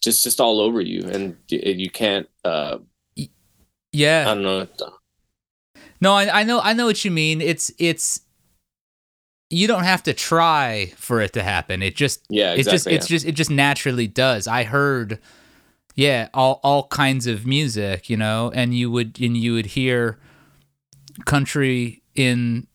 just 0.03 0.23
just 0.23 0.41
all 0.41 0.61
over 0.61 0.81
you, 0.81 1.09
and 1.09 1.37
you 1.49 1.91
can't. 1.91 2.29
uh 2.45 2.79
Yeah, 3.93 4.31
I 4.31 4.35
don't 4.35 4.43
know. 4.45 4.69
No, 6.01 6.13
I, 6.13 6.41
I 6.41 6.43
know 6.45 6.61
I 6.61 6.75
know 6.75 6.87
what 6.87 7.05
you 7.05 7.11
mean. 7.11 7.41
It's 7.41 7.73
it's 7.79 8.21
you 9.49 9.67
don't 9.67 9.85
have 9.85 10.03
to 10.05 10.13
try 10.13 10.93
for 10.97 11.21
it 11.21 11.33
to 11.33 11.43
happen. 11.43 11.83
It 11.83 11.97
just 11.97 12.25
yeah, 12.29 12.53
exactly, 12.53 12.61
it 12.61 12.65
just 12.65 12.87
yeah. 12.87 12.93
it's 12.93 13.07
just 13.09 13.27
it 13.27 13.33
just 13.33 13.51
naturally 13.51 14.07
does. 14.07 14.47
I 14.47 14.65
heard 14.65 15.19
yeah, 15.97 16.29
all 16.35 16.61
all 16.63 16.87
kinds 16.89 17.27
of 17.27 17.47
music, 17.47 18.11
you 18.11 18.17
know, 18.17 18.53
and 18.55 18.75
you 18.75 18.91
would 18.91 19.19
and 19.21 19.37
you 19.37 19.55
would 19.55 19.67
hear 19.67 20.19
country 21.25 22.03
in 22.15 22.67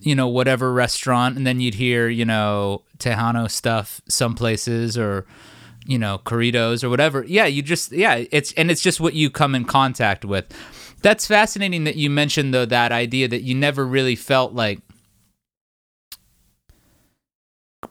you 0.00 0.14
know 0.14 0.28
whatever 0.28 0.72
restaurant 0.72 1.36
and 1.36 1.46
then 1.46 1.60
you'd 1.60 1.74
hear, 1.74 2.08
you 2.08 2.26
know, 2.26 2.82
Tejano 3.02 3.50
stuff 3.50 4.00
some 4.08 4.34
places 4.34 4.96
or 4.96 5.26
you 5.86 5.98
know, 5.98 6.20
corridos 6.24 6.84
or 6.84 6.90
whatever. 6.90 7.24
Yeah, 7.26 7.46
you 7.46 7.62
just 7.62 7.92
yeah, 7.92 8.24
it's 8.30 8.52
and 8.52 8.70
it's 8.70 8.82
just 8.82 9.00
what 9.00 9.14
you 9.14 9.30
come 9.30 9.54
in 9.54 9.64
contact 9.64 10.24
with. 10.24 10.46
That's 11.02 11.26
fascinating 11.26 11.84
that 11.84 11.96
you 11.96 12.08
mentioned 12.08 12.54
though 12.54 12.66
that 12.66 12.92
idea 12.92 13.28
that 13.28 13.42
you 13.42 13.54
never 13.54 13.84
really 13.84 14.14
felt 14.14 14.52
like 14.52 14.80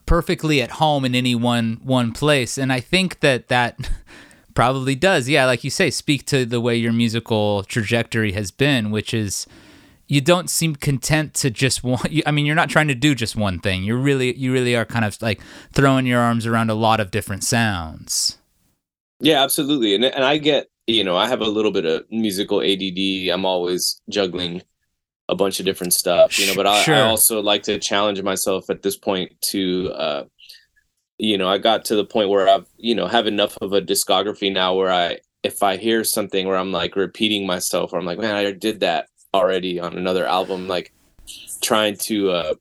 perfectly 0.06 0.62
at 0.62 0.72
home 0.72 1.06
in 1.06 1.16
any 1.16 1.36
one 1.36 1.80
one 1.84 2.12
place 2.12 2.58
and 2.58 2.74
i 2.74 2.80
think 2.82 3.20
that 3.20 3.48
that 3.48 3.78
probably 4.54 4.96
does 4.96 5.30
yeah 5.30 5.46
like 5.46 5.64
you 5.64 5.70
say 5.70 5.90
speak 5.90 6.26
to 6.26 6.46
the 6.46 6.60
way 6.60 6.76
your 6.76 6.92
musical 6.92 7.64
trajectory 7.64 8.34
has 8.34 8.52
been 8.52 8.92
which 8.92 9.14
is 9.14 9.48
you 10.12 10.20
don't 10.20 10.50
seem 10.50 10.76
content 10.76 11.34
to 11.34 11.50
just 11.50 11.84
one 11.84 12.00
i 12.26 12.32
mean 12.32 12.46
you're 12.46 12.56
not 12.56 12.70
trying 12.70 12.88
to 12.88 12.96
do 12.96 13.16
just 13.16 13.36
one 13.36 13.60
thing 13.60 13.84
you're 13.84 13.98
really 13.98 14.36
you 14.36 14.52
really 14.52 14.76
are 14.76 14.86
kind 14.86 15.06
of 15.06 15.20
like 15.22 15.42
throwing 15.72 16.06
your 16.06 16.20
arms 16.20 16.46
around 16.46 16.70
a 16.70 16.76
lot 16.76 17.00
of 17.00 17.12
different 17.12 17.44
sounds 17.44 18.38
yeah 19.20 19.42
absolutely 19.42 19.96
and, 19.96 20.04
and 20.04 20.24
i 20.24 20.38
get 20.38 20.68
you 20.88 21.04
know 21.04 21.16
i 21.16 21.28
have 21.28 21.42
a 21.42 21.46
little 21.46 21.72
bit 21.72 21.86
of 21.86 22.04
musical 22.12 22.62
add 22.62 22.82
i'm 23.32 23.46
always 23.46 24.02
juggling 24.10 24.62
a 25.32 25.36
bunch 25.36 25.60
of 25.60 25.66
different 25.66 25.94
stuff, 25.94 26.38
you 26.38 26.46
know. 26.46 26.56
But 26.56 26.68
I, 26.68 26.84
sure. 26.84 26.96
I 26.96 27.02
also 27.02 27.42
like 27.42 27.64
to 27.64 27.80
challenge 27.80 28.22
myself 28.22 28.70
at 28.70 28.84
this 28.84 28.98
point 28.98 29.32
to, 29.44 29.92
uh, 29.94 30.24
you 31.18 31.38
know, 31.38 31.48
I 31.48 31.58
got 31.58 31.86
to 31.86 31.96
the 31.96 32.06
point 32.06 32.30
where 32.30 32.50
I've, 32.50 32.68
you 32.78 32.94
know, 32.94 33.08
have 33.08 33.28
enough 33.28 33.58
of 33.62 33.72
a 33.72 33.82
discography 33.82 34.52
now 34.52 34.76
where 34.76 34.92
I, 34.92 35.20
if 35.42 35.64
I 35.64 35.78
hear 35.78 36.04
something 36.04 36.48
where 36.48 36.58
I'm 36.58 36.74
like 36.74 36.96
repeating 36.96 37.48
myself, 37.48 37.94
or 37.94 38.00
I'm 38.00 38.06
like, 38.06 38.20
man, 38.20 38.36
I 38.36 38.52
did 38.52 38.82
that 38.82 39.08
already 39.34 39.80
on 39.80 39.98
another 39.98 40.26
album, 40.26 40.68
like 40.68 40.94
trying 41.62 41.96
to, 41.96 42.32
uh, 42.32 42.54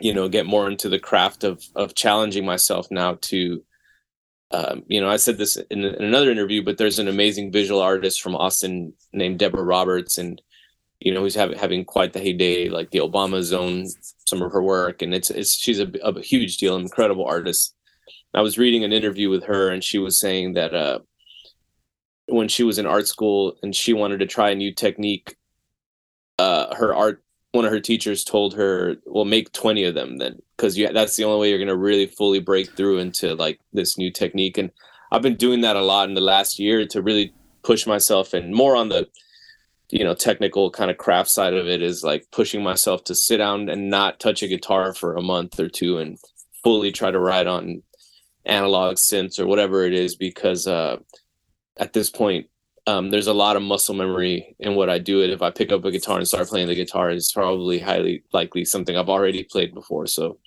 you 0.00 0.14
know, 0.14 0.28
get 0.28 0.46
more 0.46 0.70
into 0.70 0.88
the 0.88 0.98
craft 0.98 1.44
of 1.44 1.64
of 1.74 1.94
challenging 1.94 2.44
myself 2.44 2.90
now 2.90 3.18
to. 3.22 3.64
Um, 4.50 4.84
you 4.86 4.98
know, 4.98 5.10
I 5.10 5.16
said 5.16 5.36
this 5.36 5.56
in, 5.70 5.84
in 5.84 6.02
another 6.02 6.30
interview, 6.30 6.64
but 6.64 6.78
there's 6.78 6.98
an 6.98 7.08
amazing 7.08 7.52
visual 7.52 7.82
artist 7.82 8.22
from 8.22 8.34
Austin 8.34 8.94
named 9.12 9.38
Deborah 9.38 9.62
Roberts, 9.62 10.16
and 10.16 10.40
you 11.00 11.12
know, 11.12 11.20
who's 11.20 11.34
having 11.34 11.58
having 11.58 11.84
quite 11.84 12.12
the 12.12 12.20
heyday, 12.20 12.68
like 12.68 12.90
the 12.90 13.00
Obamas 13.00 13.52
own, 13.52 13.86
some 14.26 14.42
of 14.42 14.52
her 14.52 14.62
work, 14.62 15.02
and 15.02 15.14
it's 15.14 15.30
it's 15.30 15.54
she's 15.54 15.80
a, 15.80 15.90
a 16.02 16.20
huge 16.20 16.56
deal, 16.56 16.76
incredible 16.76 17.26
artist. 17.26 17.74
I 18.34 18.40
was 18.40 18.58
reading 18.58 18.84
an 18.84 18.92
interview 18.92 19.30
with 19.30 19.44
her, 19.44 19.68
and 19.70 19.82
she 19.82 19.98
was 19.98 20.18
saying 20.18 20.54
that 20.54 20.74
uh, 20.74 21.00
when 22.26 22.48
she 22.48 22.62
was 22.62 22.78
in 22.78 22.86
art 22.86 23.06
school 23.08 23.56
and 23.62 23.74
she 23.74 23.92
wanted 23.92 24.20
to 24.20 24.26
try 24.26 24.50
a 24.50 24.54
new 24.54 24.72
technique, 24.72 25.36
uh, 26.38 26.74
her 26.74 26.94
art 26.94 27.22
one 27.52 27.64
of 27.64 27.70
her 27.70 27.80
teachers 27.80 28.24
told 28.24 28.54
her, 28.54 28.96
"Well, 29.06 29.24
make 29.24 29.52
twenty 29.52 29.84
of 29.84 29.94
them 29.94 30.18
then, 30.18 30.42
because 30.56 30.76
that's 30.76 31.16
the 31.16 31.24
only 31.24 31.40
way 31.40 31.48
you're 31.50 31.58
going 31.58 31.68
to 31.68 31.76
really 31.76 32.06
fully 32.06 32.40
break 32.40 32.76
through 32.76 32.98
into 32.98 33.34
like 33.34 33.60
this 33.72 33.96
new 33.98 34.10
technique." 34.10 34.58
And 34.58 34.70
I've 35.10 35.22
been 35.22 35.36
doing 35.36 35.62
that 35.62 35.76
a 35.76 35.82
lot 35.82 36.08
in 36.08 36.14
the 36.14 36.20
last 36.20 36.58
year 36.58 36.86
to 36.86 37.02
really 37.02 37.32
push 37.62 37.86
myself 37.86 38.34
and 38.34 38.54
more 38.54 38.76
on 38.76 38.88
the 38.88 39.08
you 39.90 40.04
know 40.04 40.14
technical 40.14 40.70
kind 40.70 40.90
of 40.90 40.98
craft 40.98 41.30
side 41.30 41.54
of 41.54 41.66
it 41.66 41.82
is 41.82 42.04
like 42.04 42.30
pushing 42.30 42.62
myself 42.62 43.04
to 43.04 43.14
sit 43.14 43.38
down 43.38 43.68
and 43.68 43.90
not 43.90 44.20
touch 44.20 44.42
a 44.42 44.48
guitar 44.48 44.92
for 44.92 45.16
a 45.16 45.22
month 45.22 45.58
or 45.58 45.68
two 45.68 45.98
and 45.98 46.18
fully 46.62 46.92
try 46.92 47.10
to 47.10 47.18
write 47.18 47.46
on 47.46 47.82
analog 48.44 48.96
synths 48.96 49.38
or 49.38 49.46
whatever 49.46 49.84
it 49.84 49.94
is 49.94 50.16
because 50.16 50.66
uh, 50.66 50.96
at 51.78 51.92
this 51.92 52.10
point 52.10 52.46
um, 52.88 53.10
there's 53.10 53.26
a 53.26 53.34
lot 53.34 53.56
of 53.56 53.62
muscle 53.62 53.94
memory 53.94 54.56
in 54.58 54.74
what 54.74 54.88
I 54.88 54.98
do. 54.98 55.20
It 55.20 55.28
if 55.28 55.42
I 55.42 55.50
pick 55.50 55.70
up 55.70 55.84
a 55.84 55.90
guitar 55.90 56.16
and 56.16 56.26
start 56.26 56.48
playing 56.48 56.68
the 56.68 56.74
guitar, 56.74 57.10
it's 57.10 57.30
probably 57.30 57.78
highly 57.78 58.24
likely 58.32 58.64
something 58.64 58.96
I've 58.96 59.10
already 59.10 59.44
played 59.44 59.74
before. 59.74 60.06
So 60.06 60.38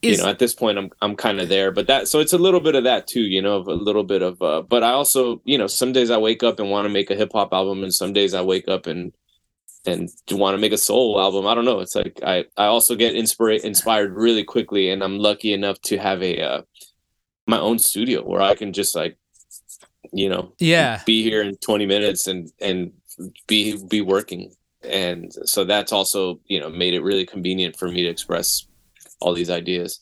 is, 0.00 0.16
you 0.16 0.24
know, 0.24 0.30
at 0.30 0.38
this 0.38 0.54
point, 0.54 0.78
I'm 0.78 0.90
I'm 1.02 1.14
kind 1.14 1.38
of 1.38 1.50
there. 1.50 1.70
But 1.70 1.88
that 1.88 2.08
so 2.08 2.20
it's 2.20 2.32
a 2.32 2.38
little 2.38 2.60
bit 2.60 2.74
of 2.74 2.84
that 2.84 3.06
too. 3.06 3.20
You 3.20 3.42
know, 3.42 3.58
of 3.58 3.68
a 3.68 3.74
little 3.74 4.04
bit 4.04 4.22
of. 4.22 4.40
Uh, 4.40 4.62
but 4.62 4.82
I 4.82 4.92
also, 4.92 5.42
you 5.44 5.58
know, 5.58 5.66
some 5.66 5.92
days 5.92 6.10
I 6.10 6.16
wake 6.16 6.42
up 6.42 6.58
and 6.58 6.70
want 6.70 6.86
to 6.86 6.88
make 6.88 7.10
a 7.10 7.14
hip 7.14 7.32
hop 7.34 7.52
album, 7.52 7.82
and 7.82 7.92
some 7.92 8.14
days 8.14 8.32
I 8.32 8.40
wake 8.40 8.68
up 8.68 8.86
and 8.86 9.12
and 9.84 10.08
want 10.30 10.54
to 10.54 10.60
make 10.60 10.72
a 10.72 10.78
soul 10.78 11.20
album. 11.20 11.46
I 11.46 11.54
don't 11.54 11.66
know. 11.66 11.80
It's 11.80 11.94
like 11.94 12.20
I 12.24 12.46
I 12.56 12.66
also 12.66 12.96
get 12.96 13.14
inspired 13.14 13.60
inspired 13.64 14.14
really 14.14 14.44
quickly, 14.44 14.88
and 14.88 15.04
I'm 15.04 15.18
lucky 15.18 15.52
enough 15.52 15.78
to 15.82 15.98
have 15.98 16.22
a 16.22 16.40
uh, 16.40 16.62
my 17.46 17.58
own 17.58 17.78
studio 17.78 18.24
where 18.24 18.40
I 18.40 18.54
can 18.54 18.72
just 18.72 18.96
like 18.96 19.18
you 20.12 20.28
know, 20.28 20.52
Yeah. 20.58 21.02
be 21.06 21.22
here 21.22 21.42
in 21.42 21.56
20 21.56 21.86
minutes 21.86 22.26
and 22.26 22.50
and 22.60 22.92
be 23.46 23.76
be 23.88 24.00
working. 24.00 24.52
And 24.84 25.32
so 25.44 25.64
that's 25.64 25.92
also, 25.92 26.40
you 26.46 26.58
know, 26.58 26.68
made 26.68 26.94
it 26.94 27.02
really 27.02 27.24
convenient 27.26 27.76
for 27.78 27.88
me 27.88 28.02
to 28.02 28.08
express 28.08 28.66
all 29.20 29.32
these 29.34 29.50
ideas. 29.50 30.00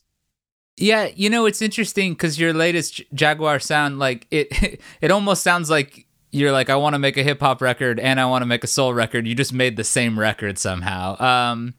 Yeah, 0.77 1.11
you 1.15 1.29
know 1.29 1.45
it's 1.45 1.61
interesting 1.61 2.13
because 2.15 2.41
your 2.41 2.55
latest 2.55 2.95
J- 2.95 3.07
Jaguar 3.13 3.59
sound, 3.61 3.99
like 3.99 4.27
it, 4.31 4.81
it 5.03 5.11
almost 5.11 5.43
sounds 5.43 5.69
like 5.69 6.07
you're 6.31 6.53
like, 6.53 6.71
I 6.71 6.77
want 6.77 6.95
to 6.95 6.99
make 6.99 7.19
a 7.19 7.23
hip 7.23 7.41
hop 7.41 7.61
record 7.61 8.01
and 8.01 8.19
I 8.19 8.25
want 8.27 8.41
to 8.43 8.47
make 8.47 8.65
a 8.65 8.69
soul 8.69 8.95
record. 8.95 9.27
You 9.27 9.35
just 9.35 9.53
made 9.53 9.77
the 9.77 9.85
same 9.85 10.19
record 10.19 10.59
somehow. 10.59 11.21
Um, 11.21 11.75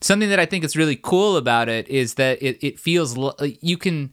something 0.00 0.28
that 0.28 0.38
I 0.38 0.46
think 0.46 0.62
is 0.62 0.76
really 0.76 0.94
cool 0.94 1.36
about 1.36 1.68
it 1.68 1.88
is 1.88 2.14
that 2.14 2.40
it 2.40 2.58
it 2.62 2.78
feels 2.78 3.16
l- 3.18 3.34
you 3.60 3.76
can. 3.76 4.12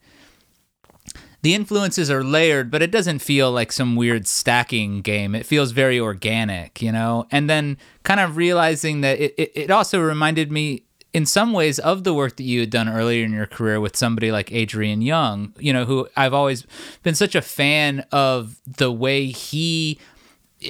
The 1.46 1.54
influences 1.54 2.10
are 2.10 2.24
layered, 2.24 2.72
but 2.72 2.82
it 2.82 2.90
doesn't 2.90 3.20
feel 3.20 3.52
like 3.52 3.72
some 3.72 3.96
weird 3.96 4.26
stacking 4.26 5.02
game. 5.02 5.36
It 5.36 5.46
feels 5.46 5.74
very 5.74 6.00
organic, 6.00 6.82
you 6.82 6.92
know? 6.92 7.28
And 7.30 7.48
then 7.48 7.78
kind 8.02 8.20
of 8.20 8.36
realizing 8.36 9.02
that 9.02 9.20
it, 9.20 9.36
it, 9.38 9.52
it 9.54 9.70
also 9.70 10.02
reminded 10.02 10.52
me 10.52 10.86
in 11.14 11.28
some 11.28 11.54
ways 11.54 11.78
of 11.78 12.04
the 12.04 12.16
work 12.16 12.38
that 12.38 12.46
you 12.46 12.62
had 12.62 12.72
done 12.72 12.90
earlier 12.90 13.24
in 13.24 13.32
your 13.32 13.46
career 13.46 13.80
with 13.80 13.96
somebody 13.96 14.32
like 14.32 14.52
Adrian 14.52 15.04
Younge, 15.04 15.52
you 15.60 15.72
know, 15.72 15.86
who 15.86 16.10
I've 16.18 16.34
always 16.34 16.66
been 17.04 17.14
such 17.14 17.36
a 17.36 17.44
fan 17.44 18.04
of 18.12 18.60
the 18.66 18.92
way 18.92 19.28
he, 19.28 20.00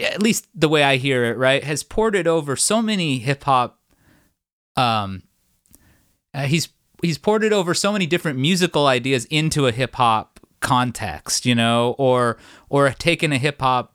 at 0.03 0.21
least 0.21 0.45
the 0.53 0.67
way 0.67 0.83
I 0.83 0.97
hear 0.97 1.23
it, 1.23 1.37
right, 1.37 1.63
has 1.63 1.83
ported 1.83 2.27
over 2.27 2.57
so 2.57 2.81
many 2.81 3.19
hip 3.19 3.45
hop. 3.45 3.79
Um, 4.75 5.23
uh, 6.33 6.47
he's 6.47 6.67
he's 7.01 7.17
ported 7.17 7.53
over 7.53 7.73
so 7.73 7.93
many 7.93 8.05
different 8.05 8.39
musical 8.39 8.87
ideas 8.87 9.23
into 9.25 9.67
a 9.67 9.71
hip 9.71 9.95
hop 9.95 10.34
context, 10.59 11.45
you 11.45 11.55
know, 11.55 11.95
or 11.97 12.37
or 12.69 12.89
taken 12.91 13.31
a 13.31 13.37
hip 13.37 13.61
hop 13.61 13.93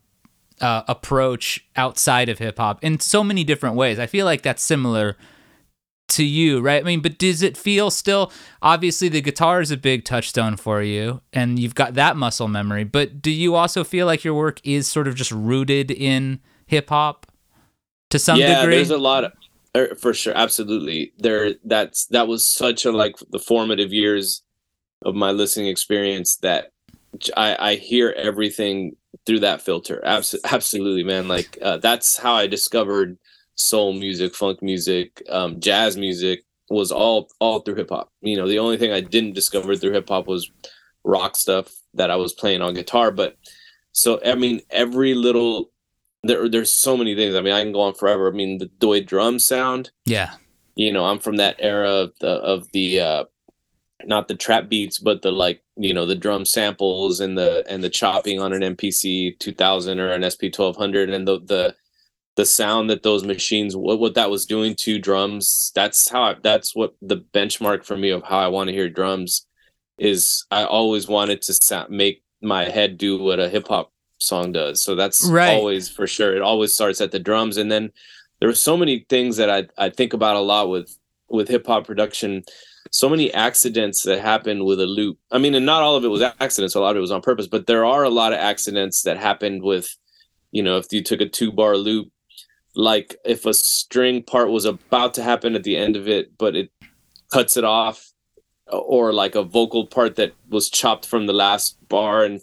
uh, 0.61 0.83
approach 0.88 1.66
outside 1.77 2.29
of 2.29 2.38
hip 2.38 2.59
hop 2.59 2.83
in 2.83 3.01
so 3.01 3.25
many 3.25 3.44
different 3.44 3.77
ways. 3.77 3.99
I 3.99 4.07
feel 4.07 4.27
like 4.27 4.42
that's 4.42 4.62
similar 4.62 5.16
to 6.11 6.25
you, 6.25 6.61
right? 6.61 6.83
I 6.83 6.85
mean, 6.85 7.01
but 7.01 7.18
does 7.18 7.42
it 7.42 7.57
feel 7.57 7.90
still 7.90 8.33
obviously 8.61 9.09
the 9.09 9.20
guitar 9.20 9.61
is 9.61 9.70
a 9.70 9.77
big 9.77 10.05
touchstone 10.05 10.57
for 10.57 10.83
you 10.83 11.20
and 11.33 11.59
you've 11.59 11.75
got 11.75 11.94
that 11.94 12.16
muscle 12.16 12.49
memory, 12.49 12.85
but 12.85 13.23
do 13.23 13.31
you 13.31 13.55
also 13.55 13.85
feel 13.85 14.07
like 14.07 14.25
your 14.25 14.35
work 14.35 14.61
is 14.64 14.88
sort 14.88 15.09
of 15.09 15.14
just 15.14 15.33
rooted 15.33 15.90
in 15.90 16.40
hip 16.66 16.90
hop 16.90 17.27
to 18.11 18.18
some 18.18 18.38
yeah, 18.38 18.61
degree? 18.61 18.77
there's 18.77 18.90
a 18.90 18.99
lot 18.99 19.25
of 19.25 19.33
er, 19.77 19.94
for 19.94 20.12
sure, 20.12 20.35
absolutely. 20.37 21.12
There 21.18 21.55
that's 21.64 22.07
that 22.07 22.29
was 22.29 22.46
such 22.46 22.85
a 22.85 22.92
like 22.92 23.16
the 23.31 23.38
formative 23.38 23.92
years 23.92 24.42
of 25.02 25.14
my 25.14 25.30
listening 25.30 25.68
experience 25.68 26.36
that 26.36 26.72
I 27.36 27.74
hear 27.74 28.10
everything 28.16 28.96
through 29.26 29.40
that 29.40 29.62
filter. 29.62 30.04
Abs- 30.04 30.36
absolutely, 30.44 31.04
man. 31.04 31.28
Like 31.28 31.58
uh, 31.60 31.78
that's 31.78 32.16
how 32.16 32.34
I 32.34 32.46
discovered 32.46 33.18
soul 33.56 33.92
music, 33.92 34.34
funk 34.34 34.62
music, 34.62 35.22
um, 35.28 35.60
jazz 35.60 35.96
music 35.96 36.44
was 36.68 36.92
all 36.92 37.28
all 37.40 37.60
through 37.60 37.74
hip 37.74 37.90
hop. 37.90 38.10
You 38.20 38.36
know, 38.36 38.48
the 38.48 38.60
only 38.60 38.76
thing 38.76 38.92
I 38.92 39.00
didn't 39.00 39.34
discover 39.34 39.74
through 39.76 39.92
hip 39.92 40.08
hop 40.08 40.26
was 40.28 40.50
rock 41.04 41.36
stuff 41.36 41.72
that 41.94 42.10
I 42.10 42.16
was 42.16 42.32
playing 42.32 42.62
on 42.62 42.74
guitar. 42.74 43.10
But 43.10 43.36
so 43.92 44.20
I 44.24 44.36
mean, 44.36 44.60
every 44.70 45.14
little 45.14 45.70
there 46.22 46.48
there's 46.48 46.72
so 46.72 46.96
many 46.96 47.14
things. 47.14 47.34
I 47.34 47.40
mean, 47.40 47.52
I 47.54 47.62
can 47.62 47.72
go 47.72 47.80
on 47.80 47.94
forever. 47.94 48.28
I 48.28 48.32
mean, 48.32 48.58
the 48.58 48.66
Doy 48.66 49.02
drum 49.02 49.38
sound. 49.38 49.90
yeah. 50.06 50.34
You 50.76 50.92
know, 50.92 51.04
I'm 51.04 51.18
from 51.18 51.36
that 51.36 51.56
era 51.58 51.90
of 51.90 52.12
the 52.20 52.28
of 52.28 52.70
the 52.72 53.00
uh, 53.00 53.24
not 54.06 54.28
the 54.28 54.34
trap 54.34 54.68
beats, 54.68 54.98
but 54.98 55.22
the 55.22 55.30
like 55.32 55.62
you 55.76 55.94
know 55.94 56.06
the 56.06 56.14
drum 56.14 56.44
samples 56.44 57.20
and 57.20 57.36
the 57.36 57.64
and 57.68 57.82
the 57.82 57.90
chopping 57.90 58.40
on 58.40 58.52
an 58.52 58.76
MPC 58.76 59.38
2000 59.38 59.98
or 60.00 60.10
an 60.10 60.28
SP 60.28 60.52
1200 60.52 61.10
and 61.10 61.26
the 61.26 61.40
the 61.40 61.74
the 62.36 62.46
sound 62.46 62.88
that 62.90 63.02
those 63.02 63.24
machines 63.24 63.76
what 63.76 63.98
what 63.98 64.14
that 64.14 64.30
was 64.30 64.46
doing 64.46 64.74
to 64.76 64.98
drums. 64.98 65.72
That's 65.74 66.08
how 66.10 66.22
I, 66.22 66.34
that's 66.42 66.74
what 66.74 66.94
the 67.02 67.16
benchmark 67.34 67.84
for 67.84 67.96
me 67.96 68.10
of 68.10 68.22
how 68.22 68.38
I 68.38 68.48
want 68.48 68.68
to 68.68 68.74
hear 68.74 68.88
drums 68.88 69.46
is. 69.98 70.44
I 70.50 70.64
always 70.64 71.08
wanted 71.08 71.42
to 71.42 71.54
sound, 71.54 71.90
make 71.90 72.22
my 72.42 72.64
head 72.64 72.96
do 72.98 73.18
what 73.18 73.40
a 73.40 73.48
hip 73.48 73.68
hop 73.68 73.92
song 74.18 74.52
does. 74.52 74.82
So 74.82 74.94
that's 74.94 75.24
Right. 75.26 75.54
always 75.54 75.88
for 75.88 76.06
sure. 76.06 76.34
It 76.34 76.42
always 76.42 76.72
starts 76.74 77.00
at 77.00 77.10
the 77.10 77.18
drums, 77.18 77.56
and 77.56 77.70
then 77.70 77.90
there 78.40 78.48
are 78.48 78.54
so 78.54 78.76
many 78.76 79.04
things 79.08 79.36
that 79.36 79.50
I 79.50 79.66
I 79.76 79.90
think 79.90 80.12
about 80.12 80.36
a 80.36 80.40
lot 80.40 80.68
with 80.70 80.96
with 81.28 81.48
hip 81.48 81.66
hop 81.66 81.86
production. 81.86 82.42
So 82.90 83.09
many 83.09 83.33
accidents 83.33 84.03
that 84.03 84.21
happened 84.21 84.64
with 84.64 84.81
a 84.81 84.87
loop. 84.87 85.19
I 85.31 85.38
mean, 85.38 85.55
and 85.55 85.66
not 85.66 85.83
all 85.83 85.97
of 85.97 86.05
it 86.05 86.09
was 86.09 86.23
accidents. 86.23 86.75
A 86.75 86.81
lot 86.81 86.93
of 86.93 86.97
it 86.97 87.01
was 87.01 87.12
on 87.12 87.23
purpose, 87.23 87.47
but 87.47 87.66
there 87.66 87.85
are 87.85 88.03
a 88.03 88.11
lot 88.11 88.33
of 88.33 88.38
accidents 88.38 89.03
that 89.03 89.16
happened 89.16 89.62
with, 89.62 89.88
you 90.51 90.62
know, 90.62 90.77
if 90.79 90.93
you 90.93 91.03
took 91.03 91.21
a 91.21 91.29
two 91.29 91.53
bar 91.53 91.77
loop, 91.77 92.11
like 92.75 93.16
if 93.25 93.47
a 93.47 93.55
string 93.55 94.23
part 94.23 94.51
was 94.51 94.64
about 94.64 95.14
to 95.14 95.23
happen 95.23 95.55
at 95.55 95.64
the 95.64 95.77
end 95.77 95.97
of 95.97 96.09
it, 96.09 96.37
but 96.38 96.57
it 96.57 96.71
cuts 97.33 97.57
it 97.57 97.64
off, 97.64 98.11
or 98.73 99.12
like 99.12 99.35
a 99.35 99.43
vocal 99.43 99.87
part 99.87 100.16
that 100.16 100.33
was 100.49 100.71
chopped 100.71 101.07
from 101.07 101.27
the 101.27 101.33
last 101.33 101.77
bar 101.88 102.25
and 102.25 102.40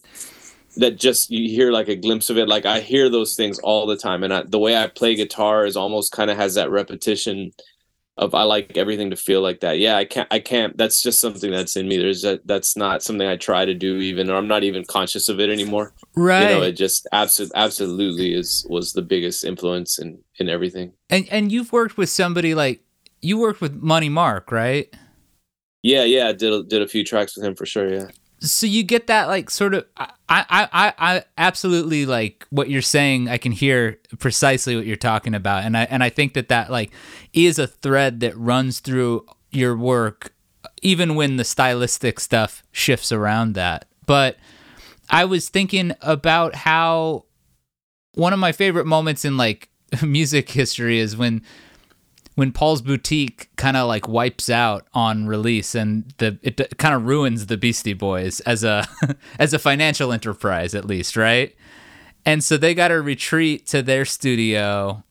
that 0.78 0.98
just 0.98 1.32
you 1.32 1.50
hear 1.50 1.72
like 1.72 1.88
a 1.88 1.96
glimpse 1.96 2.30
of 2.30 2.38
it 2.38 2.48
like 2.48 2.66
i 2.66 2.80
hear 2.80 3.10
those 3.10 3.36
things 3.36 3.58
all 3.60 3.88
the 3.88 3.98
time 3.98 4.24
and 4.24 4.34
I, 4.34 4.44
the 4.44 4.60
way 4.60 4.78
i 4.78 4.88
play 4.88 5.16
guitar 5.16 5.66
is 5.66 5.76
almost 5.76 6.12
kind 6.12 6.30
of 6.30 6.38
has 6.38 6.56
that 6.56 6.70
repetition 6.70 7.52
of 8.18 8.34
i 8.34 8.44
like 8.44 8.78
everything 8.78 9.10
to 9.10 9.16
feel 9.16 9.42
like 9.42 9.60
that. 9.62 9.80
Yeah 9.80 9.98
i 9.98 10.06
can't 10.06 10.28
i 10.32 10.40
can't 10.40 10.78
that's 10.78 11.02
just 11.02 11.20
something 11.20 11.52
that's 11.52 11.76
in 11.76 11.88
me. 11.88 11.98
There's 11.98 12.24
a, 12.24 12.40
that's 12.46 12.76
not 12.76 13.04
something 13.04 13.28
i 13.28 13.36
try 13.36 13.66
to 13.66 13.74
do 13.74 13.98
even 13.98 14.30
or 14.30 14.36
i'm 14.36 14.48
not 14.48 14.64
even 14.64 14.86
conscious 14.86 15.30
of 15.30 15.40
it 15.40 15.50
anymore. 15.50 15.94
Right. 16.16 16.42
you 16.42 16.48
know 16.56 16.62
it 16.64 16.74
just 16.74 17.08
absolutely 17.12 17.56
absolutely 17.56 18.34
is 18.34 18.66
was 18.70 18.94
the 18.94 19.02
biggest 19.02 19.44
influence 19.44 20.00
in 20.00 20.20
in 20.40 20.50
everything. 20.50 20.94
And 21.10 21.28
and 21.32 21.52
you've 21.52 21.72
worked 21.72 21.98
with 21.98 22.10
somebody 22.10 22.56
like 22.56 22.82
you 23.22 23.38
worked 23.40 23.62
with 23.62 23.74
Money 23.74 24.10
Mark, 24.10 24.52
right? 24.52 24.94
yeah 25.84 26.04
yeah 26.04 26.28
I 26.28 26.34
did 26.34 26.52
a, 26.52 26.64
did 26.64 26.82
a 26.82 26.88
few 26.88 27.04
tracks 27.04 27.36
with 27.36 27.46
him 27.46 27.56
for 27.56 27.66
sure 27.66 27.88
yeah 27.94 28.08
so 28.40 28.68
you 28.68 28.84
get 28.84 29.08
that 29.08 29.28
like 29.28 29.50
sort 29.50 29.74
of 29.74 29.86
I, 29.98 30.12
I 30.30 30.68
I 30.72 30.94
I 30.98 31.24
absolutely 31.38 32.06
like 32.06 32.46
what 32.50 32.70
you're 32.70 32.82
saying. 32.82 33.30
I 33.30 33.38
can 33.38 33.52
hear 33.52 34.00
precisely 34.20 34.76
what 34.76 34.86
you're 34.86 34.96
talking 34.96 35.34
about. 35.34 35.64
And 35.64 35.76
I 35.76 35.84
and 35.84 36.04
I 36.04 36.10
think 36.10 36.34
that 36.34 36.50
that 36.50 36.72
like 36.72 36.92
is 37.34 37.58
a 37.58 37.68
thread 37.68 38.20
that 38.20 38.38
runs 38.38 38.80
through 38.80 39.26
your 39.52 39.76
work 39.76 40.34
even 40.82 41.16
when 41.16 41.38
the 41.38 41.44
stylistic 41.44 42.20
stuff 42.20 42.64
shifts 42.72 43.12
around 43.12 43.54
that. 43.54 43.86
But 44.06 44.38
I 45.10 45.26
was 45.26 45.50
thinking 45.50 45.94
about 46.02 46.56
how 46.56 47.26
one 48.14 48.34
of 48.34 48.40
my 48.40 48.52
favorite 48.52 48.86
moments 48.86 49.26
in 49.26 49.38
like 49.38 49.70
music 50.04 50.50
history 50.50 51.00
is 51.00 51.18
when 51.18 51.42
when 52.38 52.52
Paul's 52.52 52.84
Boutique 52.84 53.50
kind 53.56 53.76
of 53.76 53.88
like 53.88 54.08
wipes 54.08 54.48
out 54.48 54.86
on 54.94 55.26
release 55.26 55.74
and 55.74 56.14
the 56.20 56.38
it 56.44 56.78
kind 56.78 56.94
of 56.94 57.04
ruins 57.04 57.48
the 57.48 57.58
Beastie 57.58 57.94
Boys 57.94 58.42
as 58.42 58.64
a 58.64 58.86
as 59.40 59.56
a 59.56 59.60
financial 59.60 60.14
enterprise 60.14 60.76
at 60.76 60.86
least, 60.86 61.18
right? 61.18 61.56
And 62.28 62.44
so 62.44 62.56
they 62.56 62.76
got 62.76 62.90
to 62.90 63.02
retreat 63.02 63.66
to 63.68 63.82
their 63.82 64.06
studio 64.06 65.04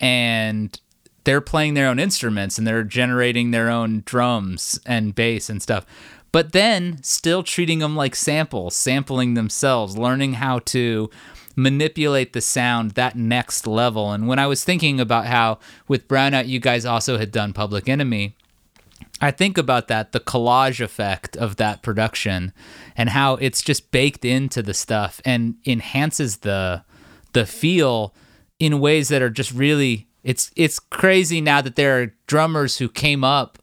and 0.00 0.80
they're 1.24 1.42
playing 1.42 1.74
their 1.74 1.88
own 1.88 1.98
instruments 1.98 2.56
and 2.56 2.66
they're 2.66 2.84
generating 2.84 3.50
their 3.50 3.68
own 3.68 4.02
drums 4.06 4.80
and 4.86 5.14
bass 5.14 5.50
and 5.50 5.60
stuff. 5.60 5.84
But 6.32 6.52
then 6.52 7.02
still 7.02 7.42
treating 7.42 7.80
them 7.80 7.96
like 7.96 8.16
samples, 8.16 8.74
sampling 8.74 9.34
themselves, 9.34 9.98
learning 9.98 10.34
how 10.34 10.60
to 10.60 11.10
manipulate 11.56 12.32
the 12.32 12.40
sound 12.40 12.92
that 12.92 13.16
next 13.16 13.66
level. 13.66 14.12
And 14.12 14.26
when 14.26 14.38
I 14.38 14.46
was 14.46 14.64
thinking 14.64 15.00
about 15.00 15.26
how 15.26 15.58
with 15.88 16.08
Brownout 16.08 16.48
you 16.48 16.60
guys 16.60 16.84
also 16.84 17.18
had 17.18 17.30
done 17.30 17.52
Public 17.52 17.88
Enemy, 17.88 18.34
I 19.20 19.30
think 19.30 19.56
about 19.56 19.88
that, 19.88 20.12
the 20.12 20.20
collage 20.20 20.80
effect 20.80 21.36
of 21.36 21.56
that 21.56 21.82
production 21.82 22.52
and 22.96 23.10
how 23.10 23.36
it's 23.36 23.62
just 23.62 23.90
baked 23.90 24.24
into 24.24 24.62
the 24.62 24.74
stuff 24.74 25.20
and 25.24 25.56
enhances 25.66 26.38
the 26.38 26.84
the 27.32 27.46
feel 27.46 28.14
in 28.58 28.80
ways 28.80 29.08
that 29.08 29.22
are 29.22 29.30
just 29.30 29.52
really 29.52 30.06
it's 30.22 30.50
it's 30.56 30.78
crazy 30.78 31.40
now 31.40 31.60
that 31.60 31.76
there 31.76 32.00
are 32.00 32.14
drummers 32.26 32.78
who 32.78 32.88
came 32.88 33.24
up 33.24 33.58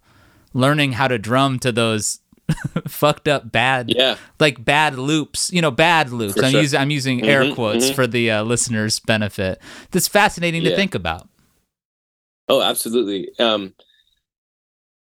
learning 0.54 0.94
how 0.94 1.08
to 1.08 1.20
drum 1.20 1.60
to 1.60 1.72
those 1.72 2.20
fucked 2.88 3.28
up 3.28 3.52
bad 3.52 3.92
yeah 3.96 4.16
like 4.40 4.64
bad 4.64 4.96
loops, 4.96 5.52
you 5.52 5.62
know, 5.62 5.72
bad 5.72 6.10
loops. 6.12 6.36
For 6.36 6.46
I'm 6.46 6.52
sure. 6.52 6.62
using 6.62 6.80
I'm 6.80 6.92
using 6.92 7.24
air 7.24 7.44
Mhm, 7.44 7.56
quotes 7.56 7.90
mhm. 7.92 7.96
for 7.96 8.08
the 8.08 8.32
uh, 8.32 8.44
listeners' 8.44 9.00
benefit. 9.00 9.62
That's 9.92 10.08
fascinating 10.08 10.64
to 10.64 10.76
think 10.76 10.96
about. 10.96 11.28
Oh, 12.48 12.62
absolutely. 12.62 13.30
Um, 13.38 13.74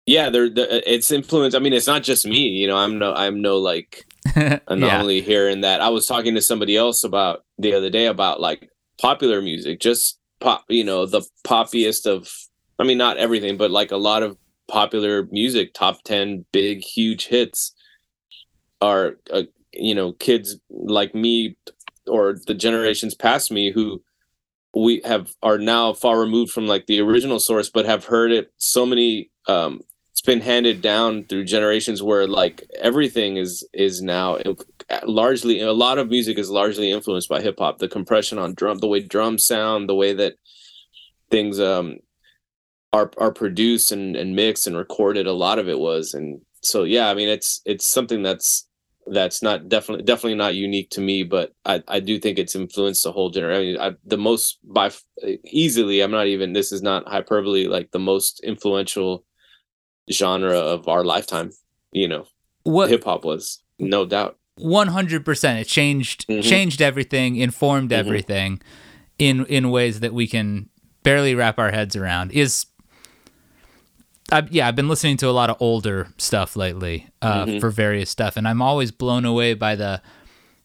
yeah, 0.06 0.30
there. 0.30 0.48
The, 0.48 0.82
it's 0.92 1.10
influence. 1.10 1.54
I 1.54 1.58
mean, 1.58 1.72
it's 1.72 1.86
not 1.86 2.02
just 2.02 2.26
me. 2.26 2.48
You 2.48 2.66
know, 2.66 2.76
I'm 2.76 2.98
no, 2.98 3.12
I'm 3.14 3.40
no 3.42 3.58
like 3.58 4.04
yeah. 4.36 4.60
anomaly 4.68 5.20
here 5.20 5.48
in 5.48 5.60
that. 5.62 5.80
I 5.80 5.88
was 5.88 6.06
talking 6.06 6.34
to 6.34 6.42
somebody 6.42 6.76
else 6.76 7.04
about 7.04 7.44
the 7.58 7.74
other 7.74 7.90
day 7.90 8.06
about 8.06 8.40
like 8.40 8.68
popular 9.00 9.42
music, 9.42 9.80
just 9.80 10.18
pop. 10.40 10.64
You 10.68 10.84
know, 10.84 11.06
the 11.06 11.22
poppiest 11.46 12.06
of. 12.06 12.30
I 12.78 12.84
mean, 12.84 12.98
not 12.98 13.16
everything, 13.16 13.56
but 13.56 13.70
like 13.70 13.90
a 13.90 13.96
lot 13.96 14.22
of 14.22 14.36
popular 14.68 15.28
music, 15.30 15.74
top 15.74 16.02
ten 16.02 16.44
big, 16.52 16.82
huge 16.82 17.26
hits, 17.26 17.72
are 18.80 19.16
uh, 19.32 19.42
you 19.72 19.94
know 19.94 20.12
kids 20.12 20.56
like 20.70 21.14
me 21.14 21.56
or 22.06 22.36
the 22.46 22.54
generations 22.54 23.14
past 23.14 23.50
me 23.50 23.72
who 23.72 24.02
we 24.74 25.00
have 25.04 25.34
are 25.42 25.58
now 25.58 25.92
far 25.92 26.20
removed 26.20 26.52
from 26.52 26.66
like 26.66 26.86
the 26.86 27.00
original 27.00 27.40
source 27.40 27.70
but 27.70 27.86
have 27.86 28.04
heard 28.04 28.30
it 28.30 28.52
so 28.58 28.84
many 28.84 29.30
um 29.48 29.80
it's 30.12 30.20
been 30.22 30.40
handed 30.40 30.80
down 30.80 31.24
through 31.24 31.44
generations 31.44 32.02
where 32.02 32.26
like 32.26 32.66
everything 32.80 33.36
is 33.36 33.66
is 33.74 34.00
now 34.00 34.38
largely 35.04 35.60
a 35.60 35.72
lot 35.72 35.98
of 35.98 36.08
music 36.08 36.38
is 36.38 36.48
largely 36.48 36.90
influenced 36.90 37.28
by 37.28 37.42
hip 37.42 37.56
hop. 37.58 37.78
The 37.78 37.88
compression 37.88 38.38
on 38.38 38.54
drum 38.54 38.78
the 38.78 38.86
way 38.86 39.00
drums 39.00 39.44
sound 39.44 39.88
the 39.88 39.94
way 39.94 40.14
that 40.14 40.36
things 41.30 41.60
um 41.60 41.98
are 42.96 43.10
are 43.18 43.32
produced 43.32 43.92
and 43.92 44.16
and 44.16 44.34
mixed 44.34 44.66
and 44.66 44.76
recorded 44.76 45.26
a 45.26 45.32
lot 45.32 45.58
of 45.58 45.68
it 45.68 45.78
was 45.78 46.14
and 46.14 46.40
so 46.62 46.84
yeah 46.84 47.08
i 47.08 47.14
mean 47.14 47.28
it's 47.28 47.60
it's 47.64 47.86
something 47.86 48.22
that's 48.22 48.66
that's 49.06 49.42
not 49.42 49.68
definitely 49.68 50.04
definitely 50.04 50.34
not 50.34 50.54
unique 50.54 50.90
to 50.90 51.00
me, 51.00 51.22
but 51.22 51.54
I, 51.64 51.82
I 51.86 52.00
do 52.00 52.18
think 52.18 52.38
it's 52.38 52.56
influenced 52.56 53.04
the 53.04 53.12
whole 53.12 53.30
generation. 53.30 53.80
I 53.80 53.88
mean, 53.88 53.94
I, 53.94 53.96
the 54.04 54.18
most 54.18 54.58
by 54.64 54.90
easily, 55.44 56.00
I'm 56.00 56.10
not 56.10 56.26
even. 56.26 56.52
This 56.52 56.72
is 56.72 56.82
not 56.82 57.08
hyperbole. 57.08 57.66
Like 57.66 57.92
the 57.92 57.98
most 57.98 58.40
influential 58.40 59.24
genre 60.10 60.58
of 60.58 60.88
our 60.88 61.04
lifetime. 61.04 61.52
You 61.92 62.08
know, 62.08 62.26
what 62.64 62.90
hip 62.90 63.04
hop 63.04 63.24
was, 63.24 63.62
no 63.78 64.06
doubt. 64.06 64.38
One 64.56 64.88
hundred 64.88 65.24
percent. 65.24 65.60
It 65.60 65.68
changed 65.68 66.26
mm-hmm. 66.26 66.40
changed 66.40 66.82
everything, 66.82 67.36
informed 67.36 67.90
mm-hmm. 67.90 68.06
everything, 68.06 68.60
in 69.18 69.46
in 69.46 69.70
ways 69.70 70.00
that 70.00 70.14
we 70.14 70.26
can 70.26 70.68
barely 71.04 71.34
wrap 71.34 71.58
our 71.58 71.70
heads 71.70 71.94
around. 71.94 72.32
Is 72.32 72.66
I, 74.32 74.46
yeah, 74.50 74.66
I've 74.66 74.76
been 74.76 74.88
listening 74.88 75.16
to 75.18 75.28
a 75.28 75.30
lot 75.30 75.50
of 75.50 75.56
older 75.60 76.08
stuff 76.18 76.56
lately 76.56 77.08
uh, 77.22 77.44
mm-hmm. 77.44 77.58
for 77.58 77.70
various 77.70 78.10
stuff, 78.10 78.36
and 78.36 78.46
I'm 78.48 78.60
always 78.60 78.90
blown 78.90 79.24
away 79.24 79.54
by 79.54 79.76
the 79.76 80.02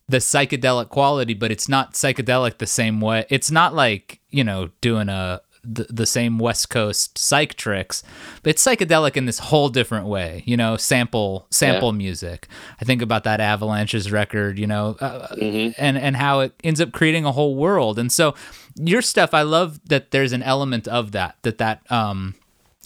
the 0.09 0.17
psychedelic 0.17 0.89
quality. 0.89 1.33
But 1.35 1.51
it's 1.51 1.69
not 1.69 1.93
psychedelic 1.93 2.57
the 2.57 2.67
same 2.67 2.99
way. 3.01 3.25
It's 3.29 3.51
not 3.51 3.75
like 3.75 4.19
you 4.29 4.43
know 4.43 4.69
doing 4.81 5.09
a 5.09 5.41
the, 5.63 5.85
the 5.91 6.07
same 6.07 6.39
West 6.39 6.71
Coast 6.71 7.19
psych 7.19 7.53
tricks, 7.53 8.03
but 8.41 8.49
it's 8.49 8.65
psychedelic 8.65 9.15
in 9.15 9.25
this 9.25 9.37
whole 9.37 9.69
different 9.69 10.07
way. 10.07 10.41
You 10.47 10.57
know, 10.57 10.75
sample 10.75 11.45
sample 11.51 11.91
yeah. 11.91 11.97
music. 11.97 12.47
I 12.81 12.85
think 12.85 13.03
about 13.03 13.25
that 13.25 13.39
Avalanches 13.39 14.11
record. 14.11 14.57
You 14.57 14.65
know, 14.65 14.97
uh, 14.99 15.27
mm-hmm. 15.35 15.73
and 15.77 15.99
and 15.99 16.15
how 16.15 16.39
it 16.39 16.53
ends 16.63 16.81
up 16.81 16.93
creating 16.93 17.25
a 17.25 17.31
whole 17.31 17.55
world. 17.55 17.99
And 17.99 18.11
so 18.11 18.33
your 18.75 19.03
stuff, 19.03 19.35
I 19.35 19.43
love 19.43 19.79
that 19.85 20.09
there's 20.09 20.33
an 20.33 20.41
element 20.41 20.87
of 20.87 21.11
that 21.11 21.35
that 21.43 21.59
that 21.59 21.89
um 21.91 22.33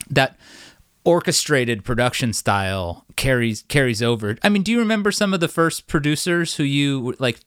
that 0.09 0.38
orchestrated 1.06 1.86
production 1.86 2.34
style 2.34 3.06
carries 3.15 3.62
carries 3.63 4.04
over. 4.04 4.38
I 4.44 4.50
mean, 4.50 4.63
do 4.63 4.72
you 4.72 4.80
remember 4.80 5.12
some 5.12 5.34
of 5.34 5.39
the 5.39 5.48
first 5.48 5.88
producers 5.88 6.56
who 6.56 6.63
you 6.63 7.15
like? 7.20 7.39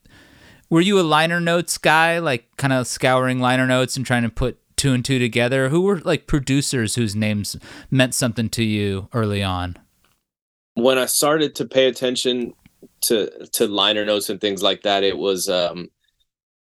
Were 0.69 0.81
you 0.81 0.99
a 0.99 1.01
liner 1.01 1.39
notes 1.39 1.77
guy, 1.77 2.19
like 2.19 2.45
kind 2.57 2.73
of 2.73 2.87
scouring 2.87 3.39
liner 3.39 3.67
notes 3.67 3.97
and 3.97 4.05
trying 4.05 4.23
to 4.23 4.29
put 4.29 4.59
two 4.77 4.93
and 4.93 5.03
two 5.03 5.19
together? 5.19 5.69
Who 5.69 5.81
were 5.81 5.99
like 5.99 6.25
producers 6.25 6.95
whose 6.95 7.15
names 7.15 7.57
meant 7.91 8.15
something 8.15 8.49
to 8.49 8.63
you 8.63 9.09
early 9.13 9.43
on? 9.43 9.77
When 10.75 10.97
I 10.97 11.05
started 11.05 11.55
to 11.55 11.65
pay 11.65 11.87
attention 11.87 12.53
to 13.01 13.47
to 13.47 13.67
liner 13.67 14.05
notes 14.05 14.29
and 14.29 14.39
things 14.39 14.63
like 14.63 14.83
that, 14.83 15.03
it 15.03 15.17
was 15.17 15.49
um 15.49 15.89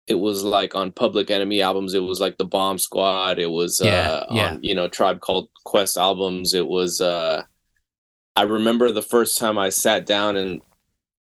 it 0.09 0.19
was 0.19 0.43
like 0.43 0.73
on 0.73 0.91
Public 0.91 1.29
Enemy 1.29 1.61
albums, 1.61 1.93
it 1.93 2.03
was 2.03 2.19
like 2.19 2.37
the 2.37 2.45
Bomb 2.45 2.79
Squad. 2.79 3.37
It 3.37 3.51
was 3.51 3.79
yeah, 3.79 4.09
uh, 4.09 4.25
yeah. 4.31 4.51
on 4.51 4.63
you 4.63 4.73
know 4.73 4.87
Tribe 4.87 5.21
Called 5.21 5.49
Quest 5.63 5.97
albums. 5.97 6.53
It 6.53 6.67
was. 6.67 6.99
uh 6.99 7.43
I 8.35 8.43
remember 8.43 8.91
the 8.91 9.01
first 9.01 9.37
time 9.37 9.57
I 9.57 9.69
sat 9.69 10.05
down 10.05 10.37
and 10.37 10.61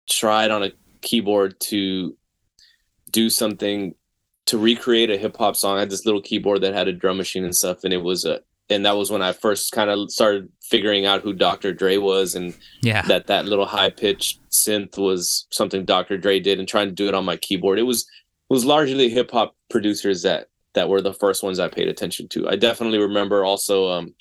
tried 0.09 0.51
on 0.51 0.63
a 0.63 0.73
keyboard 1.03 1.61
to 1.61 2.17
do 3.11 3.29
something 3.29 3.95
to 4.47 4.59
recreate 4.59 5.11
a 5.11 5.19
hip 5.19 5.37
hop 5.37 5.55
song. 5.55 5.77
I 5.77 5.81
had 5.81 5.91
this 5.91 6.07
little 6.07 6.23
keyboard 6.23 6.63
that 6.63 6.75
had 6.75 6.89
a 6.89 6.93
drum 6.93 7.19
machine 7.19 7.45
and 7.45 7.55
stuff, 7.55 7.85
and 7.85 7.93
it 7.93 8.03
was 8.03 8.25
a 8.25 8.41
and 8.71 8.87
that 8.87 8.97
was 8.97 9.11
when 9.11 9.23
I 9.23 9.33
first 9.33 9.73
kind 9.73 9.91
of 9.91 10.11
started 10.11 10.49
figuring 10.63 11.07
out 11.07 11.21
who 11.21 11.33
Dr. 11.33 11.73
Dre 11.73 11.99
was 11.99 12.35
and 12.35 12.55
yeah. 12.83 13.03
that 13.03 13.27
that 13.27 13.45
little 13.45 13.67
high 13.67 13.91
pitched 13.91 14.41
synth 14.51 14.97
was 14.97 15.47
something 15.51 15.85
Dr. 15.85 16.17
Dre 16.17 16.41
did 16.41 16.59
and 16.59 16.67
trying 16.67 16.89
to 16.89 16.95
do 16.95 17.07
it 17.07 17.15
on 17.15 17.25
my 17.25 17.37
keyboard. 17.37 17.79
It 17.79 17.83
was 17.83 18.09
was 18.49 18.65
largely 18.65 19.09
hip 19.09 19.31
hop 19.31 19.57
producers 19.71 20.23
that 20.23 20.49
that 20.75 20.89
were 20.89 21.01
the 21.01 21.15
first 21.15 21.43
ones 21.43 21.59
I 21.59 21.69
paid 21.69 21.89
attention 21.89 22.29
to. 22.29 22.49
I 22.49 22.57
definitely 22.57 22.99
remember 22.99 23.45
also, 23.45 23.91
um, 23.91 24.15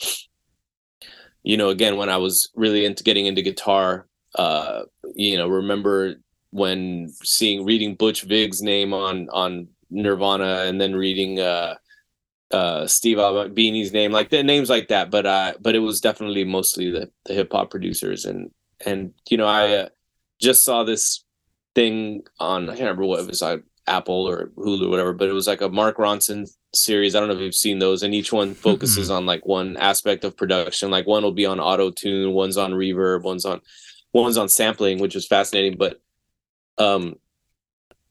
you 1.41 1.57
know, 1.57 1.69
again 1.69 1.97
when 1.97 2.09
I 2.09 2.17
was 2.17 2.49
really 2.55 2.85
into 2.85 3.03
getting 3.03 3.25
into 3.25 3.41
guitar, 3.41 4.07
uh, 4.35 4.83
you 5.15 5.37
know, 5.37 5.47
remember 5.47 6.15
when 6.51 7.11
seeing 7.23 7.65
reading 7.65 7.95
Butch 7.95 8.21
Vig's 8.23 8.61
name 8.61 8.93
on 8.93 9.29
on 9.29 9.67
Nirvana 9.89 10.63
and 10.67 10.79
then 10.79 10.95
reading 10.95 11.39
uh, 11.39 11.75
uh, 12.51 12.85
Steve 12.87 13.17
Albini's 13.17 13.91
name, 13.91 14.11
like 14.11 14.29
the 14.29 14.43
names 14.43 14.69
like 14.69 14.87
that. 14.89 15.09
But 15.09 15.25
uh, 15.25 15.53
but 15.59 15.75
it 15.75 15.79
was 15.79 15.99
definitely 16.01 16.43
mostly 16.43 16.91
the, 16.91 17.09
the 17.25 17.33
hip 17.33 17.51
hop 17.51 17.71
producers 17.71 18.25
and 18.25 18.51
and 18.85 19.13
you 19.29 19.37
know 19.37 19.47
I 19.47 19.75
uh, 19.75 19.89
just 20.39 20.63
saw 20.63 20.83
this 20.83 21.23
thing 21.75 22.23
on 22.39 22.65
I 22.65 22.73
can't 22.73 22.81
remember 22.81 23.05
what 23.05 23.21
it 23.21 23.27
was. 23.27 23.41
I 23.41 23.57
Apple 23.87 24.27
or 24.27 24.47
Hulu 24.57 24.85
or 24.85 24.89
whatever, 24.89 25.13
but 25.13 25.29
it 25.29 25.33
was 25.33 25.47
like 25.47 25.61
a 25.61 25.69
Mark 25.69 25.97
Ronson 25.97 26.49
series. 26.73 27.15
I 27.15 27.19
don't 27.19 27.29
know 27.29 27.35
if 27.35 27.41
you've 27.41 27.55
seen 27.55 27.79
those, 27.79 28.03
and 28.03 28.13
each 28.13 28.31
one 28.31 28.53
focuses 28.53 29.09
on 29.09 29.25
like 29.25 29.45
one 29.45 29.77
aspect 29.77 30.23
of 30.23 30.37
production. 30.37 30.89
Like 30.89 31.07
one 31.07 31.23
will 31.23 31.31
be 31.31 31.45
on 31.45 31.59
auto 31.59 31.91
tune, 31.91 32.33
one's 32.33 32.57
on 32.57 32.71
reverb, 32.71 33.23
one's 33.23 33.45
on 33.45 33.61
one's 34.13 34.37
on 34.37 34.49
sampling, 34.49 34.99
which 34.99 35.15
was 35.15 35.27
fascinating. 35.27 35.77
But 35.77 36.01
um, 36.77 37.17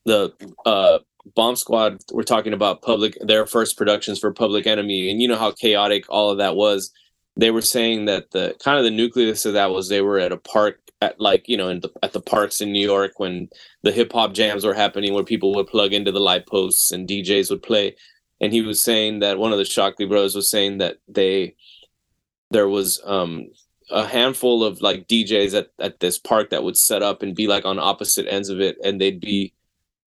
the 0.05 0.33
uh, 0.65 0.99
Bomb 1.35 1.55
Squad, 1.55 1.99
we're 2.11 2.23
talking 2.23 2.53
about 2.53 2.81
public 2.81 3.17
their 3.21 3.45
first 3.45 3.77
productions 3.77 4.19
for 4.19 4.31
Public 4.33 4.67
Enemy, 4.67 5.09
and 5.09 5.21
you 5.21 5.27
know 5.27 5.37
how 5.37 5.51
chaotic 5.51 6.05
all 6.09 6.31
of 6.31 6.37
that 6.37 6.55
was. 6.55 6.91
They 7.35 7.49
were 7.49 7.61
saying 7.61 8.05
that 8.05 8.29
the 8.31 8.55
kind 8.63 8.77
of 8.77 8.83
the 8.83 8.91
nucleus 8.91 9.45
of 9.45 9.53
that 9.53 9.71
was 9.71 9.89
they 9.89 10.01
were 10.01 10.19
at 10.19 10.31
a 10.31 10.37
park 10.37 10.82
at 11.03 11.19
like 11.19 11.47
you 11.47 11.57
know 11.57 11.69
in 11.69 11.79
the, 11.81 11.89
at 12.01 12.13
the 12.13 12.21
parks 12.21 12.61
in 12.61 12.71
New 12.71 12.85
York 12.85 13.13
when 13.17 13.49
the 13.83 13.91
hip 13.91 14.11
hop 14.13 14.33
jams 14.33 14.65
were 14.65 14.73
happening 14.73 15.13
where 15.13 15.23
people 15.23 15.53
would 15.53 15.67
plug 15.67 15.93
into 15.93 16.11
the 16.11 16.19
light 16.19 16.47
posts 16.47 16.91
and 16.91 17.07
DJs 17.07 17.49
would 17.49 17.63
play. 17.63 17.95
And 18.41 18.51
he 18.51 18.61
was 18.61 18.81
saying 18.81 19.19
that 19.19 19.37
one 19.37 19.51
of 19.51 19.57
the 19.57 19.63
Shocklee 19.63 20.09
brothers 20.09 20.35
was 20.35 20.49
saying 20.49 20.79
that 20.79 20.97
they 21.07 21.55
there 22.51 22.69
was 22.69 23.01
um 23.05 23.47
a 23.91 24.05
handful 24.07 24.63
of 24.63 24.81
like 24.81 25.07
DJs 25.07 25.53
at, 25.57 25.67
at 25.79 25.99
this 25.99 26.17
park 26.17 26.49
that 26.49 26.63
would 26.63 26.77
set 26.77 27.03
up 27.03 27.21
and 27.21 27.35
be 27.35 27.47
like 27.47 27.65
on 27.65 27.79
opposite 27.79 28.27
ends 28.27 28.49
of 28.49 28.59
it. 28.61 28.77
And 28.83 28.99
they'd 28.99 29.19
be 29.19 29.53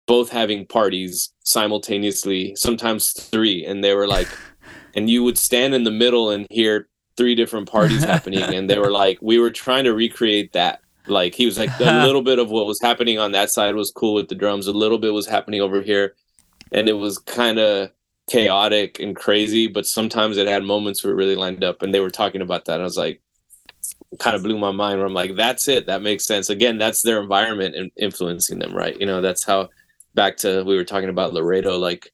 both 0.07 0.31
having 0.31 0.67
parties 0.67 1.33
simultaneously 1.45 2.55
sometimes 2.57 3.13
three. 3.13 3.65
And 3.65 3.83
they 3.83 3.95
were 3.95 4.09
like 4.09 4.29
and 4.95 5.09
you 5.09 5.23
would 5.23 5.39
stand 5.39 5.75
in 5.75 5.85
the 5.85 5.91
middle 5.91 6.31
and 6.31 6.47
hear 6.51 6.89
three 7.21 7.35
different 7.35 7.71
parties 7.71 8.03
happening 8.15 8.43
and 8.43 8.71
they 8.71 8.79
were 8.79 8.91
like 8.91 9.19
we 9.21 9.39
were 9.39 9.51
trying 9.51 9.85
to 9.85 9.93
recreate 9.93 10.55
that. 10.55 10.81
Like 11.07 11.35
he 11.35 11.45
was 11.45 11.59
like 11.59 11.69
a 11.79 11.85
little 12.07 12.23
bit 12.23 12.39
of 12.39 12.51
what 12.51 12.67
was 12.67 12.81
happening 12.81 13.19
on 13.19 13.33
that 13.33 13.51
side 13.51 13.75
was 13.75 13.91
cool 13.91 14.15
with 14.15 14.29
the 14.29 14.35
drums. 14.35 14.67
A 14.67 14.73
little 14.73 14.97
bit 14.97 15.13
was 15.13 15.27
happening 15.27 15.61
over 15.61 15.83
here. 15.83 16.15
And 16.73 16.89
it 16.89 16.95
was 16.95 17.19
kind 17.19 17.59
of 17.59 17.91
chaotic 18.31 19.01
and 19.01 19.15
crazy 19.15 19.67
but 19.67 19.85
sometimes 19.85 20.39
it 20.39 20.47
had 20.47 20.63
moments 20.63 21.05
where 21.05 21.13
it 21.13 21.17
really 21.17 21.35
lined 21.35 21.63
up 21.63 21.83
and 21.83 21.93
they 21.93 22.01
were 22.01 22.11
talking 22.11 22.41
about 22.41 22.65
that. 22.65 22.81
I 22.81 22.85
was 22.85 22.97
like 22.97 23.21
kind 24.19 24.35
of 24.35 24.43
blew 24.43 24.59
my 24.59 24.73
mind 24.73 24.99
where 24.99 25.07
i'm 25.07 25.13
like 25.13 25.37
that's 25.37 25.69
it. 25.69 25.87
That 25.87 26.01
makes 26.01 26.25
sense. 26.25 26.49
Again 26.49 26.79
that's 26.79 27.03
their 27.03 27.21
environment 27.21 27.77
and 27.77 27.91
influencing 27.99 28.61
them 28.61 28.75
right? 28.75 28.99
You 28.99 29.05
know 29.05 29.21
that's 29.21 29.45
how 29.45 29.69
back 30.15 30.39
to 30.39 30.65
we 30.65 30.75
were 30.75 30.85
talking 30.85 31.11
about 31.11 31.35
laredo 31.35 31.77
like 31.79 32.13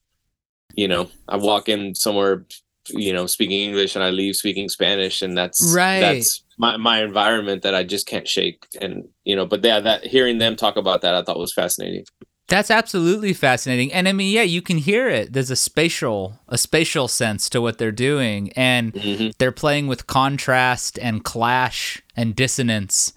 you 0.75 0.87
know 0.87 1.09
i 1.29 1.37
walk 1.37 1.67
in 1.69 1.95
somewhere 1.95 2.45
you 2.91 3.13
know 3.13 3.27
speaking 3.27 3.61
english 3.61 3.95
and 3.95 4.05
i 4.05 4.11
leave 4.11 4.37
speaking 4.37 4.69
spanish 4.69 5.23
and 5.23 5.37
that's 5.37 5.75
right. 5.75 6.01
that's 6.01 6.45
my, 6.59 6.77
my 6.77 7.03
environment 7.03 7.63
that 7.63 7.75
i 7.75 7.83
just 7.83 8.07
can't 8.07 8.29
shake. 8.29 8.67
And 8.81 9.09
you 9.25 9.37
know 9.37 9.47
but 9.47 9.65
yeah 9.65 9.81
that 9.81 10.05
hearing 10.05 10.39
them 10.39 10.57
talk 10.57 10.77
about 10.77 11.03
that 11.03 11.15
i 11.15 11.23
thought 11.23 11.39
was 11.39 11.53
fascinating. 11.53 12.05
That's 12.49 12.71
absolutely 12.71 13.33
fascinating. 13.33 13.93
And 13.93 14.09
i 14.09 14.13
mean 14.13 14.33
yeah 14.33 14.43
you 14.43 14.63
can 14.63 14.79
hear 14.79 15.09
it. 15.09 15.33
There's 15.33 15.51
a 15.51 15.57
spatial 15.57 16.39
a 16.49 16.57
spatial 16.57 17.09
sense 17.09 17.51
to 17.51 17.61
what 17.61 17.79
they're 17.79 17.93
doing. 17.93 18.53
And 18.53 18.93
mm-hmm. 18.93 19.31
they're 19.39 19.53
playing 19.53 19.89
with 19.89 20.07
contrast 20.07 20.99
and 21.01 21.25
clash 21.25 22.03
and 22.17 22.37
dissonance. 22.37 23.13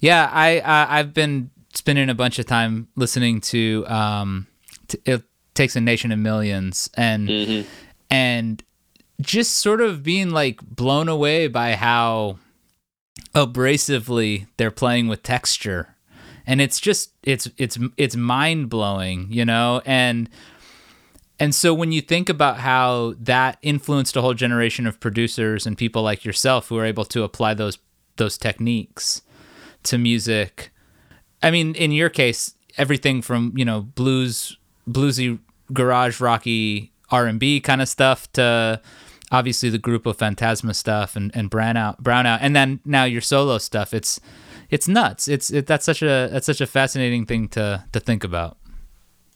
Yeah 0.00 0.30
i, 0.32 0.60
I 0.60 0.98
i've 0.98 1.14
been 1.14 1.50
spending 1.74 2.08
a 2.08 2.14
bunch 2.14 2.38
of 2.38 2.46
time 2.46 2.88
listening 2.96 3.40
to 3.42 3.84
um 3.88 4.46
to, 4.88 5.00
it 5.04 5.22
takes 5.56 5.74
a 5.74 5.80
nation 5.80 6.12
of 6.12 6.18
millions. 6.18 6.88
And 6.94 7.28
mm-hmm. 7.28 7.68
and 8.10 8.62
just 9.20 9.54
sort 9.54 9.80
of 9.80 10.02
being 10.02 10.30
like 10.30 10.60
blown 10.62 11.08
away 11.08 11.48
by 11.48 11.74
how 11.74 12.38
abrasively 13.34 14.46
they're 14.56 14.70
playing 14.70 15.08
with 15.08 15.22
texture. 15.22 15.96
And 16.46 16.60
it's 16.60 16.78
just 16.78 17.12
it's 17.22 17.48
it's 17.56 17.78
it's 17.96 18.16
mind-blowing 18.16 19.28
you 19.30 19.44
know? 19.44 19.82
And 19.84 20.28
and 21.38 21.54
so 21.54 21.74
when 21.74 21.92
you 21.92 22.00
think 22.00 22.28
about 22.28 22.58
how 22.58 23.14
that 23.18 23.58
influenced 23.62 24.16
a 24.16 24.22
whole 24.22 24.34
generation 24.34 24.86
of 24.86 25.00
producers 25.00 25.66
and 25.66 25.76
people 25.76 26.02
like 26.02 26.24
yourself 26.24 26.68
who 26.68 26.78
are 26.78 26.84
able 26.84 27.04
to 27.06 27.22
apply 27.24 27.54
those 27.54 27.78
those 28.16 28.38
techniques 28.38 29.20
to 29.82 29.98
music 29.98 30.70
i 31.42 31.50
mean 31.50 31.74
in 31.74 31.92
your 31.92 32.08
case 32.08 32.54
everything 32.78 33.20
from 33.20 33.52
you 33.54 33.64
know 33.64 33.82
blues 33.82 34.56
bluesy 34.88 35.38
garage 35.72 36.18
rocky 36.18 36.92
R&B 37.10 37.60
kind 37.60 37.80
of 37.80 37.88
stuff 37.88 38.30
to 38.32 38.80
obviously 39.30 39.70
the 39.70 39.78
Grupo 39.78 40.16
Fantasma 40.16 40.74
stuff 40.74 41.16
and 41.16 41.30
and 41.34 41.50
Brownout 41.50 42.00
Brownout 42.02 42.38
and 42.40 42.54
then 42.54 42.80
now 42.84 43.04
your 43.04 43.20
solo 43.20 43.58
stuff 43.58 43.92
it's 43.92 44.20
it's 44.70 44.88
nuts 44.88 45.28
it's 45.28 45.50
it, 45.50 45.66
that's 45.66 45.84
such 45.84 46.02
a 46.02 46.28
that's 46.30 46.46
such 46.46 46.60
a 46.60 46.66
fascinating 46.66 47.26
thing 47.26 47.48
to 47.48 47.84
to 47.92 48.00
think 48.00 48.24
about 48.24 48.58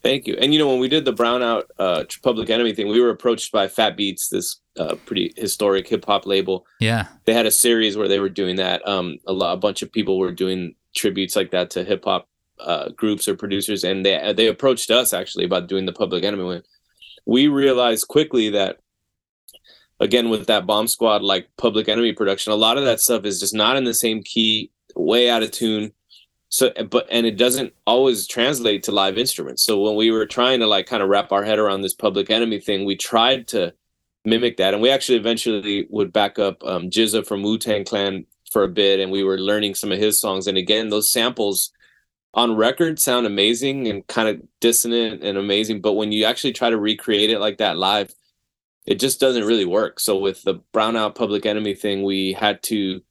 Thank 0.03 0.27
you. 0.27 0.35
And 0.41 0.53
you 0.53 0.59
know, 0.59 0.69
when 0.69 0.81
we 0.81 0.89
did 0.89 1.05
the 1.05 1.13
Brownout 1.13 1.65
uh, 1.79 2.05
Public 2.23 2.49
Enemy 2.49 2.75
thing, 2.75 2.89
we 2.89 3.01
were 3.01 3.11
approached 3.11 3.53
by 3.53 3.69
Fat 3.69 3.97
Beats, 3.97 4.29
this 4.29 4.61
uh, 4.79 4.95
pretty 5.05 5.35
historic 5.37 5.89
hip 5.89 6.07
hop 6.07 6.27
label. 6.27 6.65
yeah 6.81 7.09
They 7.27 7.35
had 7.35 7.47
a 7.47 7.51
series 7.51 7.97
where 7.97 8.09
they 8.09 8.19
were 8.19 8.31
doing 8.31 8.57
that. 8.57 8.87
Um, 8.89 9.19
a 9.27 9.33
lot, 9.33 9.53
a 9.53 9.59
bunch 9.59 9.83
of 9.83 9.93
people 9.93 10.19
were 10.19 10.33
doing 10.33 10.75
tributes 10.95 11.37
like 11.37 11.51
that 11.51 11.71
to 11.71 11.85
hip 11.85 12.05
hop 12.05 12.29
uh, 12.59 12.89
groups 12.91 13.29
or 13.29 13.37
producers, 13.37 13.85
and 13.85 14.05
they 14.05 14.33
they 14.35 14.47
approached 14.47 14.91
us 14.91 15.13
actually 15.13 15.45
about 15.45 15.69
doing 15.69 15.87
the 15.87 15.93
Public 15.93 16.25
Enemy 16.25 16.45
one. 16.45 16.63
We 17.27 17.49
realized 17.49 18.09
quickly 18.09 18.49
that, 18.51 18.79
again, 20.01 20.31
with 20.31 20.47
that 20.47 20.67
Bomb 20.67 20.89
Squad 20.89 21.23
like 21.23 21.49
Public 21.57 21.89
Enemy 21.89 22.15
production, 22.15 22.53
a 22.53 22.57
lot 22.57 22.79
of 22.79 22.85
that 22.85 23.01
stuff 23.01 23.25
is 23.25 23.39
just 23.39 23.55
not 23.55 23.77
in 23.77 23.85
the 23.85 23.95
same 23.95 24.23
key, 24.23 24.71
way 24.97 25.31
out 25.31 25.43
of 25.43 25.51
tune. 25.51 25.93
So 26.49 26.73
but 26.91 27.07
and 27.11 27.27
it 27.27 27.37
doesn't 27.37 27.75
always 27.87 28.27
translate 28.27 28.83
to 28.85 28.93
live 28.93 29.19
instruments. 29.19 29.65
So 29.65 29.81
when 29.81 29.95
we 29.95 30.11
were 30.11 30.27
trying 30.27 30.59
to 30.61 30.67
like 30.67 30.87
kind 30.87 31.03
of 31.03 31.09
wrap 31.09 31.31
our 31.31 31.45
head 31.45 31.61
around 31.61 31.83
this 31.83 31.95
public 31.95 32.29
enemy 32.29 32.59
thing 32.59 32.85
we 32.85 32.97
tried 32.97 33.47
to 33.49 33.73
mimic 34.25 34.57
that. 34.57 34.75
And 34.75 34.83
we 34.83 34.91
actually 34.91 35.19
eventually 35.19 35.87
would 35.91 36.13
back 36.13 36.41
up 36.41 36.65
um 36.65 36.91
GZA 36.91 37.25
from 37.25 37.45
wu-tang 37.45 37.85
clan 37.85 38.27
for 38.51 38.65
a 38.65 38.69
bit 38.69 38.99
and 38.99 39.13
we 39.13 39.23
were 39.23 39.39
learning 39.39 39.77
some 39.77 39.93
of 39.93 39.99
his 40.01 40.21
songs. 40.21 40.49
And 40.49 40.59
again 40.59 40.89
those 40.89 41.13
samples 41.13 41.71
on 42.35 42.57
record 42.57 42.99
sound 42.99 43.27
amazing 43.27 43.87
and 43.87 44.05
kind 44.09 44.29
of 44.29 44.43
dissonant 44.59 45.23
and 45.23 45.39
amazing. 45.39 45.81
But 45.81 45.93
when 45.93 46.11
you 46.11 46.25
actually 46.25 46.53
try 46.53 46.71
to 46.71 46.79
recreate 46.79 47.31
it 47.31 47.39
like 47.39 47.59
that 47.59 47.77
live 47.77 48.13
it 48.87 48.99
just 48.99 49.21
doesn't 49.21 49.45
really 49.45 49.65
work. 49.65 50.01
So 50.01 50.19
with 50.19 50.43
the 50.43 50.61
brownout 50.73 51.15
public 51.15 51.47
enemy 51.47 51.75
thing 51.75 52.03
we 52.03 52.33
had 52.33 52.63
to 52.65 53.03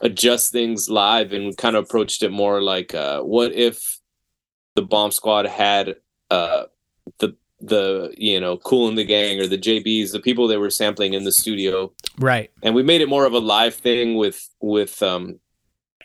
adjust 0.00 0.52
things 0.52 0.88
live 0.88 1.32
and 1.32 1.46
we 1.46 1.54
kind 1.54 1.76
of 1.76 1.84
approached 1.84 2.22
it 2.22 2.30
more 2.30 2.62
like 2.62 2.94
uh, 2.94 3.20
what 3.20 3.52
if 3.52 4.00
the 4.74 4.82
bomb 4.82 5.10
squad 5.10 5.46
had 5.46 5.96
uh, 6.30 6.64
the 7.18 7.36
the 7.60 8.12
you 8.16 8.40
know 8.40 8.56
Kool 8.56 8.88
and 8.88 8.98
the 8.98 9.04
Gang 9.04 9.38
or 9.38 9.46
the 9.46 9.58
jbs 9.58 10.10
the 10.10 10.20
people 10.20 10.48
they 10.48 10.56
were 10.56 10.70
sampling 10.70 11.14
in 11.14 11.24
the 11.24 11.32
studio. 11.32 11.92
Right. 12.18 12.50
And 12.62 12.74
we 12.74 12.82
made 12.82 13.00
it 13.00 13.08
more 13.08 13.24
of 13.24 13.34
a 13.34 13.38
live 13.38 13.74
thing 13.74 14.16
with 14.16 14.48
with 14.60 15.02
um 15.02 15.38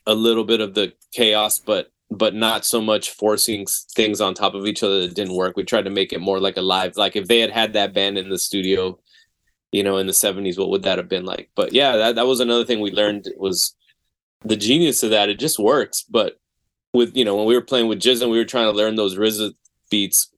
a 0.06 0.14
little 0.14 0.44
bit 0.44 0.62
of 0.62 0.74
the 0.74 0.94
chaos 1.12 1.60
but 1.60 1.92
but 2.10 2.34
not 2.34 2.66
so 2.66 2.82
much 2.82 3.12
forcing 3.12 3.66
things 3.94 4.22
on 4.22 4.34
top 4.34 4.54
of 4.54 4.66
each 4.66 4.82
other 4.82 5.02
that 5.02 5.16
didn't 5.16 5.36
work. 5.36 5.58
We 5.58 5.64
tried 5.64 5.86
to 5.86 5.90
make 5.90 6.14
it 6.14 6.22
more 6.22 6.40
like 6.40 6.58
a 6.58 6.62
live 6.62 6.96
like 6.98 7.16
if 7.16 7.28
they 7.28 7.40
had 7.40 7.52
had 7.52 7.74
that 7.74 7.94
band 7.94 8.18
in 8.18 8.30
the 8.30 8.40
studio 8.40 8.98
you 9.74 9.84
know 9.84 9.98
in 9.98 10.08
the 10.08 10.14
70s 10.14 10.58
what 10.58 10.70
would 10.70 10.84
that 10.84 10.98
have 10.98 11.10
been 11.10 11.26
like? 11.26 11.50
But 11.56 11.74
yeah 11.74 11.98
that, 11.98 12.16
that 12.16 12.28
was 12.28 12.40
another 12.40 12.66
thing 12.66 12.80
we 12.80 12.92
learned 12.92 13.28
was 13.38 13.76
the 14.44 14.56
genius 14.56 15.04
of 15.04 15.10
that. 15.10 15.30
It 15.30 15.40
just 15.40 15.60
works 15.60 16.04
but 16.04 16.40
with 16.94 17.16
you 17.16 17.26
know 17.26 17.36
when 17.36 17.46
we 17.46 17.56
were 17.56 17.62
playing 17.62 17.88
with 17.88 18.00
Jizz 18.00 18.22
and 18.22 18.32
we 18.32 18.38
were 18.38 18.46
trying 18.46 18.72
to 18.72 18.78
learn 18.78 18.96
those 18.96 19.18
RZA 19.18 19.54
beats 19.90 20.30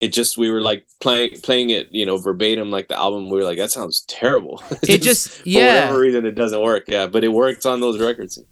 it 0.00 0.12
just 0.12 0.36
we 0.36 0.50
were 0.50 0.60
like 0.60 0.84
playing 1.00 1.40
playing 1.42 1.70
it 1.70 1.86
you 1.92 2.04
know 2.04 2.16
verbatim 2.16 2.72
like 2.72 2.88
the 2.88 2.98
album. 2.98 3.30
We 3.30 3.36
were 3.36 3.44
like 3.44 3.58
that 3.58 3.70
sounds 3.70 4.04
terrible. 4.08 4.60
It 4.82 5.00
just 5.00 5.28
for 5.28 5.48
yeah. 5.48 5.84
whatever 5.84 6.00
reason 6.00 6.26
it 6.26 6.34
doesn't 6.34 6.60
work. 6.60 6.86
Yeah 6.88 7.06
but 7.06 7.22
it 7.22 7.28
works 7.28 7.64
on 7.64 7.80
those 7.80 8.00
records 8.00 8.42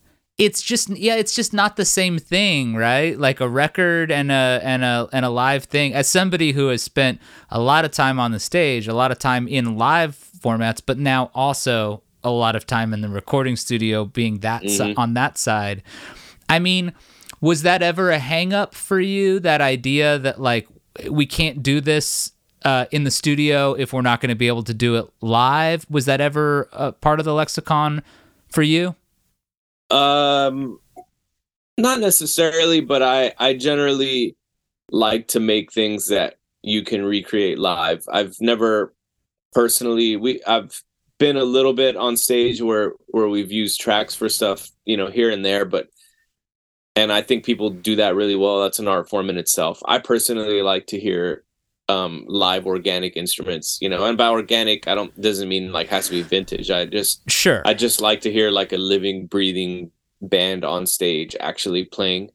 it's 0.40 0.62
just 0.62 0.88
yeah 0.90 1.14
it's 1.16 1.35
just 1.35 1.53
not 1.53 1.76
the 1.76 1.85
same 1.85 2.18
thing 2.18 2.74
right? 2.74 3.18
Like 3.18 3.40
a 3.40 3.48
record 3.48 4.11
and 4.11 4.33
a 4.33 4.61
and 4.62 4.83
a 4.83 5.09
and 5.12 5.24
a 5.24 5.31
live 5.31 5.64
thing. 5.64 5.92
As 5.94 6.09
somebody 6.09 6.53
who 6.53 6.68
has 6.68 6.83
spent 6.83 7.20
a 7.50 7.61
lot 7.61 7.85
of 7.85 7.90
time 7.92 8.18
on 8.18 8.33
the 8.33 8.40
stage 8.40 8.88
a 8.88 8.94
lot 8.94 9.11
of 9.12 9.18
time 9.18 9.46
in 9.46 9.76
live 9.76 10.16
formats 10.40 10.81
but 10.85 10.98
now 10.98 11.31
also 11.35 12.03
a 12.24 12.31
lot 12.31 12.57
of 12.57 12.66
time 12.66 12.92
in 12.94 13.00
the 13.03 13.09
recording 13.09 13.57
studio 13.57 14.05
being 14.05 14.38
that 14.40 14.62
si- 14.62 14.79
Mhm. 14.79 14.94
on 14.98 15.14
that 15.14 15.38
side. 15.38 15.83
I 16.48 16.59
mean 16.59 16.92
was 17.40 17.62
that 17.62 17.83
ever 17.83 18.11
a 18.11 18.18
hang 18.18 18.53
up 18.53 18.74
for 18.74 19.00
you? 19.00 19.40
That 19.40 19.61
idea 19.61 20.18
that 20.18 20.40
like 20.40 20.68
we 21.09 21.24
can't 21.26 21.62
do 21.62 21.81
this 21.81 22.33
uh, 22.62 22.85
in 22.90 23.05
the 23.05 23.11
studio 23.11 23.72
if 23.72 23.92
we're 23.94 24.03
not 24.03 24.20
going 24.20 24.29
to 24.29 24.35
be 24.35 24.46
able 24.48 24.62
to 24.64 24.74
do 24.74 24.96
it 24.96 25.07
live? 25.22 25.87
Was 25.88 26.05
that 26.05 26.20
ever 26.20 26.68
a 26.72 26.92
part 26.92 27.18
of 27.18 27.24
the 27.24 27.33
lexicon 27.33 28.03
for 28.50 28.61
you 28.62 28.94
Um, 29.90 30.79
not 31.76 32.00
necessarily, 32.00 32.81
but 32.81 33.03
I 33.03 33.33
I 33.38 33.55
generally 33.55 34.37
like 34.90 35.29
to 35.29 35.40
make 35.40 35.72
things 35.72 36.09
that 36.09 36.37
you 36.62 36.83
can 36.83 37.05
recreate 37.05 37.59
live. 37.59 38.05
I've 38.12 38.37
never 38.40 38.94
personally 39.53 40.16
we 40.16 40.42
I've 40.44 40.83
been 41.18 41.37
a 41.37 41.44
little 41.44 41.72
bit 41.72 41.96
on 41.96 42.16
stage 42.16 42.61
where 42.62 42.92
where 43.09 43.29
we've 43.29 43.53
used 43.53 43.81
tracks 43.81 44.14
for 44.14 44.29
stuff, 44.29 44.68
you 44.85 44.96
know, 44.96 45.09
here 45.09 45.31
and 45.31 45.44
there, 45.44 45.64
but 45.64 45.88
and 46.96 47.12
I 47.12 47.22
think 47.22 47.44
people 47.44 47.70
do 47.70 47.96
that 47.96 48.14
really 48.14 48.37
well. 48.37 48.61
That's 48.62 48.79
an 48.79 48.88
art 48.88 49.09
form 49.09 49.31
in 49.31 49.38
itself. 49.38 49.81
I 49.87 49.98
personally 49.98 50.62
like 50.62 50.87
to 50.88 51.00
hear 51.00 51.44
um 51.90 52.24
live 52.29 52.66
organic 52.66 53.16
instruments, 53.16 53.79
you 53.83 53.88
know, 53.88 54.05
and 54.05 54.16
by 54.16 54.29
organic 54.29 54.87
I 54.87 54.94
don't 54.94 55.12
doesn't 55.20 55.48
mean 55.48 55.72
like 55.72 55.88
has 55.88 56.07
to 56.07 56.12
be 56.12 56.22
vintage. 56.22 56.70
I 56.70 56.87
just 56.87 57.29
sure 57.29 57.62
I 57.64 57.74
just 57.74 58.00
like 58.00 58.20
to 58.22 58.33
hear 58.33 58.50
like 58.50 58.72
a 58.72 58.79
living, 58.92 59.26
breathing 59.26 59.90
band 60.22 60.64
on 60.64 60.87
stage 60.87 61.37
actually 61.40 61.85
playing. 61.85 62.31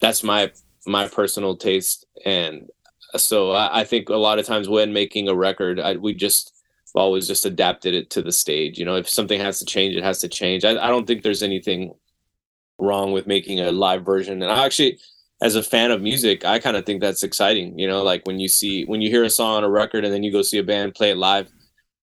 That's 0.00 0.22
my 0.22 0.52
my 0.86 1.08
personal 1.08 1.56
taste, 1.56 2.06
and 2.24 2.68
so 3.16 3.50
I, 3.52 3.80
I 3.80 3.84
think 3.84 4.08
a 4.08 4.16
lot 4.28 4.38
of 4.38 4.46
times 4.46 4.68
when 4.68 4.92
making 4.92 5.28
a 5.28 5.34
record, 5.34 5.78
I, 5.80 5.96
we 5.96 6.14
just 6.14 6.54
always 6.94 7.28
just 7.28 7.44
adapted 7.44 7.94
it 7.94 8.10
to 8.10 8.22
the 8.22 8.32
stage. 8.32 8.78
You 8.78 8.86
know, 8.86 8.96
if 8.96 9.08
something 9.08 9.40
has 9.40 9.58
to 9.58 9.64
change, 9.64 9.96
it 9.96 10.04
has 10.04 10.20
to 10.20 10.28
change. 10.28 10.64
I, 10.64 10.70
I 10.70 10.88
don't 10.88 11.06
think 11.06 11.22
there's 11.22 11.42
anything 11.42 11.92
wrong 12.78 13.12
with 13.12 13.26
making 13.26 13.60
a 13.60 13.70
live 13.70 14.04
version, 14.04 14.42
and 14.42 14.50
I 14.50 14.64
actually. 14.64 14.98
As 15.40 15.54
a 15.54 15.62
fan 15.62 15.90
of 15.92 16.02
music, 16.02 16.44
I 16.44 16.58
kind 16.58 16.76
of 16.76 16.84
think 16.84 17.00
that's 17.00 17.22
exciting. 17.22 17.78
You 17.78 17.86
know, 17.86 18.02
like 18.02 18.22
when 18.26 18.40
you 18.40 18.48
see 18.48 18.84
when 18.84 19.00
you 19.00 19.08
hear 19.08 19.22
a 19.24 19.30
song 19.30 19.56
on 19.58 19.64
a 19.64 19.70
record 19.70 20.04
and 20.04 20.12
then 20.12 20.22
you 20.22 20.32
go 20.32 20.42
see 20.42 20.58
a 20.58 20.64
band 20.64 20.94
play 20.94 21.10
it 21.10 21.16
live, 21.16 21.52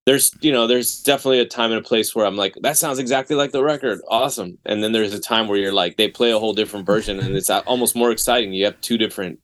there's 0.05 0.31
you 0.41 0.51
know 0.51 0.67
there's 0.67 1.01
definitely 1.01 1.39
a 1.39 1.45
time 1.45 1.71
and 1.71 1.79
a 1.79 1.87
place 1.87 2.15
where 2.15 2.25
i'm 2.25 2.35
like 2.35 2.55
that 2.61 2.77
sounds 2.77 2.99
exactly 2.99 3.35
like 3.35 3.51
the 3.51 3.63
record 3.63 3.99
awesome 4.07 4.57
and 4.65 4.83
then 4.83 4.91
there's 4.91 5.13
a 5.13 5.19
time 5.19 5.47
where 5.47 5.57
you're 5.57 5.73
like 5.73 5.97
they 5.97 6.07
play 6.07 6.31
a 6.31 6.39
whole 6.39 6.53
different 6.53 6.85
version 6.85 7.19
and 7.19 7.35
it's 7.35 7.49
almost 7.49 7.95
more 7.95 8.11
exciting 8.11 8.53
you 8.53 8.65
have 8.65 8.79
two 8.81 8.97
different 8.97 9.39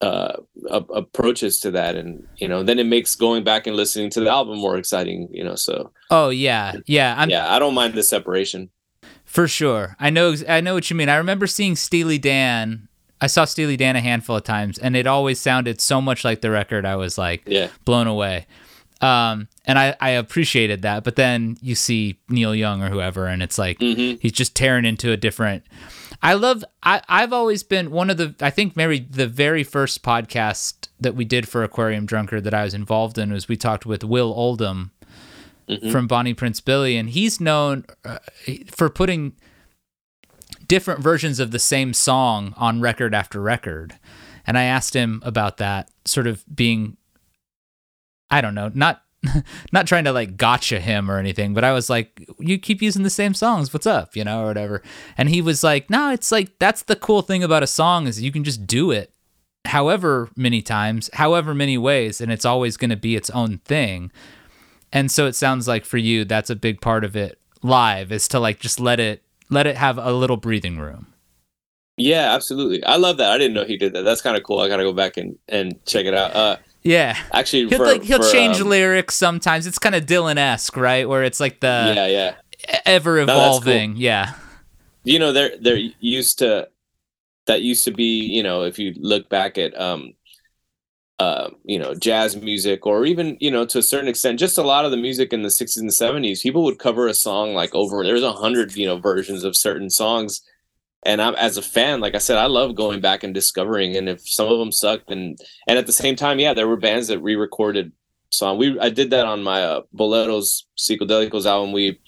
uh 0.00 0.32
a- 0.70 0.76
approaches 0.76 1.60
to 1.60 1.70
that 1.70 1.94
and 1.96 2.26
you 2.36 2.48
know 2.48 2.62
then 2.62 2.78
it 2.78 2.86
makes 2.86 3.14
going 3.14 3.44
back 3.44 3.66
and 3.66 3.76
listening 3.76 4.10
to 4.10 4.20
the 4.20 4.30
album 4.30 4.58
more 4.58 4.76
exciting 4.76 5.28
you 5.30 5.44
know 5.44 5.54
so 5.54 5.92
Oh 6.10 6.28
yeah, 6.30 6.74
yeah. 6.86 7.14
I'm 7.16 7.30
yeah 7.30 7.52
i 7.52 7.58
don't 7.58 7.74
mind 7.74 7.94
the 7.94 8.02
separation 8.02 8.70
for 9.24 9.48
sure. 9.48 9.96
I 9.98 10.08
know. 10.10 10.36
I 10.48 10.60
know 10.60 10.74
what 10.74 10.88
you 10.88 10.96
mean. 10.96 11.08
I 11.08 11.16
remember 11.16 11.46
seeing 11.48 11.74
Steely 11.74 12.16
Dan. 12.16 12.88
I 13.20 13.26
saw 13.28 13.44
Steely 13.44 13.76
Dan 13.76 13.96
a 13.96 14.00
handful 14.00 14.36
of 14.36 14.44
times, 14.44 14.78
and 14.78 14.94
it 14.96 15.06
always 15.06 15.40
sounded 15.40 15.80
so 15.80 16.00
much 16.00 16.24
like 16.24 16.40
the 16.42 16.50
record. 16.50 16.84
I 16.84 16.96
was 16.96 17.16
like 17.18 17.42
yeah 17.46 17.68
blown 17.84 18.06
away, 18.06 18.46
um, 19.00 19.48
and 19.64 19.78
I 19.78 19.96
I 20.00 20.10
appreciated 20.10 20.82
that. 20.82 21.04
But 21.04 21.16
then 21.16 21.56
you 21.62 21.74
see 21.74 22.18
Neil 22.28 22.54
Young 22.54 22.82
or 22.82 22.88
whoever, 22.90 23.26
and 23.26 23.42
it's 23.42 23.58
like 23.58 23.78
hmm 23.78 24.14
he's 24.20 24.32
just 24.32 24.54
tearing 24.54 24.84
into 24.84 25.12
a 25.12 25.16
different. 25.16 25.64
I 26.22 26.34
love. 26.34 26.64
I 26.82 27.02
I've 27.08 27.32
always 27.32 27.62
been 27.62 27.90
one 27.90 28.10
of 28.10 28.16
the. 28.16 28.34
I 28.40 28.50
think 28.50 28.76
maybe 28.76 28.98
the 28.98 29.26
very 29.26 29.64
first 29.64 30.02
podcast 30.02 30.88
that 31.00 31.14
we 31.14 31.24
did 31.24 31.46
for 31.48 31.62
Aquarium 31.62 32.06
Drunkard 32.06 32.44
that 32.44 32.54
I 32.54 32.64
was 32.64 32.72
involved 32.74 33.18
in 33.18 33.32
was 33.32 33.48
we 33.48 33.56
talked 33.56 33.84
with 33.86 34.02
Will 34.04 34.32
Oldham 34.32 34.92
Mhm. 35.68 35.90
from 35.90 36.06
Bonnie 36.06 36.32
Prince 36.32 36.60
Billy, 36.60 36.96
and 36.96 37.10
he's 37.10 37.40
known 37.40 37.84
uh, 38.04 38.18
for 38.72 38.88
putting 38.88 39.32
different 40.68 41.00
versions 41.00 41.40
of 41.40 41.50
the 41.50 41.58
same 41.58 41.92
song 41.92 42.54
on 42.56 42.80
record 42.80 43.14
after 43.14 43.40
record. 43.40 43.98
And 44.46 44.56
I 44.56 44.64
asked 44.64 44.94
him 44.94 45.22
about 45.24 45.56
that, 45.58 45.90
sort 46.04 46.26
of 46.26 46.44
being, 46.54 46.96
I 48.30 48.40
don't 48.40 48.54
know, 48.54 48.70
not 48.74 49.02
not 49.72 49.86
trying 49.86 50.04
to 50.04 50.12
like 50.12 50.36
gotcha 50.36 50.80
him 50.80 51.10
or 51.10 51.18
anything, 51.18 51.54
but 51.54 51.64
I 51.64 51.72
was 51.72 51.90
like, 51.90 52.28
you 52.38 52.58
keep 52.58 52.82
using 52.82 53.02
the 53.02 53.10
same 53.10 53.34
songs, 53.34 53.72
what's 53.72 53.86
up, 53.86 54.14
you 54.16 54.24
know, 54.24 54.42
or 54.42 54.46
whatever. 54.46 54.82
And 55.18 55.28
he 55.28 55.42
was 55.42 55.64
like, 55.64 55.90
no, 55.90 56.12
it's 56.12 56.30
like 56.30 56.58
that's 56.58 56.82
the 56.82 56.96
cool 56.96 57.22
thing 57.22 57.42
about 57.42 57.62
a 57.62 57.66
song 57.66 58.06
is 58.06 58.22
you 58.22 58.32
can 58.32 58.44
just 58.44 58.66
do 58.66 58.90
it 58.90 59.12
however 59.64 60.30
many 60.36 60.62
times, 60.62 61.10
however 61.14 61.54
many 61.54 61.76
ways, 61.76 62.20
and 62.20 62.30
it's 62.30 62.44
always 62.44 62.76
going 62.76 62.90
to 62.90 62.96
be 62.96 63.16
its 63.16 63.30
own 63.30 63.58
thing. 63.58 64.12
And 64.92 65.10
so 65.10 65.26
it 65.26 65.34
sounds 65.34 65.66
like 65.66 65.84
for 65.84 65.98
you, 65.98 66.24
that's 66.24 66.50
a 66.50 66.56
big 66.56 66.80
part 66.80 67.04
of 67.04 67.16
it 67.16 67.40
live 67.62 68.12
is 68.12 68.28
to 68.28 68.38
like 68.38 68.60
just 68.60 68.78
let 68.78 69.00
it 69.00 69.22
let 69.50 69.66
it 69.66 69.76
have 69.76 69.98
a 69.98 70.12
little 70.12 70.36
breathing 70.36 70.78
room. 70.78 71.06
yeah 71.96 72.34
absolutely 72.34 72.82
i 72.84 72.96
love 72.96 73.16
that 73.18 73.30
i 73.30 73.38
didn't 73.38 73.54
know 73.54 73.64
he 73.64 73.76
did 73.76 73.92
that 73.94 74.02
that's 74.02 74.20
kind 74.20 74.36
of 74.36 74.42
cool 74.42 74.58
i 74.60 74.68
gotta 74.68 74.82
go 74.82 74.92
back 74.92 75.16
and 75.16 75.38
and 75.48 75.78
check 75.86 76.04
it 76.06 76.14
out 76.14 76.34
uh 76.34 76.56
Yeah. 76.82 77.16
actually 77.32 77.68
He'll 77.68 77.78
for, 77.78 77.86
like 77.86 78.02
he'll 78.02 78.22
for, 78.22 78.30
change 78.30 78.60
um, 78.60 78.68
lyrics 78.68 79.14
sometimes. 79.16 79.66
It's 79.66 79.78
kind 79.78 79.94
of 79.94 80.04
Dylan 80.06 80.36
esque, 80.36 80.76
right? 80.76 81.08
Where 81.08 81.24
it's 81.24 81.40
like 81.40 81.60
the 81.60 81.92
yeah 81.96 82.06
yeah 82.06 82.34
ever 82.84 83.24
that's 83.24 83.30
cool. 83.30 83.46
evolving. 83.46 83.96
Yeah. 83.96 84.34
you 85.04 85.18
know 85.18 85.32
they're 85.32 85.56
they're 85.60 85.80
used 86.00 86.38
to 86.40 86.68
that 87.46 87.62
used 87.62 87.84
to 87.86 87.92
be 87.92 88.26
you 88.26 88.42
know 88.42 88.62
if 88.64 88.78
you 88.78 88.92
look 88.98 89.28
back 89.28 89.56
at 89.58 89.72
um 89.80 90.12
uh, 91.18 91.48
you 91.64 91.78
know, 91.78 91.94
jazz 91.94 92.36
music, 92.36 92.86
or 92.86 93.06
even, 93.06 93.36
you 93.40 93.50
know, 93.50 93.64
to 93.64 93.78
a 93.78 93.82
certain 93.82 94.08
extent, 94.08 94.38
just 94.38 94.58
a 94.58 94.62
lot 94.62 94.84
of 94.84 94.90
the 94.90 94.96
music 94.96 95.32
in 95.32 95.42
the 95.42 95.48
60s 95.48 95.80
and 95.80 95.90
70s, 95.90 96.42
people 96.42 96.62
would 96.64 96.78
cover 96.78 97.06
a 97.06 97.14
song 97.14 97.54
like 97.54 97.74
over, 97.74 98.04
there's 98.04 98.22
a 98.22 98.32
hundred, 98.32 98.74
you 98.76 98.86
know, 98.86 98.98
versions 98.98 99.42
of 99.42 99.56
certain 99.56 99.88
songs. 99.88 100.42
And 101.04 101.22
I'm 101.22 101.34
as 101.36 101.56
a 101.56 101.62
fan, 101.62 102.00
like 102.00 102.14
I 102.14 102.18
said, 102.18 102.36
I 102.36 102.46
love 102.46 102.74
going 102.74 103.00
back 103.00 103.22
and 103.22 103.32
discovering. 103.32 103.96
And 103.96 104.08
if 104.08 104.28
some 104.28 104.48
of 104.48 104.58
them 104.58 104.72
sucked, 104.72 105.10
and 105.10 105.38
and 105.68 105.78
at 105.78 105.86
the 105.86 105.92
same 105.92 106.16
time, 106.16 106.40
yeah, 106.40 106.52
there 106.52 106.66
were 106.66 106.76
bands 106.76 107.06
that 107.08 107.20
re-recorded 107.20 107.92
song. 108.30 108.58
We 108.58 108.78
I 108.80 108.90
did 108.90 109.10
that 109.10 109.24
on 109.24 109.44
my 109.44 109.62
uh, 109.62 109.82
Boleros 109.94 110.64
Psicodélicos 110.76 111.46
album. 111.46 111.72
We 111.72 112.00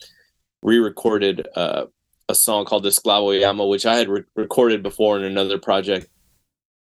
re-recorded 0.63 1.47
uh, 1.55 1.87
a 2.29 2.35
song 2.35 2.65
called 2.65 2.85
Esclavo 2.85 3.39
y 3.39 3.47
Amo, 3.47 3.67
which 3.67 3.87
I 3.87 3.97
had 3.97 4.09
re- 4.09 4.25
recorded 4.35 4.83
before 4.83 5.17
in 5.17 5.25
another 5.25 5.59
project, 5.59 6.09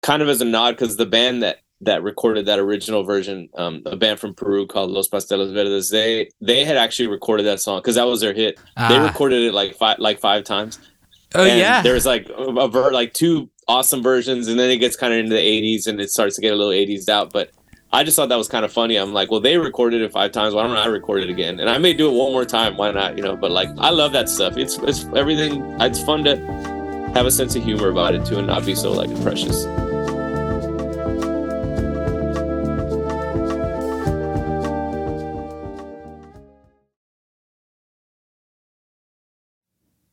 kind 0.02 0.22
of 0.22 0.30
as 0.30 0.40
a 0.40 0.46
nod 0.46 0.72
because 0.72 0.96
the 0.96 1.04
band 1.04 1.42
that 1.42 1.58
that 1.82 2.02
recorded 2.02 2.46
that 2.46 2.58
original 2.58 3.02
version, 3.04 3.48
um, 3.56 3.82
a 3.86 3.96
band 3.96 4.18
from 4.18 4.34
Peru 4.34 4.66
called 4.66 4.90
Los 4.90 5.08
Pasteles 5.08 5.52
Verdes. 5.52 5.90
They 5.90 6.28
they 6.40 6.64
had 6.64 6.76
actually 6.76 7.08
recorded 7.08 7.44
that 7.44 7.60
song 7.60 7.80
because 7.80 7.96
that 7.96 8.06
was 8.06 8.20
their 8.20 8.32
hit. 8.32 8.58
Ah. 8.76 8.88
They 8.88 8.98
recorded 8.98 9.42
it 9.42 9.52
like 9.52 9.74
five 9.76 9.98
like 9.98 10.18
five 10.20 10.44
times. 10.44 10.78
Oh 11.34 11.44
And 11.44 11.58
yeah. 11.58 11.82
there's 11.82 12.06
like 12.06 12.28
a, 12.30 12.32
a 12.44 12.68
ver- 12.68 12.92
like 12.92 13.12
two 13.12 13.50
awesome 13.68 14.02
versions, 14.02 14.48
and 14.48 14.58
then 14.58 14.70
it 14.70 14.78
gets 14.78 14.96
kind 14.96 15.12
of 15.12 15.18
into 15.18 15.34
the 15.34 15.40
80s, 15.40 15.86
and 15.86 16.00
it 16.00 16.08
starts 16.10 16.36
to 16.36 16.40
get 16.40 16.52
a 16.52 16.56
little 16.56 16.72
80s 16.72 17.08
out. 17.08 17.32
But 17.32 17.50
I 17.92 18.04
just 18.04 18.16
thought 18.16 18.28
that 18.30 18.36
was 18.36 18.48
kind 18.48 18.64
of 18.64 18.72
funny. 18.72 18.96
I'm 18.96 19.12
like, 19.12 19.30
well, 19.30 19.40
they 19.40 19.58
recorded 19.58 20.00
it 20.02 20.12
five 20.12 20.32
times. 20.32 20.54
Why 20.54 20.62
don't 20.62 20.76
I 20.76 20.86
record 20.86 21.22
it 21.24 21.30
again? 21.30 21.60
And 21.60 21.68
I 21.68 21.76
may 21.78 21.92
do 21.92 22.08
it 22.08 22.16
one 22.16 22.32
more 22.32 22.44
time. 22.46 22.76
Why 22.76 22.90
not? 22.90 23.16
You 23.18 23.22
know. 23.24 23.36
But 23.36 23.50
like, 23.50 23.68
I 23.78 23.90
love 23.90 24.12
that 24.12 24.28
stuff. 24.28 24.56
It's 24.56 24.78
it's 24.78 25.04
everything. 25.14 25.62
It's 25.80 26.02
fun 26.02 26.24
to 26.24 26.36
have 27.14 27.26
a 27.26 27.30
sense 27.30 27.54
of 27.56 27.62
humor 27.64 27.88
about 27.88 28.14
it 28.14 28.24
too, 28.24 28.38
and 28.38 28.46
not 28.46 28.64
be 28.64 28.74
so 28.74 28.92
like 28.92 29.10
precious. 29.22 29.66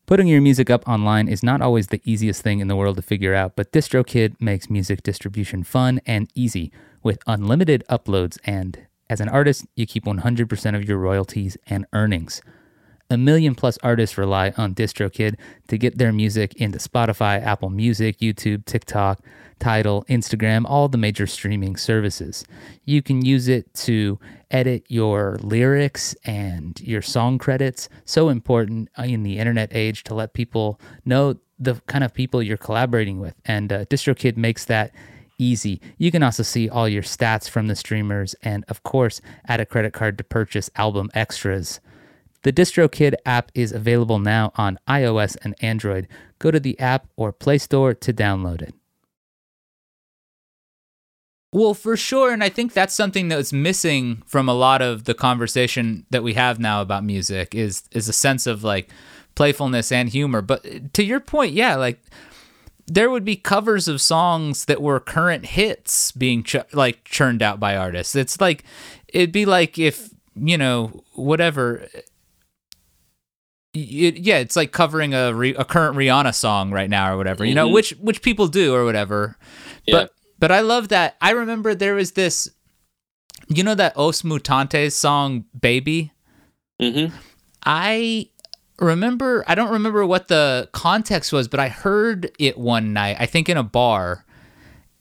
Putting 0.06 0.28
your 0.28 0.42
music 0.42 0.70
up 0.70 0.86
online 0.86 1.30
is 1.30 1.44
not 1.44 1.62
always 1.62 1.88
the 1.88 2.02
easiest 2.04 2.42
thing 2.42 2.60
in 2.60 2.68
the 2.68 2.76
world 2.76 2.98
to 2.98 3.02
figure 3.02 3.34
out, 3.34 3.56
but 3.56 3.72
DistroKid 3.72 4.36
makes 4.42 4.70
music 4.70 5.02
distribution 5.02 5.64
fun 5.64 6.02
and 6.06 6.30
easy 6.36 6.74
with 7.02 7.20
unlimited 7.26 7.86
uploads, 7.90 8.38
and 8.44 8.86
as 9.10 9.22
an 9.22 9.30
artist, 9.30 9.66
you 9.78 9.86
keep 9.86 10.04
100% 10.04 10.76
of 10.76 10.84
your 10.84 10.98
royalties 10.98 11.56
and 11.68 11.86
earnings. 11.94 12.42
A 13.14 13.18
million 13.18 13.54
plus 13.54 13.78
artists 13.84 14.18
rely 14.18 14.54
on 14.58 14.74
DistroKid 14.74 15.36
to 15.68 15.78
get 15.78 16.00
their 16.00 16.12
music 16.12 16.56
into 16.56 16.80
Spotify, 16.80 17.40
Apple 17.44 17.70
Music, 17.70 18.18
YouTube, 18.18 18.66
TikTok, 18.66 19.20
Tidal, 19.60 20.04
Instagram, 20.06 20.66
all 20.68 20.88
the 20.88 20.98
major 20.98 21.28
streaming 21.28 21.76
services. 21.76 22.44
You 22.86 23.04
can 23.04 23.24
use 23.24 23.48
it 23.48 23.72
to 23.86 24.20
edit 24.50 24.86
your 24.88 25.38
lyrics 25.44 26.16
and 26.26 26.82
your 26.82 27.04
song 27.04 27.38
credits. 27.38 27.88
So 28.04 28.30
important 28.30 28.90
in 28.98 29.22
the 29.22 29.38
internet 29.38 29.70
age 29.76 30.04
to 30.06 30.16
let 30.16 30.34
people 30.34 30.82
know 31.06 31.36
the 31.60 31.76
kind 31.86 32.04
of 32.04 32.16
people 32.16 32.42
you're 32.42 32.58
collaborating 32.58 33.20
with. 33.20 33.36
And 33.46 33.72
uh, 33.72 33.86
DistroKid 33.86 34.38
makes 34.38 34.66
that 34.66 34.92
easy. 35.38 35.80
You 36.00 36.10
can 36.10 36.24
also 36.24 36.42
see 36.42 36.68
all 36.68 36.90
your 36.90 37.04
stats 37.04 37.48
from 37.48 37.68
the 37.68 37.76
streamers 37.76 38.34
and, 38.42 38.66
of 38.70 38.82
course, 38.82 39.22
add 39.48 39.60
a 39.60 39.68
credit 39.68 39.94
card 39.94 40.18
to 40.18 40.24
purchase 40.24 40.72
album 40.76 41.12
extras. 41.14 41.80
The 42.44 42.54
DistroKid 42.54 43.16
app 43.26 43.52
is 43.56 43.72
available 43.72 44.20
now 44.20 44.52
on 44.56 44.80
iOS 44.88 45.36
and 45.44 45.56
Android. 45.62 46.08
Go 46.40 46.52
to 46.52 46.60
the 46.60 46.80
app 46.80 47.08
or 47.16 47.32
Play 47.32 47.58
Store 47.58 47.94
to 47.94 48.14
download 48.14 48.62
it. 48.62 48.76
Well, 51.54 51.74
for 51.76 51.96
sure. 51.96 52.34
And 52.34 52.44
I 52.44 52.50
think 52.50 52.74
that's 52.74 52.96
something 52.96 53.28
that's 53.28 53.54
missing 53.54 54.24
from 54.26 54.50
a 54.50 54.54
lot 54.54 54.82
of 54.82 55.04
the 55.04 55.14
conversation 55.14 56.06
that 56.10 56.24
we 56.24 56.34
have 56.34 56.60
now 56.60 56.82
about 56.82 57.04
music 57.04 57.54
is 57.54 57.84
is 57.92 58.10
a 58.10 58.14
sense 58.14 58.48
of 58.48 58.64
like 58.64 58.90
playfulness 59.36 59.92
and 59.92 60.10
humor. 60.10 60.42
But 60.42 60.66
uh, 60.66 60.80
to 60.94 61.04
your 61.04 61.20
point, 61.20 61.54
yeah, 61.54 61.76
like 61.76 62.02
there 62.88 63.10
would 63.10 63.24
be 63.24 63.36
covers 63.36 63.88
of 63.88 64.02
songs 64.02 64.66
that 64.66 64.82
were 64.82 65.00
current 65.00 65.46
hits 65.46 66.12
being 66.12 66.44
ch- 66.44 66.56
like 66.74 67.04
churned 67.04 67.44
out 67.44 67.60
by 67.60 67.78
artists. 67.78 68.16
It's 68.16 68.42
like 68.42 68.64
it'd 69.08 69.32
be 69.32 69.46
like 69.46 69.78
if, 69.78 70.10
you 70.36 70.58
know, 70.58 71.04
whatever 71.14 71.88
it, 73.74 74.18
yeah, 74.18 74.38
it's 74.38 74.56
like 74.56 74.72
covering 74.72 75.14
a 75.14 75.34
re, 75.34 75.54
a 75.56 75.66
current 75.66 75.96
Rihanna 75.98 76.34
song 76.36 76.72
right 76.72 76.90
now 76.90 77.14
or 77.14 77.18
whatever. 77.18 77.44
You 77.46 77.56
know, 77.56 77.68
Mhm. 77.68 77.74
which 77.74 77.92
which 78.00 78.22
people 78.22 78.48
do 78.48 78.74
or 78.74 78.86
whatever. 78.86 79.38
Yeah. 79.86 79.94
But 79.96 80.12
but 80.40 80.52
I 80.52 80.60
love 80.62 80.90
that. 80.90 81.16
I 81.22 81.32
remember 81.32 81.74
there 81.76 81.96
was 81.96 82.12
this 82.14 82.50
you 83.50 83.64
know 83.64 83.76
that 83.76 83.98
Os 83.98 84.22
Mutantes 84.22 84.94
song 84.94 85.46
Baby? 85.60 86.12
Mm-hmm. 86.82 87.16
I 87.66 88.30
remember 88.80 89.44
I 89.48 89.56
don't 89.56 89.72
remember 89.72 90.06
what 90.06 90.28
the 90.28 90.70
context 90.72 91.34
was, 91.34 91.48
but 91.48 91.60
I 91.60 91.70
heard 91.70 92.32
it 92.40 92.58
one 92.58 92.94
night, 92.94 93.18
I 93.20 93.26
think 93.26 93.50
in 93.50 93.58
a 93.58 93.64
bar. 93.64 94.26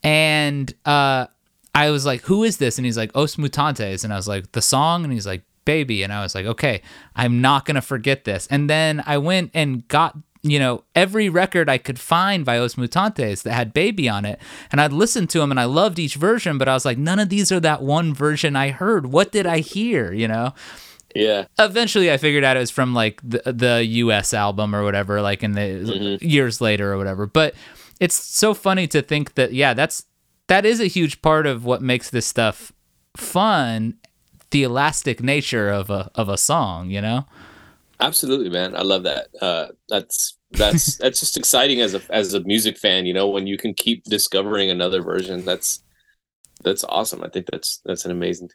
And 0.03 0.73
uh 0.85 1.27
I 1.75 1.91
was 1.91 2.05
like, 2.05 2.21
"Who 2.23 2.45
is 2.45 2.59
this?" 2.59 2.77
And 2.79 2.85
he's 2.85 2.99
like, 2.99 3.11
"Os 3.17 3.37
Mutantes." 3.37 4.05
And 4.05 4.13
I 4.13 4.17
was 4.17 4.29
like, 4.29 4.53
"The 4.53 4.61
song?" 4.61 5.05
And 5.05 5.13
he's 5.13 5.27
like, 5.27 5.43
"Baby." 5.65 6.03
And 6.03 6.13
I 6.13 6.23
was 6.23 6.35
like, 6.35 6.47
"Okay, 6.47 6.83
I'm 7.17 7.41
not 7.41 7.65
going 7.65 7.75
to 7.77 7.81
forget 7.83 8.25
this." 8.25 8.47
And 8.51 8.69
then 8.71 9.03
I 9.07 9.19
went 9.19 9.51
and 9.55 9.87
got 9.89 10.17
you 10.45 10.59
know, 10.59 10.83
every 10.97 11.29
record 11.29 11.69
I 11.69 11.79
could 11.79 12.01
find 12.01 12.45
by 12.45 12.59
Os 12.59 12.75
Mutantes 12.75 13.45
that 13.45 13.53
had 13.53 13.73
Baby 13.73 14.09
on 14.09 14.25
it. 14.25 14.41
And 14.73 14.81
I'd 14.81 14.93
listen 14.93 15.29
to 15.29 15.39
them 15.39 15.53
and 15.53 15.61
I 15.61 15.67
loved 15.67 16.01
each 16.01 16.17
version, 16.17 16.59
but 16.59 16.67
I 16.67 16.75
was 16.75 16.85
like, 16.85 16.99
none 16.99 17.21
of 17.21 17.29
these 17.29 17.53
are 17.53 17.61
that 17.61 17.81
one 17.81 18.13
version 18.13 18.57
I 18.57 18.71
heard. 18.71 19.07
What 19.07 19.31
did 19.31 19.47
I 19.47 19.61
hear? 19.61 20.13
You 20.13 20.27
know? 20.27 20.53
Yeah. 21.15 21.45
eventually 21.61 22.11
I 22.11 22.17
figured 22.17 22.43
out 22.43 22.57
it 22.57 22.61
was 22.61 22.73
from 22.73 22.93
like 22.93 23.21
the, 23.23 23.53
the 23.53 23.85
US 23.87 24.35
album 24.35 24.75
or 24.75 24.83
whatever, 24.83 25.23
like 25.23 25.45
in 25.45 25.53
the 25.53 25.61
Mhm. 25.61 26.19
years 26.23 26.61
later 26.61 26.93
or 26.93 26.99
whatever. 26.99 27.27
But 27.27 27.55
it's 28.01 28.17
so 28.17 28.53
funny 28.53 28.89
to 28.89 29.01
think 29.01 29.35
that, 29.35 29.53
yeah, 29.53 29.75
that's, 29.75 30.07
that 30.49 30.67
is 30.67 30.81
a 30.81 30.87
huge 30.87 31.23
part 31.23 31.47
of 31.47 31.65
what 31.65 31.83
makes 31.83 32.11
this 32.11 32.27
stuff 32.27 32.73
fun, 33.17 33.95
the 34.53 34.63
elastic 34.63 35.23
nature 35.23 35.69
of 35.69 35.91
a, 35.91 36.11
of 36.15 36.29
a 36.29 36.37
song, 36.39 36.89
you 36.91 37.01
know? 37.01 37.27
Absolutely, 38.01 38.49
man. 38.51 38.75
I 38.77 38.83
love 38.83 39.03
that. 39.03 39.29
Uh, 39.41 39.67
that's 39.89 40.39
that's 40.53 40.97
that's 41.03 41.21
just 41.21 41.37
exciting 41.37 41.81
as 41.81 41.95
a 41.95 42.01
as 42.11 42.35
a 42.35 42.41
music 42.41 42.79
fan. 42.79 43.07
You 43.07 43.15
know, 43.15 43.29
when 43.29 43.47
you 43.47 43.57
can 43.59 43.75
keep 43.75 44.05
discovering 44.05 44.71
another 44.71 45.03
version. 45.03 45.45
That's 45.45 45.83
that's 46.65 46.85
awesome. 46.85 47.23
I 47.25 47.29
think 47.29 47.47
that's 47.51 47.81
that's 47.85 48.05
an 48.05 48.11
amazing. 48.11 48.51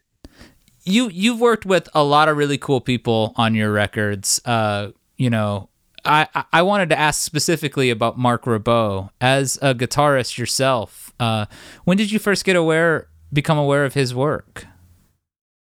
you 0.83 1.09
you've 1.09 1.39
worked 1.39 1.65
with 1.65 1.87
a 1.93 2.03
lot 2.03 2.29
of 2.29 2.37
really 2.37 2.57
cool 2.57 2.81
people 2.81 3.33
on 3.35 3.55
your 3.55 3.71
records. 3.71 4.41
Uh, 4.45 4.89
you 5.17 5.29
know, 5.29 5.69
I 6.05 6.27
I- 6.53 6.61
wanted 6.61 6.89
to 6.89 6.99
ask 6.99 7.21
specifically 7.21 7.89
about 7.89 8.17
Marc 8.17 8.43
Ribot 8.43 9.09
as 9.21 9.57
a 9.61 9.73
guitarist 9.73 10.37
yourself. 10.37 11.13
Uh, 11.19 11.45
when 11.85 11.97
did 11.97 12.11
you 12.11 12.19
first 12.19 12.43
get 12.45 12.55
aware, 12.55 13.07
become 13.31 13.57
aware 13.57 13.85
of 13.85 13.93
his 13.93 14.13
work? 14.13 14.65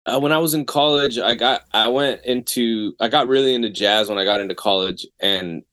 Uh, 0.05 0.19
when 0.19 0.31
I 0.31 0.37
was 0.37 0.53
in 0.53 0.65
college, 0.65 1.17
I 1.17 1.33
got 1.35 1.63
I 1.73 1.87
went 1.87 2.23
into 2.25 2.93
I 2.99 3.07
got 3.07 3.27
really 3.27 3.55
into 3.55 3.69
jazz 3.69 4.07
when 4.09 4.17
I 4.19 4.23
got 4.23 4.39
into 4.41 4.53
college, 4.55 5.05
and 5.19 5.63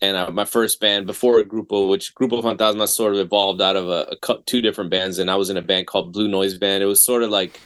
and 0.00 0.16
uh, 0.16 0.30
my 0.30 0.44
first 0.44 0.80
band 0.80 1.06
before 1.06 1.42
Grupo, 1.42 1.88
which 1.90 2.14
Grupo 2.14 2.42
Fantasma 2.42 2.86
sort 2.88 3.14
of 3.14 3.18
evolved 3.20 3.60
out 3.60 3.76
of 3.76 3.88
a, 3.88 4.16
a 4.26 4.36
two 4.46 4.60
different 4.62 4.90
bands, 4.90 5.18
and 5.18 5.30
I 5.30 5.36
was 5.36 5.50
in 5.50 5.56
a 5.56 5.62
band 5.62 5.86
called 5.88 6.12
Blue 6.12 6.28
Noise 6.28 6.56
Band. 6.56 6.82
It 6.82 6.86
was 6.86 7.02
sort 7.02 7.22
of 7.22 7.30
like 7.30 7.58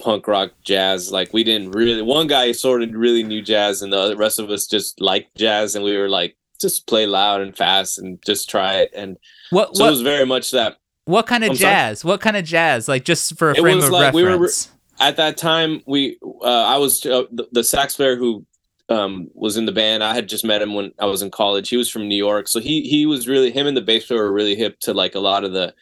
punk 0.00 0.26
rock 0.26 0.50
jazz. 0.64 1.12
Like 1.12 1.32
we 1.32 1.44
didn't 1.44 1.70
really 1.70 2.02
one 2.02 2.26
guy 2.26 2.50
sort 2.52 2.82
of 2.82 2.90
really 2.92 3.22
knew 3.22 3.40
jazz, 3.40 3.80
and 3.80 3.92
the 3.92 4.16
rest 4.16 4.38
of 4.40 4.50
us 4.50 4.66
just 4.66 5.00
liked 5.00 5.36
jazz, 5.36 5.74
and 5.76 5.84
we 5.84 5.96
were 5.96 6.08
like 6.08 6.36
just 6.60 6.88
play 6.88 7.06
loud 7.06 7.40
and 7.40 7.56
fast 7.56 7.98
and 7.98 8.20
just 8.26 8.50
try 8.50 8.78
it. 8.78 8.90
And 8.92 9.16
What 9.50 9.76
so 9.76 9.86
it 9.86 9.90
was 9.90 10.02
very 10.02 10.26
much 10.26 10.50
that 10.50 10.78
what 11.04 11.26
kind 11.28 11.44
of 11.44 11.50
I'm 11.50 11.56
sorry? 11.56 11.72
jazz? 11.74 12.04
What 12.04 12.20
kind 12.20 12.36
of 12.36 12.44
jazz? 12.44 12.88
Like 12.88 13.04
just 13.04 13.38
for 13.38 13.50
a 13.50 13.54
It 13.54 13.60
frame 13.60 13.76
was 13.76 13.84
of 13.84 13.92
like 13.92 14.12
we 14.12 14.24
were- 14.24 14.30
reference. 14.30 14.72
At 15.00 15.16
that 15.16 15.36
time 15.36 15.82
we 15.86 16.18
uh, 16.42 16.64
i 16.64 16.76
was 16.76 17.04
uh, 17.06 17.24
the, 17.30 17.48
the 17.52 17.64
sax 17.64 17.96
player 17.96 18.16
who 18.16 18.44
um, 18.88 19.28
was 19.34 19.56
in 19.56 19.66
the 19.66 19.72
band 19.72 20.02
i 20.02 20.14
had 20.14 20.28
just 20.28 20.44
met 20.44 20.62
him 20.62 20.74
when 20.74 20.92
i 20.98 21.06
was 21.06 21.22
in 21.22 21.30
college. 21.30 21.68
He 21.68 21.76
was 21.76 21.90
from 21.90 22.08
new 22.08 22.16
york. 22.16 22.48
So 22.48 22.60
he 22.60 22.82
he 22.82 23.06
was 23.06 23.28
really 23.28 23.50
him 23.50 23.66
and 23.66 23.76
the 23.76 23.82
bass 23.82 24.06
player 24.06 24.22
were 24.22 24.32
really 24.32 24.56
hip 24.56 24.80
to 24.80 24.94
like 24.94 25.14
a 25.14 25.20
lot 25.20 25.44
of 25.44 25.52
the 25.52 25.74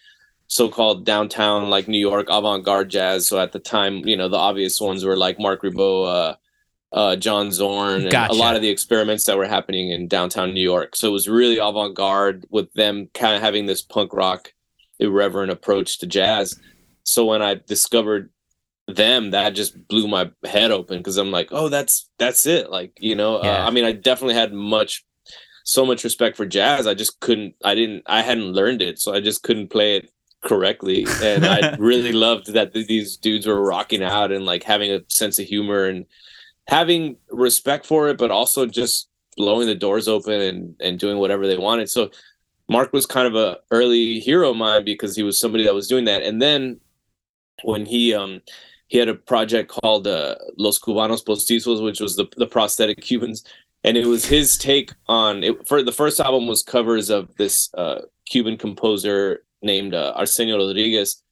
so-called 0.48 1.04
downtown 1.04 1.70
like 1.70 1.88
new 1.88 1.98
york 1.98 2.26
avant-garde 2.30 2.88
jazz. 2.88 3.28
So 3.28 3.38
at 3.40 3.52
the 3.52 3.58
time 3.58 4.06
you 4.06 4.16
know 4.16 4.28
the 4.28 4.36
obvious 4.36 4.80
ones 4.80 5.04
were 5.04 5.16
like 5.16 5.38
Marc 5.38 5.62
Ribot 5.62 6.06
uh, 6.06 6.34
uh, 6.92 7.16
john 7.16 7.50
zorn 7.52 8.02
and 8.02 8.10
Gotcha. 8.10 8.32
a 8.32 8.36
lot 8.36 8.56
of 8.56 8.62
the 8.62 8.68
experiments 8.68 9.24
that 9.24 9.36
were 9.36 9.46
happening 9.46 9.90
in 9.90 10.08
downtown 10.08 10.52
new 10.54 10.60
york. 10.60 10.96
So 10.96 11.08
it 11.08 11.12
was 11.12 11.28
really 11.28 11.58
avant-garde 11.58 12.46
with 12.50 12.72
them 12.74 13.08
kind 13.14 13.34
of 13.36 13.42
having 13.42 13.66
this 13.66 13.82
punk 13.82 14.12
rock 14.12 14.52
irreverent 14.98 15.52
approach 15.52 15.98
to 15.98 16.06
jazz. 16.06 16.58
So 17.02 17.24
when 17.26 17.42
i 17.42 17.54
discovered 17.54 18.30
them 18.88 19.30
that 19.32 19.50
just 19.54 19.88
blew 19.88 20.06
my 20.06 20.30
head 20.44 20.70
open 20.70 20.98
because 20.98 21.16
i'm 21.16 21.30
like 21.32 21.48
oh 21.50 21.68
that's 21.68 22.08
that's 22.18 22.46
it 22.46 22.70
like 22.70 22.92
you 23.00 23.16
know 23.16 23.42
Yeah. 23.42 23.64
uh, 23.64 23.66
i 23.66 23.70
mean 23.70 23.84
i 23.84 23.90
definitely 23.92 24.34
had 24.34 24.52
much 24.52 25.04
so 25.64 25.84
much 25.84 26.04
respect 26.04 26.36
for 26.36 26.46
jazz 26.46 26.86
i 26.86 26.94
just 26.94 27.18
couldn't 27.18 27.54
i 27.64 27.74
didn't 27.74 28.04
i 28.06 28.22
hadn't 28.22 28.52
learned 28.52 28.82
it 28.82 29.00
so 29.00 29.12
i 29.12 29.20
just 29.20 29.42
couldn't 29.42 29.68
play 29.70 29.96
it 29.96 30.10
correctly 30.44 31.04
and 31.20 31.44
i 31.44 31.74
really 31.78 32.12
loved 32.12 32.52
that 32.52 32.72
th- 32.72 32.86
these 32.86 33.16
dudes 33.16 33.46
were 33.46 33.60
rocking 33.60 34.04
out 34.04 34.30
and 34.30 34.44
like 34.46 34.62
having 34.62 34.92
a 34.92 35.00
sense 35.08 35.40
of 35.40 35.46
humor 35.46 35.86
and 35.86 36.06
having 36.68 37.16
respect 37.30 37.84
for 37.86 38.08
it 38.08 38.16
but 38.16 38.30
also 38.30 38.66
just 38.66 39.08
blowing 39.36 39.66
the 39.66 39.74
doors 39.74 40.06
open 40.06 40.40
and 40.40 40.76
and 40.80 41.00
doing 41.00 41.18
whatever 41.18 41.48
they 41.48 41.58
wanted 41.58 41.90
so 41.90 42.08
mark 42.68 42.92
was 42.92 43.04
kind 43.06 43.26
of 43.26 43.34
a 43.34 43.58
early 43.72 44.20
hero 44.20 44.50
of 44.50 44.56
mine 44.56 44.84
because 44.84 45.16
he 45.16 45.24
was 45.24 45.40
somebody 45.40 45.64
that 45.64 45.74
was 45.74 45.88
doing 45.88 46.04
that 46.04 46.22
and 46.22 46.40
then 46.40 46.78
when 47.64 47.84
he 47.86 48.14
um 48.14 48.40
he 48.88 48.98
had 48.98 49.08
a 49.08 49.14
project 49.14 49.70
called 49.70 50.06
uh, 50.06 50.36
Los 50.56 50.78
Cubanos 50.78 51.24
Postizos, 51.24 51.82
which 51.82 52.00
was 52.00 52.16
the 52.16 52.26
the 52.36 52.46
prosthetic 52.46 53.00
Cubans, 53.00 53.44
and 53.84 53.96
it 53.96 54.06
was 54.06 54.26
his 54.26 54.56
take 54.56 54.92
on 55.08 55.42
it. 55.42 55.66
For 55.68 55.82
the 55.82 55.92
first 55.92 56.20
album 56.20 56.46
was 56.46 56.62
covers 56.62 57.10
of 57.10 57.34
this 57.36 57.72
uh, 57.74 58.02
Cuban 58.26 58.56
composer 58.56 59.44
named 59.62 59.94
uh, 59.94 60.12
Arsenio 60.16 60.58
Rodriguez, 60.58 61.22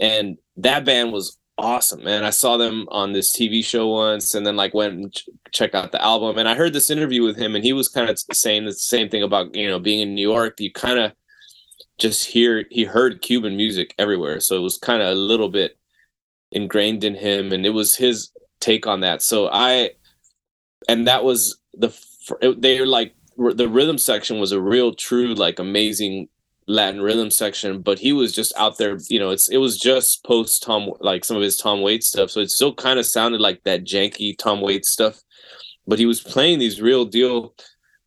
and 0.00 0.38
that 0.56 0.84
band 0.84 1.12
was 1.12 1.38
awesome, 1.58 2.04
man. 2.04 2.24
I 2.24 2.30
saw 2.30 2.56
them 2.56 2.86
on 2.90 3.12
this 3.12 3.32
TV 3.32 3.64
show 3.64 3.88
once, 3.88 4.34
and 4.34 4.46
then 4.46 4.56
like 4.56 4.74
went 4.74 4.94
and 4.94 5.12
ch- 5.12 5.28
checked 5.52 5.74
out 5.74 5.92
the 5.92 6.02
album. 6.02 6.38
And 6.38 6.48
I 6.48 6.54
heard 6.54 6.72
this 6.72 6.90
interview 6.90 7.22
with 7.22 7.36
him, 7.36 7.54
and 7.54 7.64
he 7.64 7.72
was 7.72 7.88
kind 7.88 8.08
of 8.08 8.18
saying 8.32 8.64
the 8.64 8.72
same 8.72 9.08
thing 9.08 9.22
about 9.22 9.54
you 9.54 9.68
know 9.68 9.78
being 9.78 10.00
in 10.00 10.14
New 10.14 10.28
York. 10.28 10.58
You 10.58 10.72
kind 10.72 10.98
of 10.98 11.12
just 11.98 12.24
hear 12.24 12.64
he 12.70 12.84
heard 12.84 13.20
Cuban 13.20 13.56
music 13.56 13.94
everywhere, 13.98 14.40
so 14.40 14.56
it 14.56 14.62
was 14.62 14.78
kind 14.78 15.02
of 15.02 15.08
a 15.08 15.14
little 15.14 15.50
bit 15.50 15.78
ingrained 16.54 17.04
in 17.04 17.14
him, 17.14 17.52
and 17.52 17.66
it 17.66 17.70
was 17.70 17.96
his 17.96 18.30
take 18.60 18.86
on 18.86 19.00
that. 19.00 19.22
So 19.22 19.48
I, 19.52 19.90
and 20.88 21.06
that 21.06 21.24
was 21.24 21.58
the 21.74 21.94
they 22.56 22.80
were 22.80 22.86
like 22.86 23.14
the 23.36 23.68
rhythm 23.68 23.98
section 23.98 24.38
was 24.40 24.52
a 24.52 24.60
real 24.60 24.94
true 24.94 25.34
like 25.34 25.58
amazing 25.58 26.28
Latin 26.66 27.02
rhythm 27.02 27.30
section, 27.30 27.82
but 27.82 27.98
he 27.98 28.12
was 28.12 28.32
just 28.32 28.56
out 28.56 28.78
there, 28.78 28.96
you 29.08 29.18
know, 29.18 29.30
it's 29.30 29.48
it 29.50 29.58
was 29.58 29.78
just 29.78 30.24
post 30.24 30.62
Tom 30.62 30.90
like 31.00 31.24
some 31.24 31.36
of 31.36 31.42
his 31.42 31.56
Tom 31.56 31.82
Waits 31.82 32.06
stuff. 32.06 32.30
So 32.30 32.40
it 32.40 32.50
still 32.50 32.74
kind 32.74 32.98
of 32.98 33.06
sounded 33.06 33.40
like 33.40 33.62
that 33.64 33.84
janky 33.84 34.36
Tom 34.38 34.60
Waits 34.60 34.88
stuff. 34.88 35.20
But 35.86 35.98
he 35.98 36.06
was 36.06 36.22
playing 36.22 36.58
these 36.60 36.80
real 36.80 37.04
deal 37.04 37.54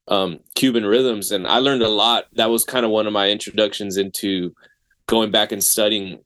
um 0.07 0.39
Cuban 0.55 0.85
rhythms 0.85 1.31
and 1.31 1.45
I 1.45 1.59
learned 1.59 1.83
a 1.83 1.89
lot. 1.89 2.25
That 2.33 2.49
was 2.49 2.63
kind 2.63 2.85
of 2.85 2.91
one 2.91 3.05
of 3.05 3.13
my 3.13 3.29
introductions 3.29 3.97
into 3.97 4.55
going 5.05 5.31
back 5.31 5.51
and 5.51 5.63
studying 5.63 6.19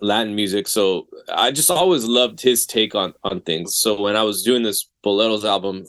Latin 0.00 0.34
music. 0.34 0.68
So 0.68 1.08
I 1.32 1.50
just 1.50 1.70
always 1.70 2.04
loved 2.04 2.40
his 2.40 2.66
take 2.66 2.94
on 2.94 3.14
on 3.24 3.40
things. 3.40 3.76
So 3.76 4.00
when 4.00 4.16
I 4.16 4.22
was 4.22 4.42
doing 4.42 4.62
this 4.62 4.88
Boleros 5.04 5.44
album, 5.44 5.84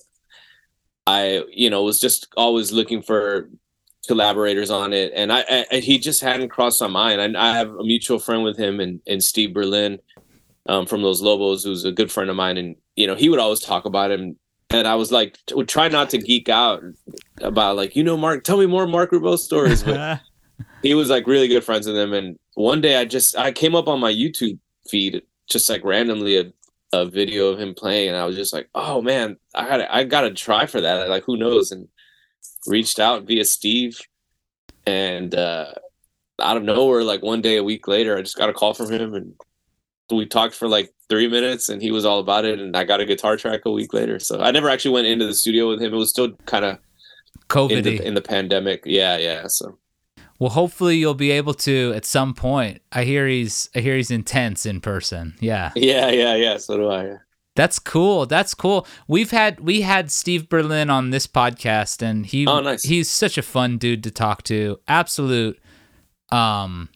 I 1.06 1.44
you 1.50 1.70
know 1.70 1.84
was 1.84 2.00
just 2.00 2.28
always 2.38 2.72
looking 2.72 3.02
for 3.02 3.50
collaborators 4.08 4.70
on 4.70 4.94
it, 4.94 5.12
and 5.16 5.32
I, 5.32 5.66
I 5.72 5.78
he 5.78 6.00
just 6.00 6.22
hadn't 6.22 6.50
crossed 6.50 6.82
my 6.82 6.88
mind. 6.88 7.38
I, 7.38 7.50
I 7.52 7.58
have 7.58 7.70
a 7.70 7.84
mutual 7.84 8.20
friend 8.20 8.44
with 8.44 8.58
him 8.58 8.80
and 8.80 9.02
and 9.08 9.24
Steve 9.24 9.54
Berlin 9.54 10.00
um, 10.68 10.86
from 10.86 11.04
Los 11.04 11.22
Lobos, 11.22 11.64
who's 11.64 11.86
a 11.86 11.92
good 11.92 12.12
friend 12.12 12.30
of 12.30 12.36
mine, 12.36 12.58
and 12.58 12.76
you 12.96 13.08
know 13.08 13.16
he 13.16 13.30
would 13.30 13.40
always 13.40 13.60
talk 13.60 13.86
about 13.86 14.12
him. 14.12 14.38
And 14.70 14.86
I 14.86 14.96
was 14.96 15.14
like, 15.14 15.38
would 15.54 15.70
try 15.70 15.88
not 15.88 16.10
to 16.10 16.18
geek 16.18 16.50
out 16.50 16.84
about 17.40 17.78
like, 17.78 17.96
you 17.96 18.04
know, 18.04 18.18
Mark, 18.18 18.44
tell 18.44 18.58
me 18.58 18.66
more 18.66 18.86
Marc 18.86 19.12
Ribot 19.12 19.40
stories. 19.40 19.82
But 19.82 20.20
he 20.82 20.94
was 20.94 21.10
like 21.10 21.28
really 21.28 21.48
good 21.48 21.64
friends 21.64 21.88
with 21.88 21.98
him. 21.98 22.14
And 22.14 22.38
one 22.56 22.82
day 22.82 22.98
I 22.98 23.06
just 23.06 23.38
I 23.38 23.52
came 23.52 23.76
up 23.76 23.88
on 23.88 24.00
my 24.00 24.12
YouTube 24.12 24.60
feed 24.90 25.22
just 25.48 25.70
like 25.70 25.84
randomly 25.84 26.38
a, 26.38 26.52
a 26.94 27.06
video 27.06 27.48
of 27.48 27.60
him 27.60 27.74
playing 27.74 28.10
and 28.10 28.18
I 28.18 28.26
was 28.26 28.36
just 28.36 28.54
like, 28.54 28.70
oh 28.76 29.02
man, 29.02 29.38
I 29.56 29.68
gotta 29.68 29.96
I 29.96 30.04
gotta 30.04 30.34
try 30.34 30.66
for 30.66 30.82
that. 30.82 31.10
Like 31.10 31.24
who 31.24 31.38
knows? 31.38 31.72
And 31.72 31.88
reached 32.66 33.00
out 33.00 33.24
via 33.24 33.46
Steve 33.46 34.00
and 34.86 35.34
uh 35.36 35.74
out 36.40 36.58
of 36.58 36.64
nowhere, 36.64 37.04
like 37.04 37.24
one 37.24 37.42
day 37.42 37.58
a 37.58 37.64
week 37.64 37.88
later, 37.88 38.18
I 38.18 38.22
just 38.22 38.38
got 38.38 38.50
a 38.50 38.54
call 38.54 38.74
from 38.74 38.92
him 38.92 39.14
and 39.16 39.34
we 40.12 40.26
talked 40.26 40.56
for 40.56 40.68
like 40.68 40.94
three 41.10 41.28
minutes 41.28 41.70
and 41.70 41.82
he 41.82 41.92
was 41.92 42.06
all 42.06 42.20
about 42.20 42.46
it 42.46 42.60
and 42.60 42.78
I 42.78 42.84
got 42.84 43.02
a 43.02 43.06
guitar 43.06 43.38
track 43.38 43.62
a 43.66 43.72
week 43.72 43.94
later. 43.94 44.20
So 44.20 44.40
I 44.40 44.52
never 44.52 44.70
actually 44.70 44.92
went 44.92 45.08
into 45.08 45.26
the 45.26 45.34
studio 45.34 45.68
with 45.68 45.82
him. 45.82 45.94
It 45.94 45.98
was 45.98 46.10
still 46.10 46.32
kind 46.46 46.64
of 46.64 46.78
COVID 47.50 47.86
in 47.86 48.04
in 48.04 48.14
the 48.14 48.22
pandemic. 48.22 48.84
Yeah, 48.86 49.18
yeah. 49.18 49.48
So 49.48 49.78
Well, 50.40 50.52
hopefully 50.52 50.98
you'll 50.98 51.14
be 51.16 51.32
able 51.32 51.54
to 51.56 51.94
at 51.96 52.06
some 52.06 52.34
point. 52.34 52.82
I 52.92 53.04
hear 53.04 53.28
he's 53.28 53.70
I 53.76 53.80
hear 53.80 53.96
he's 53.96 54.12
intense 54.12 54.66
in 54.66 54.82
person. 54.82 55.36
Yeah. 55.40 55.72
yeah, 55.76 56.10
yeah, 56.10 56.36
yeah. 56.36 56.58
So 56.58 56.78
do 56.78 56.88
I. 56.90 57.06
Yeah. 57.06 57.18
That's 57.56 57.80
cool. 57.80 58.28
That's 58.28 58.54
cool. 58.54 58.86
We've 59.08 59.32
had 59.32 59.60
we 59.60 59.82
had 59.82 60.12
Steve 60.12 60.48
Berlin 60.48 60.92
on 60.92 61.10
this 61.10 61.26
podcast 61.26 62.04
and 62.04 62.24
he 62.26 62.46
Oh, 62.46 62.60
nice. 62.60 62.84
he's 62.84 63.10
such 63.10 63.38
a 63.38 63.42
fun 63.42 63.80
dude 63.80 64.04
to 64.04 64.12
talk 64.12 64.44
to. 64.44 64.80
Absolute 64.88 65.60
um 66.32 66.90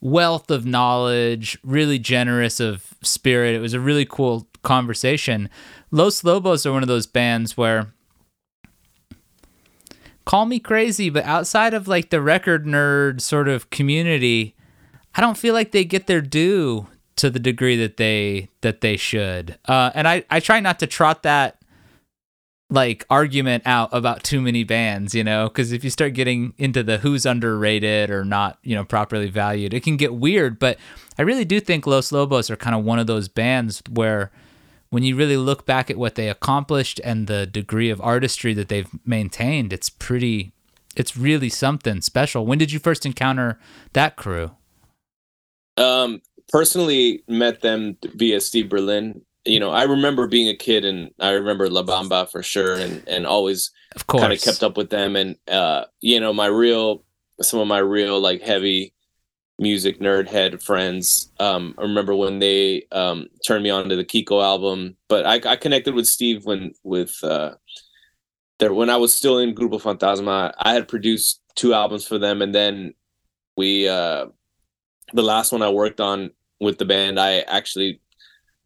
wealth 0.00 0.50
of 0.50 0.64
knowledge, 0.64 1.58
really 1.62 1.98
generous 1.98 2.60
of 2.60 2.94
spirit. 3.02 3.54
It 3.54 3.60
was 3.60 3.74
a 3.74 3.80
really 3.80 4.06
cool 4.06 4.48
conversation. 4.62 5.50
Los 5.90 6.22
Lobos 6.24 6.64
are 6.64 6.72
one 6.72 6.82
of 6.82 6.88
those 6.88 7.06
bands 7.06 7.56
where 7.56 7.92
call 10.26 10.44
me 10.44 10.58
crazy, 10.58 11.08
but 11.08 11.24
outside 11.24 11.72
of 11.72 11.88
like 11.88 12.10
the 12.10 12.20
record 12.20 12.66
nerd 12.66 13.22
sort 13.22 13.48
of 13.48 13.70
community, 13.70 14.54
I 15.14 15.22
don't 15.22 15.38
feel 15.38 15.54
like 15.54 15.72
they 15.72 15.84
get 15.84 16.06
their 16.06 16.20
due 16.20 16.88
to 17.16 17.30
the 17.30 17.38
degree 17.38 17.76
that 17.76 17.96
they 17.96 18.50
that 18.60 18.82
they 18.82 18.98
should. 18.98 19.58
Uh, 19.64 19.90
and 19.94 20.06
I 20.06 20.24
I 20.30 20.40
try 20.40 20.60
not 20.60 20.78
to 20.80 20.86
trot 20.86 21.22
that 21.22 21.56
like 22.68 23.06
argument 23.08 23.62
out 23.64 23.88
about 23.92 24.24
too 24.24 24.40
many 24.40 24.64
bands, 24.64 25.14
you 25.14 25.22
know, 25.22 25.48
because 25.48 25.72
if 25.72 25.84
you 25.84 25.90
start 25.90 26.14
getting 26.14 26.52
into 26.58 26.82
the 26.82 26.98
who's 26.98 27.24
underrated 27.24 28.10
or 28.10 28.24
not, 28.24 28.58
you 28.62 28.74
know, 28.74 28.84
properly 28.84 29.30
valued, 29.30 29.72
it 29.72 29.84
can 29.84 29.96
get 29.96 30.14
weird. 30.14 30.58
But 30.58 30.76
I 31.16 31.22
really 31.22 31.44
do 31.44 31.60
think 31.60 31.86
Los 31.86 32.10
Lobos 32.10 32.50
are 32.50 32.56
kind 32.56 32.74
of 32.74 32.84
one 32.84 32.98
of 32.98 33.06
those 33.06 33.28
bands 33.28 33.82
where 33.88 34.32
when 34.90 35.02
you 35.02 35.16
really 35.16 35.36
look 35.36 35.66
back 35.66 35.90
at 35.90 35.96
what 35.96 36.14
they 36.14 36.28
accomplished 36.28 37.00
and 37.04 37.26
the 37.26 37.46
degree 37.46 37.90
of 37.90 38.00
artistry 38.00 38.54
that 38.54 38.68
they've 38.68 38.88
maintained, 39.04 39.72
it's 39.72 39.88
pretty 39.88 40.52
it's 40.96 41.16
really 41.16 41.50
something 41.50 42.00
special. 42.00 42.46
When 42.46 42.58
did 42.58 42.72
you 42.72 42.78
first 42.78 43.04
encounter 43.04 43.58
that 43.92 44.16
crew? 44.16 44.52
Um, 45.76 46.22
personally 46.48 47.22
met 47.28 47.60
them 47.60 47.98
via 48.14 48.40
Steve 48.40 48.70
Berlin. 48.70 49.20
You 49.44 49.60
know, 49.60 49.70
I 49.70 49.84
remember 49.84 50.26
being 50.26 50.48
a 50.48 50.56
kid 50.56 50.84
and 50.84 51.10
I 51.20 51.30
remember 51.30 51.68
La 51.68 51.82
Bamba 51.82 52.28
for 52.28 52.42
sure 52.42 52.74
and 52.74 53.06
and 53.06 53.26
always 53.26 53.70
kind 54.08 54.32
of 54.32 54.40
kept 54.40 54.62
up 54.62 54.76
with 54.76 54.90
them 54.90 55.14
and 55.14 55.36
uh 55.48 55.84
you 56.00 56.18
know, 56.18 56.32
my 56.32 56.46
real 56.46 57.04
some 57.42 57.60
of 57.60 57.68
my 57.68 57.78
real 57.78 58.18
like 58.18 58.42
heavy 58.42 58.92
music 59.58 60.00
nerd 60.00 60.28
head 60.28 60.62
friends 60.62 61.30
um 61.40 61.74
I 61.78 61.82
remember 61.82 62.14
when 62.14 62.38
they 62.40 62.86
um 62.92 63.28
turned 63.46 63.64
me 63.64 63.70
on 63.70 63.88
to 63.88 63.96
the 63.96 64.04
Kiko 64.04 64.42
album, 64.42 64.96
but 65.08 65.26
I 65.26 65.40
I 65.52 65.56
connected 65.56 65.94
with 65.94 66.06
Steve 66.06 66.44
when 66.44 66.72
with 66.82 67.22
uh 67.24 67.54
there 68.58 68.72
when 68.72 68.90
I 68.90 68.96
was 68.96 69.14
still 69.14 69.38
in 69.38 69.54
Grupo 69.54 69.80
Fantasma, 69.80 70.52
I 70.58 70.74
had 70.74 70.88
produced 70.88 71.40
two 71.54 71.72
albums 71.72 72.06
for 72.06 72.18
them 72.18 72.42
and 72.42 72.54
then 72.54 72.94
we 73.56 73.88
uh 73.88 74.26
the 75.12 75.22
last 75.22 75.52
one 75.52 75.62
I 75.62 75.70
worked 75.70 76.00
on 76.00 76.30
with 76.60 76.78
the 76.78 76.84
band, 76.84 77.20
I 77.20 77.40
actually 77.40 78.00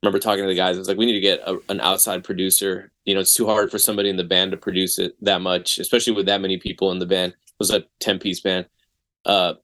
remember 0.02 0.18
talking 0.18 0.44
to 0.44 0.48
the 0.48 0.54
guys. 0.54 0.76
I 0.76 0.78
was 0.78 0.88
like, 0.88 0.96
we 0.96 1.06
need 1.06 1.14
to 1.14 1.20
get 1.20 1.40
a, 1.40 1.58
an 1.68 1.80
outside 1.80 2.24
producer. 2.24 2.90
You 3.04 3.14
know, 3.14 3.20
it's 3.20 3.34
too 3.34 3.46
hard 3.46 3.70
for 3.70 3.78
somebody 3.78 4.08
in 4.08 4.16
the 4.16 4.24
band 4.24 4.52
to 4.52 4.56
produce 4.56 4.98
it 4.98 5.14
that 5.22 5.40
much, 5.40 5.78
especially 5.78 6.14
with 6.14 6.26
that 6.26 6.40
many 6.40 6.56
people 6.56 6.90
in 6.92 6.98
the 6.98 7.06
band. 7.06 7.32
It 7.32 7.58
was 7.58 7.70
a 7.70 7.84
10 8.00 8.18
piece 8.18 8.40
band. 8.40 8.66
Uh, 9.24 9.54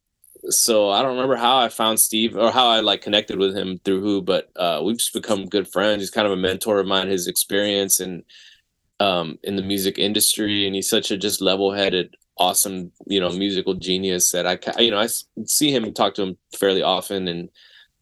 so 0.49 0.91
I 0.91 1.03
don't 1.03 1.17
remember 1.17 1.37
how 1.37 1.59
I 1.59 1.69
found 1.69 2.01
Steve 2.01 2.37
or 2.37 2.51
how 2.51 2.69
I 2.69 2.81
like 2.81 3.03
connected 3.03 3.39
with 3.39 3.57
him 3.57 3.81
through 3.85 4.01
who, 4.01 4.23
but 4.23 4.51
uh, 4.57 4.81
we've 4.85 4.99
just 4.99 5.13
become 5.13 5.47
good 5.47 5.69
friends. 5.69 6.03
He's 6.03 6.11
kind 6.11 6.27
of 6.27 6.33
a 6.33 6.37
mentor 6.37 6.79
of 6.79 6.87
mine, 6.87 7.09
his 7.09 7.27
experience 7.27 8.01
and 8.01 8.25
um, 9.01 9.39
in 9.43 9.57
the 9.57 9.63
music 9.63 9.99
industry, 9.99 10.67
and 10.67 10.75
he's 10.75 10.89
such 10.89 11.11
a 11.11 11.17
just 11.17 11.41
level 11.41 11.73
headed, 11.73 12.17
awesome, 12.39 12.93
you 13.07 13.21
know, 13.21 13.31
musical 13.31 13.75
genius 13.75 14.31
that 14.31 14.47
I, 14.47 14.81
you 14.81 14.91
know, 14.91 14.99
I 14.99 15.09
see 15.45 15.71
him 15.71 15.85
and 15.85 15.95
talk 15.95 16.15
to 16.15 16.23
him 16.23 16.39
fairly 16.55 16.83
often, 16.83 17.29
and 17.29 17.51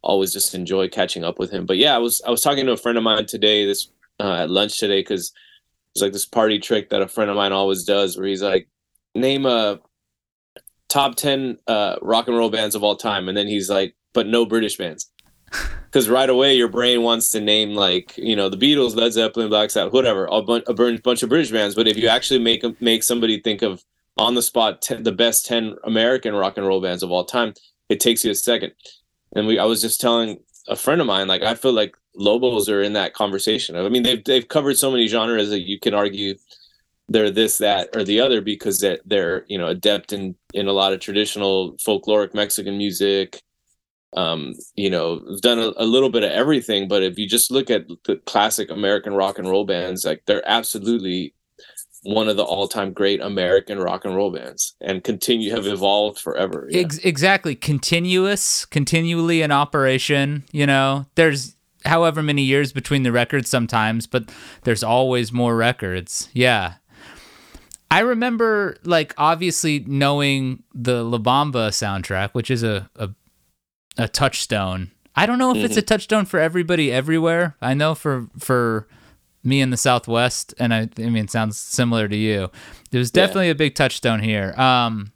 always 0.02 0.32
just 0.32 0.54
enjoy 0.54 0.88
catching 0.88 1.24
up 1.24 1.38
with 1.38 1.50
him. 1.50 1.66
But 1.66 1.78
yeah, 1.78 1.94
I 1.94 1.98
was 1.98 2.22
I 2.26 2.30
was 2.30 2.42
talking 2.42 2.66
to 2.66 2.72
a 2.72 2.76
friend 2.76 2.98
of 2.98 3.04
mine 3.04 3.26
today, 3.26 3.66
this 3.66 3.88
uh, 4.20 4.34
at 4.34 4.50
lunch 4.50 4.78
today, 4.78 5.00
because 5.00 5.32
it's 5.94 6.02
like 6.02 6.12
this 6.12 6.26
party 6.26 6.58
trick 6.58 6.90
that 6.90 7.02
a 7.02 7.08
friend 7.08 7.30
of 7.30 7.36
mine 7.36 7.52
always 7.52 7.84
does, 7.84 8.16
where 8.16 8.26
he's 8.26 8.42
like, 8.42 8.68
name 9.14 9.46
a 9.46 9.80
top 10.88 11.16
ten 11.16 11.58
uh, 11.66 11.96
rock 12.02 12.28
and 12.28 12.36
roll 12.36 12.50
bands 12.50 12.74
of 12.74 12.82
all 12.82 12.96
time, 12.96 13.28
and 13.28 13.36
then 13.36 13.46
he's 13.48 13.70
like, 13.70 13.94
but 14.12 14.26
no 14.26 14.44
British 14.44 14.76
bands. 14.76 15.10
Because 15.94 16.08
right 16.08 16.28
away 16.28 16.56
your 16.56 16.66
brain 16.66 17.02
wants 17.02 17.30
to 17.30 17.40
name 17.40 17.76
like 17.76 18.18
you 18.18 18.34
know 18.34 18.48
the 18.48 18.56
Beatles, 18.56 18.96
Led 18.96 19.12
Zeppelin, 19.12 19.48
Black 19.48 19.70
Sabbath, 19.70 19.92
whatever, 19.92 20.26
a, 20.26 20.42
bun- 20.42 20.64
a 20.66 20.74
bun- 20.74 21.00
bunch 21.04 21.22
of 21.22 21.28
British 21.28 21.52
bands. 21.52 21.76
But 21.76 21.86
if 21.86 21.96
you 21.96 22.08
actually 22.08 22.40
make 22.40 22.64
make 22.80 23.04
somebody 23.04 23.38
think 23.38 23.62
of 23.62 23.84
on 24.16 24.34
the 24.34 24.42
spot 24.42 24.82
10, 24.82 25.04
the 25.04 25.12
best 25.12 25.46
ten 25.46 25.76
American 25.84 26.34
rock 26.34 26.56
and 26.56 26.66
roll 26.66 26.80
bands 26.80 27.04
of 27.04 27.12
all 27.12 27.24
time, 27.24 27.54
it 27.88 28.00
takes 28.00 28.24
you 28.24 28.32
a 28.32 28.34
second. 28.34 28.72
And 29.36 29.46
we, 29.46 29.56
I 29.56 29.64
was 29.66 29.80
just 29.80 30.00
telling 30.00 30.40
a 30.66 30.74
friend 30.74 31.00
of 31.00 31.06
mine, 31.06 31.28
like 31.28 31.42
I 31.42 31.54
feel 31.54 31.72
like 31.72 31.96
Lobos 32.16 32.68
are 32.68 32.82
in 32.82 32.94
that 32.94 33.14
conversation. 33.14 33.76
I 33.76 33.88
mean, 33.88 34.02
they've 34.02 34.24
they've 34.24 34.48
covered 34.48 34.76
so 34.76 34.90
many 34.90 35.06
genres 35.06 35.50
that 35.50 35.60
you 35.60 35.78
can 35.78 35.94
argue 35.94 36.34
they're 37.08 37.30
this, 37.30 37.58
that, 37.58 37.90
or 37.94 38.04
the 38.04 38.20
other 38.20 38.40
because 38.40 38.80
they're, 38.80 38.98
they're 39.04 39.44
you 39.48 39.58
know 39.58 39.66
adept 39.66 40.12
in 40.12 40.34
in 40.52 40.68
a 40.68 40.72
lot 40.72 40.92
of 40.92 41.00
traditional 41.00 41.76
folkloric 41.76 42.34
Mexican 42.34 42.78
music, 42.78 43.42
um, 44.16 44.54
you 44.74 44.90
know, 44.90 45.20
done 45.40 45.58
a, 45.58 45.72
a, 45.76 45.84
little 45.84 46.10
bit 46.10 46.22
of 46.22 46.30
everything. 46.30 46.88
But 46.88 47.02
if 47.02 47.18
you 47.18 47.28
just 47.28 47.50
look 47.50 47.70
at 47.70 47.86
the 48.06 48.16
classic 48.26 48.70
American 48.70 49.14
rock 49.14 49.38
and 49.38 49.48
roll 49.48 49.64
bands, 49.64 50.04
like 50.04 50.22
they're 50.26 50.48
absolutely 50.48 51.34
one 52.04 52.28
of 52.28 52.36
the 52.36 52.44
all-time 52.44 52.92
great 52.92 53.20
American 53.20 53.78
rock 53.78 54.04
and 54.04 54.14
roll 54.14 54.30
bands, 54.30 54.76
and 54.80 55.02
continue 55.02 55.50
have 55.50 55.66
evolved 55.66 56.18
forever. 56.18 56.68
Yeah. 56.70 56.82
Ex- 56.82 56.98
exactly, 56.98 57.54
continuous, 57.54 58.66
continually 58.66 59.42
in 59.42 59.50
operation. 59.50 60.44
You 60.52 60.66
know, 60.66 61.06
there's 61.14 61.56
however 61.86 62.22
many 62.22 62.42
years 62.42 62.72
between 62.72 63.02
the 63.02 63.12
records 63.12 63.48
sometimes, 63.48 64.06
but 64.06 64.30
there's 64.64 64.84
always 64.84 65.32
more 65.32 65.56
records. 65.56 66.28
Yeah. 66.32 66.74
I 67.90 68.00
remember 68.00 68.76
like 68.84 69.14
obviously 69.18 69.80
knowing 69.86 70.62
the 70.74 71.04
La 71.04 71.18
Bamba 71.18 71.68
soundtrack, 71.68 72.30
which 72.32 72.50
is 72.50 72.62
a, 72.62 72.90
a 72.96 73.10
a 73.96 74.08
touchstone. 74.08 74.90
I 75.16 75.26
don't 75.26 75.38
know 75.38 75.50
if 75.50 75.58
mm-hmm. 75.58 75.66
it's 75.66 75.76
a 75.76 75.80
mm-hmm. 75.80 75.86
touchstone 75.86 76.24
for 76.24 76.40
everybody 76.40 76.90
everywhere. 76.90 77.56
I 77.60 77.74
know 77.74 77.94
for 77.94 78.28
for 78.38 78.88
me 79.44 79.60
in 79.60 79.70
the 79.70 79.76
Southwest, 79.76 80.54
and 80.58 80.72
I, 80.74 80.88
I 80.98 81.02
mean, 81.02 81.24
it 81.24 81.30
sounds 81.30 81.58
similar 81.58 82.08
to 82.08 82.16
you. 82.16 82.50
There 82.90 82.98
was 82.98 83.10
definitely 83.10 83.46
yeah. 83.46 83.52
a 83.52 83.56
big 83.56 83.74
touchstone 83.74 84.20
here. 84.20 84.54
Um, 84.58 85.12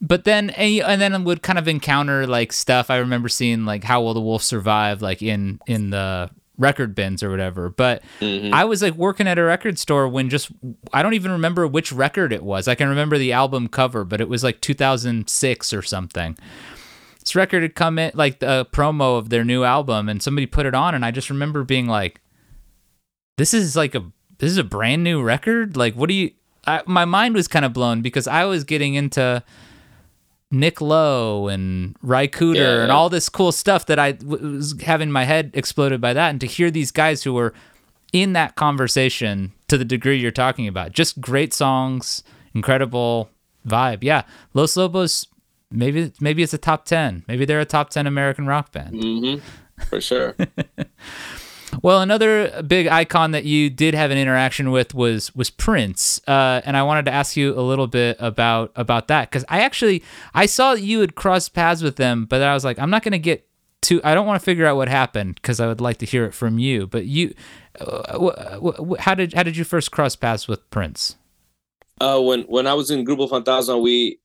but 0.00 0.24
then 0.24 0.50
and 0.50 1.00
then 1.00 1.24
would 1.24 1.42
kind 1.42 1.58
of 1.58 1.68
encounter 1.68 2.26
like 2.26 2.52
stuff. 2.52 2.90
I 2.90 2.98
remember 2.98 3.28
seeing 3.28 3.64
like 3.64 3.84
how 3.84 4.02
will 4.02 4.14
the 4.14 4.20
wolf 4.20 4.42
survive, 4.42 5.02
like 5.02 5.22
in 5.22 5.58
in 5.66 5.90
the 5.90 6.30
record 6.58 6.94
bins 6.94 7.22
or 7.22 7.30
whatever. 7.30 7.68
But 7.68 8.02
mm-hmm. 8.20 8.52
I 8.52 8.64
was 8.64 8.82
like 8.82 8.94
working 8.94 9.26
at 9.26 9.38
a 9.38 9.42
record 9.42 9.78
store 9.78 10.08
when 10.08 10.28
just 10.28 10.50
I 10.92 11.02
don't 11.02 11.14
even 11.14 11.32
remember 11.32 11.66
which 11.66 11.92
record 11.92 12.32
it 12.32 12.42
was. 12.42 12.68
I 12.68 12.74
can 12.74 12.88
remember 12.88 13.18
the 13.18 13.32
album 13.32 13.68
cover, 13.68 14.04
but 14.04 14.20
it 14.20 14.28
was 14.28 14.44
like 14.44 14.60
2006 14.60 15.72
or 15.72 15.82
something 15.82 16.36
this 17.26 17.34
record 17.34 17.62
had 17.62 17.74
come 17.74 17.98
in 17.98 18.12
like 18.14 18.38
the 18.38 18.64
promo 18.70 19.18
of 19.18 19.30
their 19.30 19.44
new 19.44 19.64
album 19.64 20.08
and 20.08 20.22
somebody 20.22 20.46
put 20.46 20.64
it 20.64 20.74
on 20.74 20.94
and 20.94 21.04
I 21.04 21.10
just 21.10 21.28
remember 21.28 21.64
being 21.64 21.88
like 21.88 22.20
this 23.36 23.52
is 23.52 23.74
like 23.74 23.96
a 23.96 24.12
this 24.38 24.48
is 24.48 24.58
a 24.58 24.64
brand 24.64 25.02
new 25.02 25.20
record 25.20 25.76
like 25.76 25.94
what 25.94 26.08
do 26.08 26.14
you 26.14 26.30
I, 26.68 26.82
my 26.86 27.04
mind 27.04 27.34
was 27.34 27.48
kind 27.48 27.64
of 27.64 27.72
blown 27.72 28.00
because 28.00 28.28
I 28.28 28.44
was 28.44 28.62
getting 28.62 28.94
into 28.94 29.42
Nick 30.50 30.80
Lowe 30.80 31.48
and 31.48 31.96
Ry 32.02 32.26
Cooder 32.28 32.56
yeah. 32.56 32.82
and 32.82 32.92
all 32.92 33.08
this 33.08 33.28
cool 33.28 33.52
stuff 33.52 33.86
that 33.86 33.98
I 33.98 34.12
w- 34.12 34.56
was 34.56 34.80
having 34.82 35.10
my 35.10 35.24
head 35.24 35.50
exploded 35.54 36.00
by 36.00 36.12
that. 36.12 36.30
And 36.30 36.40
to 36.40 36.46
hear 36.46 36.70
these 36.70 36.90
guys 36.92 37.24
who 37.24 37.32
were 37.34 37.52
in 38.12 38.32
that 38.34 38.54
conversation 38.54 39.52
to 39.68 39.76
the 39.76 39.84
degree 39.84 40.18
you're 40.18 40.30
talking 40.30 40.68
about 40.68 40.92
just 40.92 41.20
great 41.20 41.52
songs 41.52 42.22
incredible 42.54 43.28
vibe. 43.66 43.98
Yeah 44.02 44.22
Los 44.54 44.76
Lobos 44.76 45.26
maybe 45.70 46.12
maybe 46.20 46.42
it's 46.42 46.54
a 46.54 46.58
top 46.58 46.84
10 46.84 47.24
maybe 47.26 47.44
they're 47.44 47.60
a 47.60 47.64
top 47.64 47.90
10 47.90 48.06
american 48.06 48.46
rock 48.46 48.70
band. 48.70 48.94
Mm-hmm. 48.94 49.82
for 49.84 50.00
sure 50.00 50.36
well 51.82 52.00
another 52.00 52.62
big 52.62 52.86
icon 52.86 53.30
that 53.30 53.44
you 53.44 53.70
did 53.70 53.94
have 53.94 54.10
an 54.10 54.18
interaction 54.18 54.70
with 54.70 54.94
was 54.94 55.34
was 55.34 55.50
prince 55.50 56.20
uh, 56.26 56.60
and 56.64 56.76
i 56.76 56.82
wanted 56.82 57.04
to 57.04 57.12
ask 57.12 57.36
you 57.36 57.58
a 57.58 57.60
little 57.60 57.86
bit 57.86 58.16
about 58.18 58.72
about 58.76 59.08
that 59.08 59.30
because 59.30 59.44
i 59.48 59.60
actually 59.60 60.02
i 60.34 60.46
saw 60.46 60.72
you 60.72 61.00
had 61.00 61.14
crossed 61.14 61.54
paths 61.54 61.82
with 61.82 61.96
them 61.96 62.24
but 62.24 62.42
i 62.42 62.54
was 62.54 62.64
like 62.64 62.78
i'm 62.78 62.90
not 62.90 63.02
going 63.02 63.12
to 63.12 63.18
get 63.18 63.46
too 63.82 64.00
i 64.04 64.14
don't 64.14 64.26
want 64.26 64.40
to 64.40 64.44
figure 64.44 64.66
out 64.66 64.76
what 64.76 64.88
happened 64.88 65.34
because 65.36 65.60
i 65.60 65.66
would 65.66 65.80
like 65.80 65.98
to 65.98 66.06
hear 66.06 66.24
it 66.24 66.34
from 66.34 66.58
you. 66.58 66.86
But 66.86 67.06
you 67.06 67.34
uh, 67.80 68.96
how 68.98 69.14
did 69.14 69.34
how 69.34 69.42
did 69.42 69.56
you 69.56 69.64
first 69.64 69.90
cross 69.90 70.16
paths 70.16 70.48
with 70.48 70.68
prince? 70.70 71.16
Uh, 72.00 72.20
when 72.20 72.42
when 72.42 72.66
I 72.66 72.74
was 72.74 72.90
in 72.90 73.04
Grupo 73.04 73.28
Fantasma, 73.28 73.80
we 73.80 74.18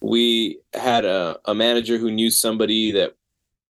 we 0.00 0.60
had 0.74 1.04
a, 1.04 1.38
a 1.44 1.54
manager 1.54 1.98
who 1.98 2.10
knew 2.10 2.30
somebody 2.30 2.92
that 2.92 3.16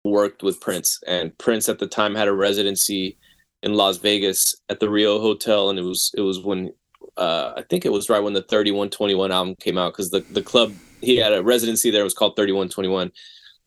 worked 0.03 0.43
with 0.43 0.59
Prince, 0.59 0.99
and 1.07 1.37
Prince 1.37 1.69
at 1.69 1.79
the 1.79 1.87
time 1.87 2.15
had 2.15 2.27
a 2.27 2.33
residency 2.33 3.17
in 3.63 3.73
Las 3.73 3.97
Vegas 3.97 4.55
at 4.69 4.79
the 4.79 4.89
Rio 4.89 5.19
Hotel, 5.19 5.69
and 5.69 5.77
it 5.77 5.83
was 5.83 6.11
it 6.15 6.21
was 6.21 6.39
when 6.39 6.73
uh, 7.17 7.53
I 7.57 7.63
think 7.63 7.85
it 7.85 7.91
was 7.91 8.09
right 8.09 8.23
when 8.23 8.33
the 8.33 8.41
Thirty 8.41 8.71
One 8.71 8.89
Twenty 8.89 9.15
One 9.15 9.31
album 9.31 9.55
came 9.55 9.77
out 9.77 9.93
because 9.93 10.11
the 10.11 10.21
the 10.31 10.41
club 10.41 10.73
he 11.01 11.17
had 11.17 11.33
a 11.33 11.43
residency 11.43 11.91
there 11.91 12.03
was 12.03 12.13
called 12.13 12.35
Thirty 12.35 12.51
One 12.51 12.69
Twenty 12.69 12.89
One. 12.89 13.11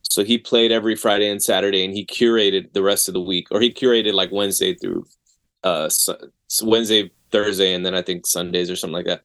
So 0.02 0.22
he 0.22 0.38
played 0.38 0.70
every 0.70 0.96
Friday 0.96 1.28
and 1.28 1.42
Saturday, 1.42 1.84
and 1.84 1.94
he 1.94 2.04
curated 2.04 2.72
the 2.72 2.82
rest 2.82 3.08
of 3.08 3.14
the 3.14 3.20
week, 3.20 3.48
or 3.50 3.60
he 3.60 3.72
curated 3.72 4.12
like 4.12 4.30
Wednesday 4.30 4.74
through 4.74 5.06
uh, 5.62 5.88
Wednesday, 6.62 7.10
Thursday, 7.32 7.74
and 7.74 7.84
then 7.84 7.94
I 7.94 8.02
think 8.02 8.26
Sundays 8.26 8.70
or 8.70 8.76
something 8.76 8.94
like 8.94 9.06
that. 9.06 9.22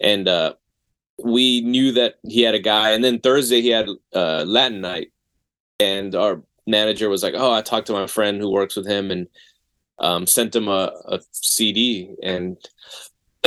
And 0.00 0.26
uh, 0.26 0.54
we 1.22 1.60
knew 1.60 1.92
that 1.92 2.14
he 2.24 2.42
had 2.42 2.54
a 2.54 2.60
guy, 2.60 2.90
and 2.90 3.04
then 3.04 3.20
Thursday 3.20 3.60
he 3.60 3.68
had 3.68 3.88
uh, 4.14 4.44
Latin 4.46 4.80
night, 4.80 5.12
and 5.80 6.14
our 6.14 6.42
manager 6.66 7.08
was 7.08 7.22
like, 7.22 7.34
"Oh, 7.36 7.52
I 7.52 7.62
talked 7.62 7.86
to 7.88 7.92
my 7.92 8.06
friend 8.06 8.40
who 8.40 8.50
works 8.50 8.76
with 8.76 8.86
him, 8.86 9.10
and 9.10 9.28
um, 9.98 10.26
sent 10.26 10.54
him 10.54 10.68
a, 10.68 10.92
a 11.06 11.20
CD." 11.32 12.14
And 12.22 12.56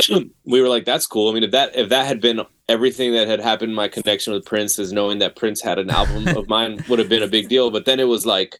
we 0.44 0.60
were 0.60 0.68
like, 0.68 0.84
"That's 0.84 1.06
cool." 1.06 1.30
I 1.30 1.34
mean, 1.34 1.44
if 1.44 1.50
that 1.52 1.76
if 1.76 1.88
that 1.90 2.06
had 2.06 2.20
been 2.20 2.40
everything 2.68 3.12
that 3.12 3.28
had 3.28 3.40
happened, 3.40 3.74
my 3.74 3.88
connection 3.88 4.32
with 4.32 4.46
Prince 4.46 4.78
is 4.78 4.92
knowing 4.92 5.18
that 5.18 5.36
Prince 5.36 5.60
had 5.60 5.78
an 5.78 5.90
album 5.90 6.28
of 6.28 6.48
mine 6.48 6.84
would 6.88 6.98
have 6.98 7.08
been 7.08 7.22
a 7.22 7.28
big 7.28 7.48
deal. 7.48 7.70
But 7.70 7.84
then 7.84 8.00
it 8.00 8.08
was 8.08 8.26
like 8.26 8.58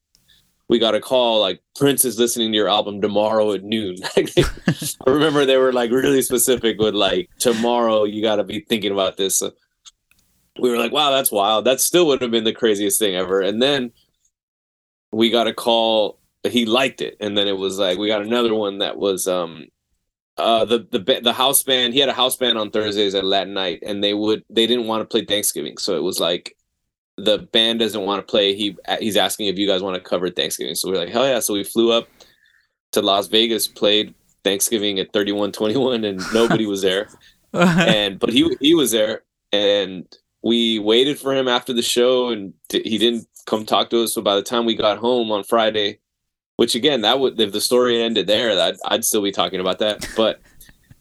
we 0.68 0.78
got 0.78 0.94
a 0.94 1.00
call 1.00 1.40
like 1.40 1.60
Prince 1.74 2.04
is 2.04 2.18
listening 2.18 2.52
to 2.52 2.56
your 2.56 2.68
album 2.68 3.00
tomorrow 3.00 3.52
at 3.52 3.64
noon. 3.64 3.96
I 4.16 5.10
remember 5.10 5.44
they 5.44 5.56
were 5.56 5.72
like 5.72 5.90
really 5.90 6.22
specific 6.22 6.78
with 6.78 6.94
like 6.94 7.28
tomorrow 7.40 8.04
you 8.04 8.22
got 8.22 8.36
to 8.36 8.44
be 8.44 8.60
thinking 8.60 8.92
about 8.92 9.16
this. 9.16 9.38
So 9.38 9.52
we 10.60 10.70
were 10.70 10.78
like, 10.78 10.92
wow, 10.92 11.10
that's 11.10 11.32
wild. 11.32 11.64
That 11.64 11.80
still 11.80 12.06
would 12.08 12.22
have 12.22 12.30
been 12.30 12.44
the 12.44 12.52
craziest 12.52 12.98
thing 12.98 13.16
ever. 13.16 13.40
And 13.40 13.60
then 13.60 13.92
we 15.12 15.30
got 15.30 15.46
a 15.46 15.54
call. 15.54 16.18
He 16.44 16.64
liked 16.64 17.02
it, 17.02 17.16
and 17.20 17.36
then 17.36 17.48
it 17.48 17.56
was 17.56 17.78
like 17.78 17.98
we 17.98 18.08
got 18.08 18.22
another 18.22 18.54
one 18.54 18.78
that 18.78 18.96
was 18.96 19.26
um 19.26 19.66
uh 20.38 20.64
the 20.64 20.86
the 20.90 21.20
the 21.22 21.32
house 21.32 21.62
band. 21.62 21.92
He 21.92 22.00
had 22.00 22.08
a 22.08 22.14
house 22.14 22.36
band 22.36 22.56
on 22.56 22.70
Thursdays 22.70 23.14
at 23.14 23.24
Latin 23.24 23.52
night, 23.52 23.82
and 23.84 24.02
they 24.02 24.14
would 24.14 24.44
they 24.48 24.66
didn't 24.66 24.86
want 24.86 25.02
to 25.02 25.04
play 25.04 25.24
Thanksgiving, 25.24 25.76
so 25.76 25.96
it 25.96 26.02
was 26.02 26.18
like 26.18 26.56
the 27.18 27.38
band 27.38 27.80
doesn't 27.80 28.06
want 28.06 28.26
to 28.26 28.30
play. 28.30 28.54
He 28.54 28.76
he's 28.98 29.16
asking 29.16 29.48
if 29.48 29.58
you 29.58 29.66
guys 29.66 29.82
want 29.82 30.02
to 30.02 30.08
cover 30.08 30.30
Thanksgiving. 30.30 30.74
So 30.74 30.90
we're 30.90 30.98
like, 30.98 31.10
hell 31.10 31.26
yeah! 31.26 31.40
So 31.40 31.54
we 31.54 31.64
flew 31.64 31.92
up 31.92 32.08
to 32.92 33.02
Las 33.02 33.26
Vegas, 33.28 33.68
played 33.68 34.14
Thanksgiving 34.44 34.98
at 34.98 35.12
thirty 35.12 35.32
one 35.32 35.52
twenty 35.52 35.76
one, 35.76 36.04
and 36.04 36.22
nobody 36.32 36.66
was 36.66 36.82
there. 36.82 37.08
and 37.52 38.18
but 38.18 38.30
he 38.30 38.56
he 38.60 38.74
was 38.74 38.92
there, 38.92 39.22
and 39.52 40.06
we 40.42 40.78
waited 40.78 41.18
for 41.18 41.34
him 41.34 41.48
after 41.48 41.72
the 41.72 41.82
show, 41.82 42.30
and 42.30 42.54
he 42.70 42.98
didn't 42.98 43.26
come 43.46 43.66
talk 43.66 43.90
to 43.90 44.04
us. 44.04 44.14
So 44.14 44.22
by 44.22 44.36
the 44.36 44.42
time 44.42 44.64
we 44.64 44.74
got 44.74 44.98
home 44.98 45.30
on 45.30 45.44
Friday, 45.44 45.98
which 46.56 46.74
again, 46.74 47.02
that 47.02 47.20
would 47.20 47.40
if 47.40 47.52
the 47.52 47.60
story 47.60 48.02
ended 48.02 48.26
there, 48.26 48.54
that 48.54 48.76
I'd 48.84 49.04
still 49.04 49.22
be 49.22 49.32
talking 49.32 49.60
about 49.60 49.78
that. 49.78 50.06
But 50.16 50.40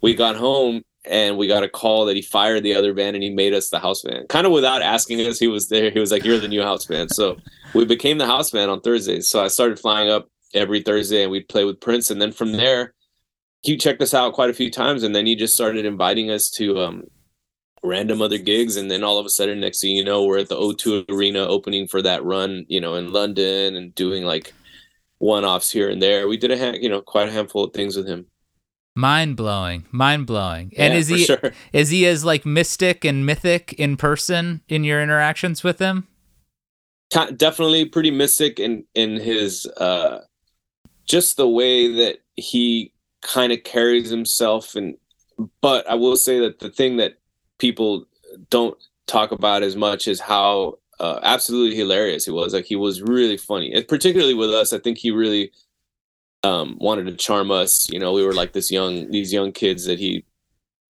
we 0.01 0.15
got 0.15 0.35
home 0.35 0.83
and 1.05 1.37
we 1.37 1.47
got 1.47 1.63
a 1.63 1.69
call 1.69 2.05
that 2.05 2.15
he 2.15 2.21
fired 2.21 2.63
the 2.63 2.75
other 2.75 2.93
band 2.93 3.15
and 3.15 3.23
he 3.23 3.29
made 3.29 3.53
us 3.53 3.69
the 3.69 3.79
house 3.79 4.01
band. 4.01 4.29
Kind 4.29 4.45
of 4.45 4.53
without 4.53 4.81
asking 4.81 5.19
us, 5.21 5.39
he 5.39 5.47
was 5.47 5.69
there. 5.69 5.91
He 5.91 5.99
was 5.99 6.11
like, 6.11 6.23
"You're 6.23 6.39
the 6.39 6.47
new 6.47 6.61
house 6.61 6.85
band." 6.85 7.11
So 7.11 7.37
we 7.73 7.85
became 7.85 8.17
the 8.17 8.25
house 8.25 8.51
band 8.51 8.71
on 8.71 8.81
Thursdays. 8.81 9.29
So 9.29 9.43
I 9.43 9.47
started 9.47 9.79
flying 9.79 10.09
up 10.09 10.29
every 10.53 10.81
Thursday 10.81 11.23
and 11.23 11.31
we'd 11.31 11.49
play 11.49 11.65
with 11.65 11.79
Prince, 11.79 12.09
and 12.09 12.21
then 12.21 12.31
from 12.31 12.53
there, 12.53 12.93
he 13.61 13.77
checked 13.77 14.01
us 14.01 14.13
out 14.13 14.33
quite 14.33 14.49
a 14.49 14.53
few 14.53 14.71
times, 14.71 15.03
and 15.03 15.13
then 15.13 15.25
he 15.25 15.35
just 15.35 15.53
started 15.53 15.85
inviting 15.85 16.31
us 16.31 16.49
to 16.51 16.79
um, 16.79 17.03
random 17.83 18.21
other 18.21 18.37
gigs, 18.37 18.75
and 18.75 18.89
then 18.89 19.03
all 19.03 19.17
of 19.17 19.25
a 19.25 19.29
sudden, 19.29 19.59
next 19.59 19.81
thing 19.81 19.95
you 19.95 20.03
know, 20.03 20.23
we're 20.23 20.39
at 20.39 20.49
the 20.49 20.55
O2 20.55 21.09
Arena 21.09 21.39
opening 21.39 21.87
for 21.87 22.01
that 22.01 22.23
run, 22.23 22.65
you 22.67 22.81
know, 22.81 22.95
in 22.95 23.11
London, 23.11 23.75
and 23.75 23.93
doing 23.95 24.23
like 24.23 24.53
one-offs 25.19 25.69
here 25.69 25.89
and 25.89 26.01
there. 26.01 26.27
We 26.27 26.37
did 26.37 26.51
a 26.51 26.57
ha- 26.57 26.77
you 26.79 26.89
know 26.89 27.01
quite 27.01 27.29
a 27.29 27.31
handful 27.31 27.63
of 27.63 27.73
things 27.73 27.95
with 27.95 28.07
him. 28.07 28.25
Mind 28.95 29.37
blowing, 29.37 29.85
mind 29.91 30.25
blowing. 30.25 30.71
Yeah, 30.73 30.85
and 30.85 30.97
is 30.97 31.07
he 31.07 31.25
sure. 31.25 31.53
is 31.73 31.89
he 31.89 32.05
as 32.05 32.25
like 32.25 32.45
mystic 32.45 33.05
and 33.05 33.25
mythic 33.25 33.73
in 33.73 33.97
person 33.97 34.61
in 34.67 34.83
your 34.83 35.01
interactions 35.01 35.63
with 35.63 35.79
him? 35.79 36.07
Definitely 37.11 37.85
pretty 37.85 38.11
mystic 38.11 38.59
in 38.59 38.85
in 38.95 39.19
his 39.19 39.65
uh 39.77 40.21
just 41.05 41.37
the 41.37 41.49
way 41.49 41.91
that 41.93 42.19
he 42.35 42.93
kind 43.21 43.51
of 43.51 43.63
carries 43.63 44.09
himself 44.09 44.75
and 44.75 44.95
but 45.61 45.89
I 45.89 45.95
will 45.95 46.17
say 46.17 46.39
that 46.39 46.59
the 46.59 46.69
thing 46.69 46.97
that 46.97 47.18
people 47.59 48.05
don't 48.49 48.77
talk 49.07 49.31
about 49.31 49.63
as 49.63 49.75
much 49.75 50.07
as 50.07 50.19
how 50.19 50.79
uh, 50.99 51.19
absolutely 51.23 51.77
hilarious 51.77 52.25
he 52.25 52.31
was. 52.31 52.53
Like 52.53 52.65
he 52.65 52.75
was 52.75 53.01
really 53.01 53.37
funny, 53.37 53.71
and 53.71 53.87
particularly 53.87 54.33
with 54.33 54.51
us, 54.51 54.73
I 54.73 54.79
think 54.79 54.97
he 54.97 55.11
really 55.11 55.51
um, 56.43 56.77
wanted 56.79 57.05
to 57.07 57.15
charm 57.15 57.51
us. 57.51 57.89
You 57.89 57.99
know, 57.99 58.13
we 58.13 58.25
were 58.25 58.33
like 58.33 58.53
this 58.53 58.71
young, 58.71 59.11
these 59.11 59.31
young 59.31 59.51
kids 59.51 59.85
that 59.85 59.99
he 59.99 60.25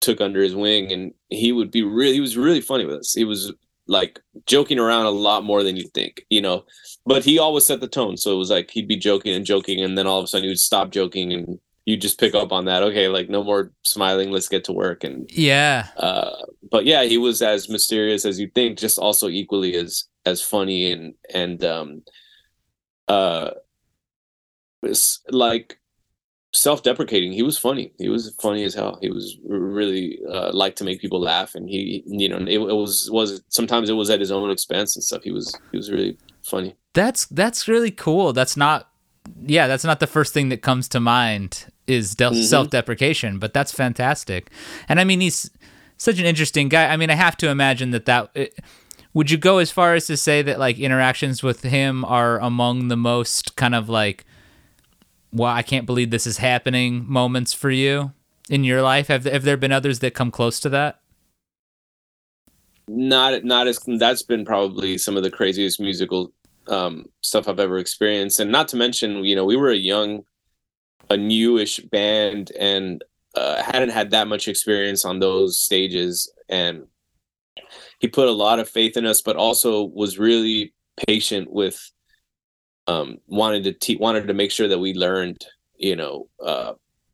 took 0.02 0.22
under 0.22 0.42
his 0.42 0.56
wing, 0.56 0.92
and 0.92 1.14
he 1.30 1.52
would 1.52 1.72
be 1.72 1.84
really, 1.84 2.14
he 2.14 2.22
was 2.22 2.38
really 2.38 2.62
funny 2.62 2.86
with 2.86 2.98
us. 2.98 3.14
He 3.14 3.26
was 3.26 3.52
like 3.88 4.20
joking 4.46 4.80
around 4.80 5.06
a 5.08 5.12
lot 5.12 5.44
more 5.44 5.64
than 5.64 5.76
you 5.76 5.88
think, 5.94 6.26
you 6.30 6.42
know. 6.42 6.64
But 7.06 7.26
he 7.26 7.40
always 7.40 7.66
set 7.66 7.80
the 7.82 7.88
tone, 7.88 8.18
so 8.18 8.34
it 8.34 8.38
was 8.38 8.52
like 8.52 8.72
he'd 8.72 8.88
be 8.88 8.98
joking 8.98 9.34
and 9.34 9.46
joking, 9.46 9.82
and 9.84 9.98
then 9.98 10.08
all 10.08 10.20
of 10.20 10.26
a 10.26 10.28
sudden 10.28 10.44
he 10.44 10.50
would 10.50 10.60
stop 10.60 10.92
joking, 10.92 11.34
and 11.34 11.60
you 11.86 11.98
just 11.98 12.20
pick 12.20 12.36
up 12.36 12.52
on 12.52 12.66
that. 12.66 12.84
Okay, 12.84 13.08
like 13.08 13.30
no 13.30 13.44
more 13.44 13.72
smiling. 13.84 14.32
Let's 14.32 14.50
get 14.50 14.64
to 14.66 14.74
work. 14.74 15.04
And 15.04 15.30
yeah, 15.32 15.88
uh, 15.98 16.32
but 16.72 16.86
yeah, 16.86 17.04
he 17.04 17.18
was 17.18 17.42
as 17.42 17.70
mysterious 17.70 18.26
as 18.26 18.40
you 18.40 18.50
think, 18.54 18.78
just 18.78 19.00
also 19.00 19.30
equally 19.30 19.76
as 19.76 20.06
as 20.26 20.42
funny 20.42 20.92
and 20.92 21.14
and 21.34 21.64
um 21.64 22.04
uh 23.08 23.52
it's 24.84 25.22
like 25.30 25.80
self-deprecating 26.54 27.32
he 27.32 27.44
was 27.44 27.60
funny 27.60 27.94
he 28.00 28.10
was 28.10 28.36
funny 28.42 28.64
as 28.64 28.74
hell 28.74 28.98
he 29.02 29.10
was 29.10 29.38
really 29.48 30.20
uh, 30.32 30.52
liked 30.52 30.78
to 30.78 30.84
make 30.84 31.00
people 31.00 31.22
laugh 31.22 31.54
and 31.54 31.70
he 31.70 32.04
you 32.08 32.28
know 32.28 32.38
it, 32.38 32.60
it 32.60 32.76
was 32.76 33.10
was 33.12 33.42
sometimes 33.50 33.88
it 33.88 33.94
was 33.94 34.10
at 34.10 34.20
his 34.20 34.32
own 34.32 34.50
expense 34.50 34.96
and 34.96 35.04
stuff 35.04 35.24
he 35.24 35.32
was 35.32 35.56
he 35.72 35.78
was 35.78 35.92
really 35.92 36.18
funny 36.44 36.76
That's 36.94 37.28
that's 37.28 37.68
really 37.68 37.92
cool. 37.92 38.34
That's 38.34 38.58
not 38.58 38.89
yeah, 39.46 39.68
that's 39.68 39.84
not 39.84 40.00
the 40.00 40.08
first 40.08 40.34
thing 40.34 40.50
that 40.50 40.62
comes 40.62 40.88
to 40.90 41.00
mind 41.00 41.66
is 41.88 42.16
del- 42.16 42.32
Mhm. 42.34 42.44
self-deprecation, 42.44 43.40
but 43.40 43.54
that's 43.54 43.72
fantastic. 43.72 44.50
And 44.88 45.00
I 45.00 45.04
mean 45.04 45.22
he's 45.22 45.50
such 45.98 46.20
an 46.20 46.26
interesting 46.26 46.70
guy. 46.70 46.88
I 46.88 46.98
mean, 46.98 47.10
I 47.10 47.16
have 47.16 47.36
to 47.38 47.50
imagine 47.50 47.92
that 47.92 48.06
that 48.06 48.30
it, 48.36 48.58
would 49.14 49.32
you 49.32 49.38
go 49.38 49.58
as 49.58 49.72
far 49.72 49.96
as 49.96 50.08
to 50.08 50.16
say 50.18 50.42
that 50.44 50.60
like 50.60 50.78
interactions 50.80 51.42
with 51.44 51.64
him 51.64 52.06
are 52.06 52.40
among 52.40 52.88
the 52.90 52.98
most 52.98 53.56
kind 53.56 53.76
of 53.76 53.90
like 53.90 54.26
well, 55.32 55.52
I 55.54 55.62
can't 55.62 55.86
believe 55.86 56.10
this 56.10 56.26
is 56.26 56.38
happening 56.40 57.06
moments 57.08 57.54
for 57.54 57.70
you 57.70 58.14
in 58.50 58.64
your 58.64 58.82
life? 58.82 59.08
Have 59.10 59.26
have 59.26 59.44
there 59.44 59.58
been 59.58 59.72
others 59.72 60.00
that 60.00 60.14
come 60.14 60.32
close 60.32 60.60
to 60.62 60.70
that? 60.70 61.02
not 62.92 63.44
not 63.44 63.68
as 63.68 63.80
that's 64.00 64.24
been 64.24 64.44
probably 64.44 64.98
some 64.98 65.16
of 65.16 65.22
the 65.24 65.30
craziest 65.30 65.80
musical 65.80 66.32
um 66.70 67.06
stuff 67.22 67.48
I've 67.48 67.60
ever 67.60 67.78
experienced. 67.78 68.40
And 68.40 68.52
not 68.52 68.68
to 68.70 68.78
mention 68.78 69.24
you 69.24 69.36
know 69.36 69.46
we 69.46 69.58
were 69.58 69.72
a 69.72 69.76
young 69.76 70.24
a 71.10 71.18
newish 71.18 71.80
band 71.80 72.52
and 72.60 73.04
uh, 73.36 73.62
hadn't 73.64 73.90
had 73.90 74.12
that 74.12 74.28
much 74.28 74.48
experience 74.48 75.06
on 75.06 75.20
those 75.20 75.58
stages. 75.58 76.32
And 76.50 76.86
he 78.00 78.08
put 78.08 78.28
a 78.28 78.32
lot 78.32 78.60
of 78.60 78.70
faith 78.70 78.98
in 78.98 79.06
us 79.06 79.22
but 79.22 79.36
also 79.36 79.84
was 79.84 80.20
really 80.20 80.74
patient 81.08 81.52
with 81.52 81.92
um 82.88 83.18
wanted 83.28 83.64
to 83.64 83.74
te- 83.74 83.98
wanted 83.98 84.28
to 84.28 84.34
make 84.34 84.52
sure 84.52 84.68
that 84.68 84.80
we 84.80 84.94
learned 84.94 85.38
you 85.78 85.96
know 85.96 86.28
uh 86.44 86.74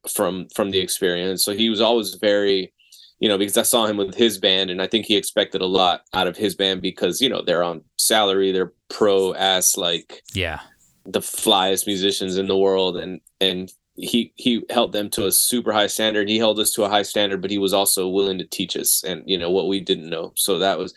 from 0.09 0.47
from 0.53 0.71
the 0.71 0.79
experience. 0.79 1.43
So 1.43 1.53
he 1.53 1.69
was 1.69 1.81
always 1.81 2.15
very 2.15 2.73
you 3.19 3.29
know, 3.29 3.37
because 3.37 3.57
I 3.57 3.63
saw 3.63 3.85
him 3.85 3.97
with 3.97 4.13
his 4.15 4.37
band 4.37 4.69
and 4.69 4.81
I 4.81 4.87
think 4.87 5.05
he 5.05 5.15
expected 5.15 5.61
a 5.61 5.65
lot 5.65 6.01
out 6.13 6.27
of 6.27 6.35
his 6.37 6.55
band 6.55 6.81
because, 6.81 7.21
you 7.21 7.29
know, 7.29 7.41
they're 7.41 7.63
on 7.63 7.81
salary, 7.97 8.51
they're 8.51 8.73
pro 8.89 9.33
ass 9.33 9.77
like 9.77 10.21
Yeah. 10.33 10.59
the 11.05 11.21
flyest 11.21 11.87
musicians 11.87 12.37
in 12.37 12.47
the 12.47 12.57
world 12.57 12.97
and 12.97 13.21
and 13.39 13.71
he 13.97 14.33
he 14.35 14.61
held 14.69 14.91
them 14.91 15.09
to 15.11 15.25
a 15.25 15.31
super 15.31 15.71
high 15.71 15.87
standard. 15.87 16.27
He 16.27 16.37
held 16.37 16.59
us 16.59 16.71
to 16.71 16.83
a 16.83 16.89
high 16.89 17.03
standard, 17.03 17.41
but 17.41 17.51
he 17.51 17.57
was 17.57 17.73
also 17.73 18.09
willing 18.09 18.37
to 18.39 18.45
teach 18.45 18.75
us 18.75 19.01
and 19.05 19.23
you 19.25 19.37
know 19.37 19.49
what 19.49 19.69
we 19.69 19.79
didn't 19.79 20.09
know. 20.09 20.33
So 20.35 20.59
that 20.59 20.77
was 20.77 20.93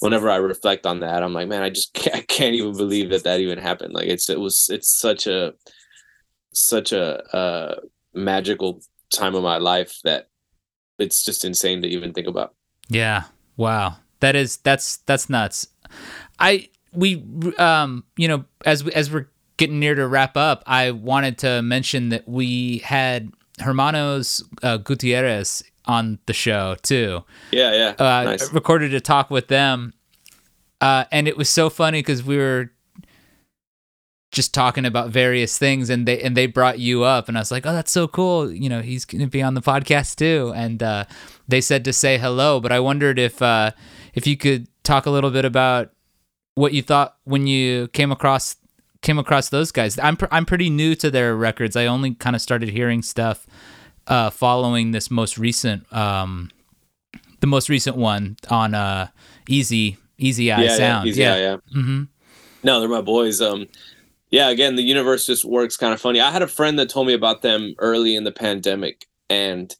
whenever 0.00 0.28
I 0.28 0.36
reflect 0.36 0.84
on 0.84 1.00
that, 1.00 1.22
I'm 1.22 1.32
like, 1.32 1.48
man, 1.48 1.62
I 1.62 1.70
just 1.70 1.94
can't, 1.94 2.16
I 2.16 2.20
can't 2.20 2.54
even 2.54 2.76
believe 2.76 3.08
that 3.10 3.24
that 3.24 3.40
even 3.40 3.58
happened. 3.58 3.94
Like 3.94 4.08
it's 4.08 4.28
it 4.28 4.38
was 4.38 4.68
it's 4.70 4.94
such 4.98 5.26
a 5.26 5.54
such 6.52 6.92
a 6.92 7.22
uh 7.34 7.76
magical 8.12 8.82
time 9.10 9.34
of 9.34 9.42
my 9.42 9.56
life 9.58 9.98
that 10.04 10.28
it's 11.02 11.24
just 11.24 11.44
insane 11.44 11.82
to 11.82 11.88
even 11.88 12.12
think 12.12 12.26
about. 12.26 12.54
Yeah. 12.88 13.24
Wow. 13.56 13.96
That 14.20 14.36
is 14.36 14.58
that's 14.58 14.98
that's 14.98 15.28
nuts. 15.28 15.66
I 16.38 16.68
we 16.92 17.22
um 17.58 18.04
you 18.16 18.28
know 18.28 18.44
as 18.64 18.84
we, 18.84 18.92
as 18.92 19.10
we're 19.10 19.28
getting 19.56 19.78
near 19.78 19.94
to 19.94 20.06
wrap 20.06 20.36
up, 20.36 20.62
I 20.66 20.90
wanted 20.92 21.38
to 21.38 21.62
mention 21.62 22.08
that 22.08 22.26
we 22.26 22.78
had 22.78 23.30
Hermanos 23.60 24.42
uh, 24.62 24.78
Gutierrez 24.78 25.62
on 25.84 26.18
the 26.26 26.32
show 26.32 26.76
too. 26.82 27.24
Yeah, 27.50 27.72
yeah. 27.72 28.04
Uh, 28.04 28.24
nice. 28.24 28.52
Recorded 28.52 28.94
a 28.94 29.00
talk 29.00 29.30
with 29.30 29.48
them, 29.48 29.92
uh, 30.80 31.04
and 31.12 31.28
it 31.28 31.36
was 31.36 31.48
so 31.48 31.70
funny 31.70 32.00
because 32.00 32.24
we 32.24 32.36
were 32.36 32.71
just 34.32 34.54
talking 34.54 34.84
about 34.86 35.10
various 35.10 35.58
things 35.58 35.90
and 35.90 36.08
they 36.08 36.20
and 36.20 36.34
they 36.36 36.46
brought 36.46 36.78
you 36.78 37.04
up 37.04 37.28
and 37.28 37.36
I 37.36 37.40
was 37.42 37.50
like, 37.52 37.66
"Oh, 37.66 37.72
that's 37.72 37.92
so 37.92 38.08
cool. 38.08 38.50
You 38.50 38.68
know, 38.68 38.80
he's 38.80 39.04
going 39.04 39.20
to 39.20 39.28
be 39.28 39.42
on 39.42 39.54
the 39.54 39.60
podcast 39.60 40.16
too." 40.16 40.52
And 40.56 40.82
uh, 40.82 41.04
they 41.46 41.60
said 41.60 41.84
to 41.84 41.92
say 41.92 42.18
hello, 42.18 42.58
but 42.58 42.72
I 42.72 42.80
wondered 42.80 43.18
if 43.18 43.40
uh, 43.42 43.72
if 44.14 44.26
you 44.26 44.36
could 44.36 44.66
talk 44.82 45.06
a 45.06 45.10
little 45.10 45.30
bit 45.30 45.44
about 45.44 45.92
what 46.54 46.72
you 46.72 46.82
thought 46.82 47.16
when 47.24 47.46
you 47.46 47.88
came 47.88 48.10
across 48.10 48.56
came 49.02 49.18
across 49.18 49.50
those 49.50 49.70
guys. 49.70 49.98
I'm 49.98 50.16
pr- 50.16 50.26
I'm 50.30 50.46
pretty 50.46 50.70
new 50.70 50.94
to 50.96 51.10
their 51.10 51.36
records. 51.36 51.76
I 51.76 51.86
only 51.86 52.14
kind 52.14 52.34
of 52.34 52.42
started 52.42 52.70
hearing 52.70 53.02
stuff 53.02 53.46
uh, 54.06 54.30
following 54.30 54.92
this 54.92 55.10
most 55.10 55.36
recent 55.38 55.92
um, 55.92 56.50
the 57.40 57.46
most 57.46 57.68
recent 57.68 57.96
one 57.96 58.36
on 58.48 58.74
uh, 58.74 59.08
Easy 59.48 59.98
Easy 60.18 60.50
Eye 60.50 60.62
yeah, 60.62 60.76
Sound. 60.76 61.06
yeah, 61.06 61.10
easy, 61.10 61.20
yeah, 61.20 61.36
yeah. 61.36 61.56
hmm 61.72 62.02
No, 62.62 62.80
they're 62.80 62.88
my 62.88 63.00
boys. 63.02 63.40
Um, 63.42 63.66
yeah, 64.32 64.48
again, 64.48 64.76
the 64.76 64.82
universe 64.82 65.26
just 65.26 65.44
works 65.44 65.76
kind 65.76 65.92
of 65.92 66.00
funny. 66.00 66.18
I 66.18 66.30
had 66.30 66.40
a 66.40 66.48
friend 66.48 66.78
that 66.78 66.88
told 66.88 67.06
me 67.06 67.12
about 67.12 67.42
them 67.42 67.74
early 67.78 68.16
in 68.16 68.24
the 68.24 68.32
pandemic, 68.32 69.04
and 69.28 69.70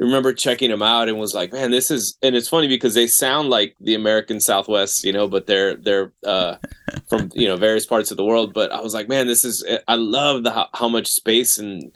I 0.00 0.04
remember 0.04 0.32
checking 0.32 0.70
them 0.70 0.82
out 0.82 1.08
and 1.08 1.18
was 1.18 1.34
like, 1.34 1.52
man, 1.52 1.72
this 1.72 1.90
is. 1.90 2.16
And 2.22 2.36
it's 2.36 2.48
funny 2.48 2.68
because 2.68 2.94
they 2.94 3.08
sound 3.08 3.50
like 3.50 3.74
the 3.80 3.96
American 3.96 4.38
Southwest, 4.38 5.02
you 5.02 5.12
know, 5.12 5.26
but 5.26 5.48
they're 5.48 5.74
they're 5.74 6.12
uh, 6.24 6.56
from 7.08 7.30
you 7.34 7.48
know 7.48 7.56
various 7.56 7.84
parts 7.84 8.12
of 8.12 8.16
the 8.16 8.24
world. 8.24 8.54
But 8.54 8.70
I 8.70 8.80
was 8.80 8.94
like, 8.94 9.08
man, 9.08 9.26
this 9.26 9.44
is. 9.44 9.66
I 9.88 9.96
love 9.96 10.44
the 10.44 10.52
how, 10.52 10.68
how 10.74 10.88
much 10.88 11.08
space 11.08 11.58
and 11.58 11.92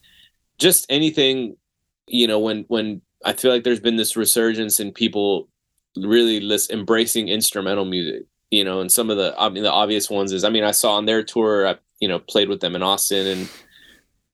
just 0.59 0.87
anything, 0.91 1.57
you 2.09 2.27
know, 2.27 2.41
when 2.41 2.65
when 2.67 3.01
I 3.25 3.33
feel 3.33 3.53
like 3.53 3.63
there's 3.63 3.81
been 3.81 3.97
this 3.97 4.17
resurgence 4.17 4.81
in 4.81 4.93
people 4.93 5.49
really 5.97 6.41
lis- 6.41 6.69
embracing 6.69 7.29
instrumental 7.29 7.85
music 7.85 8.27
you 8.51 8.65
know, 8.65 8.81
and 8.81 8.91
some 8.91 9.11
of 9.11 9.17
the 9.17 9.35
I 9.39 9.49
mean 9.49 9.63
the 9.63 9.73
obvious 9.73 10.11
ones 10.11 10.33
is 10.33 10.45
I 10.45 10.51
mean 10.51 10.65
I 10.65 10.71
saw 10.71 10.97
on 10.97 11.07
their 11.07 11.23
tour 11.23 11.67
I 11.67 11.77
you 12.01 12.09
know 12.09 12.19
played 12.19 12.49
with 12.49 12.61
them 12.61 12.77
in 12.77 12.83
Austin 12.83 13.27
and 13.27 13.49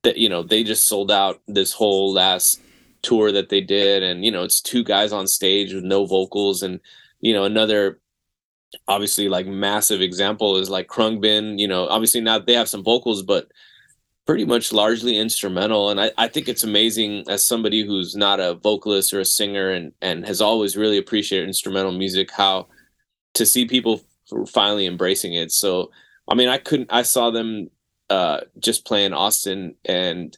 that 0.02 0.18
you 0.18 0.28
know 0.28 0.42
they 0.42 0.64
just 0.64 0.88
sold 0.88 1.10
out 1.10 1.40
this 1.46 1.72
whole 1.72 2.12
last 2.12 2.60
tour 3.02 3.32
that 3.32 3.48
they 3.48 3.60
did. 3.60 4.02
And 4.02 4.24
you 4.24 4.30
know 4.30 4.42
it's 4.42 4.60
two 4.60 4.84
guys 4.84 5.12
on 5.12 5.26
stage 5.26 5.72
with 5.72 5.84
no 5.84 6.06
vocals. 6.06 6.62
And 6.62 6.80
you 7.20 7.32
know 7.32 7.44
another 7.44 8.00
obviously 8.88 9.28
like 9.28 9.46
massive 9.46 10.00
example 10.00 10.56
is 10.56 10.70
like 10.70 10.88
Khruangbin 10.88 11.58
you 11.58 11.68
know 11.68 11.86
obviously 11.88 12.22
now 12.22 12.38
they 12.38 12.54
have 12.54 12.70
some 12.70 12.82
vocals 12.82 13.22
but 13.22 13.48
pretty 14.24 14.44
much 14.44 14.72
largely 14.72 15.16
instrumental. 15.16 15.90
And 15.90 16.00
I, 16.00 16.12
I 16.16 16.28
think 16.28 16.48
it's 16.48 16.64
amazing 16.64 17.24
as 17.28 17.44
somebody 17.44 17.84
who's 17.84 18.14
not 18.14 18.40
a 18.40 18.54
vocalist 18.54 19.12
or 19.12 19.20
a 19.20 19.24
singer 19.24 19.70
and 19.70 19.92
and 20.00 20.26
has 20.26 20.40
always 20.40 20.76
really 20.76 20.98
appreciated 20.98 21.48
instrumental 21.48 21.92
music 21.92 22.30
how 22.30 22.68
to 23.34 23.46
see 23.46 23.66
people 23.66 24.00
finally 24.48 24.86
embracing 24.86 25.34
it. 25.34 25.52
So, 25.52 25.90
I 26.28 26.34
mean, 26.34 26.48
I 26.48 26.58
couldn't. 26.58 26.92
I 26.92 27.02
saw 27.02 27.30
them 27.30 27.70
uh, 28.10 28.40
just 28.58 28.84
playing 28.84 29.12
Austin 29.12 29.74
and 29.84 30.36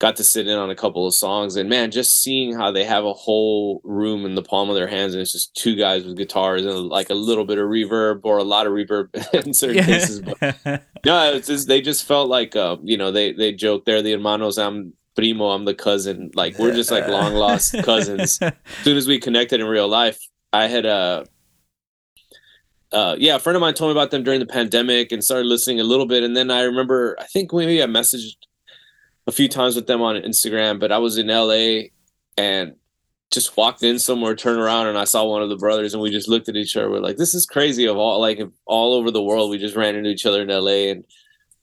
got 0.00 0.16
to 0.16 0.24
sit 0.24 0.48
in 0.48 0.58
on 0.58 0.70
a 0.70 0.74
couple 0.74 1.06
of 1.06 1.14
songs. 1.14 1.56
And 1.56 1.68
man, 1.68 1.90
just 1.90 2.20
seeing 2.20 2.54
how 2.54 2.70
they 2.70 2.84
have 2.84 3.04
a 3.04 3.12
whole 3.12 3.80
room 3.84 4.26
in 4.26 4.34
the 4.34 4.42
palm 4.42 4.68
of 4.68 4.74
their 4.74 4.86
hands, 4.86 5.14
and 5.14 5.22
it's 5.22 5.32
just 5.32 5.54
two 5.54 5.76
guys 5.76 6.04
with 6.04 6.16
guitars 6.16 6.64
and 6.64 6.88
like 6.88 7.10
a 7.10 7.14
little 7.14 7.44
bit 7.44 7.58
of 7.58 7.68
reverb 7.68 8.20
or 8.24 8.38
a 8.38 8.44
lot 8.44 8.66
of 8.66 8.72
reverb 8.72 9.14
in 9.46 9.54
certain 9.54 9.84
cases. 9.84 10.20
But 10.20 10.38
no, 11.06 11.32
it's 11.32 11.46
just 11.46 11.68
they 11.68 11.80
just 11.80 12.04
felt 12.04 12.28
like 12.28 12.56
uh, 12.56 12.76
you 12.82 12.96
know 12.96 13.10
they 13.10 13.32
they 13.32 13.52
joke 13.52 13.84
they're 13.84 14.02
the 14.02 14.12
hermanos. 14.12 14.58
I'm 14.58 14.94
primo. 15.14 15.50
I'm 15.50 15.64
the 15.64 15.74
cousin. 15.74 16.30
Like 16.34 16.58
we're 16.58 16.74
just 16.74 16.90
like 16.90 17.08
long 17.08 17.34
lost 17.34 17.74
cousins. 17.82 18.38
As 18.40 18.52
soon 18.82 18.96
as 18.96 19.06
we 19.06 19.18
connected 19.18 19.60
in 19.60 19.66
real 19.66 19.88
life, 19.88 20.18
I 20.52 20.66
had 20.66 20.86
uh 20.86 21.24
uh, 22.94 23.16
yeah, 23.18 23.34
a 23.34 23.38
friend 23.40 23.56
of 23.56 23.60
mine 23.60 23.74
told 23.74 23.88
me 23.88 24.00
about 24.00 24.12
them 24.12 24.22
during 24.22 24.38
the 24.38 24.46
pandemic 24.46 25.10
and 25.10 25.22
started 25.22 25.46
listening 25.46 25.80
a 25.80 25.84
little 25.84 26.06
bit. 26.06 26.22
And 26.22 26.36
then 26.36 26.50
I 26.50 26.62
remember, 26.62 27.16
I 27.18 27.24
think 27.24 27.52
maybe 27.52 27.82
I 27.82 27.86
messaged 27.86 28.36
a 29.26 29.32
few 29.32 29.48
times 29.48 29.74
with 29.74 29.88
them 29.88 30.00
on 30.00 30.14
Instagram, 30.16 30.78
but 30.78 30.92
I 30.92 30.98
was 30.98 31.18
in 31.18 31.26
LA 31.26 31.88
and 32.38 32.76
just 33.32 33.56
walked 33.56 33.82
in 33.82 33.98
somewhere, 33.98 34.36
turned 34.36 34.60
around, 34.60 34.86
and 34.86 34.96
I 34.96 35.04
saw 35.04 35.24
one 35.24 35.42
of 35.42 35.48
the 35.48 35.56
brothers, 35.56 35.92
and 35.92 36.02
we 36.02 36.10
just 36.10 36.28
looked 36.28 36.48
at 36.48 36.56
each 36.56 36.76
other. 36.76 36.88
We're 36.88 37.00
like, 37.00 37.16
"This 37.16 37.34
is 37.34 37.46
crazy!" 37.46 37.86
Of 37.86 37.96
all 37.96 38.20
like 38.20 38.40
all 38.64 38.94
over 38.94 39.10
the 39.10 39.22
world, 39.22 39.50
we 39.50 39.58
just 39.58 39.74
ran 39.74 39.96
into 39.96 40.10
each 40.10 40.24
other 40.24 40.42
in 40.42 40.48
LA, 40.48 40.90
and 40.92 41.04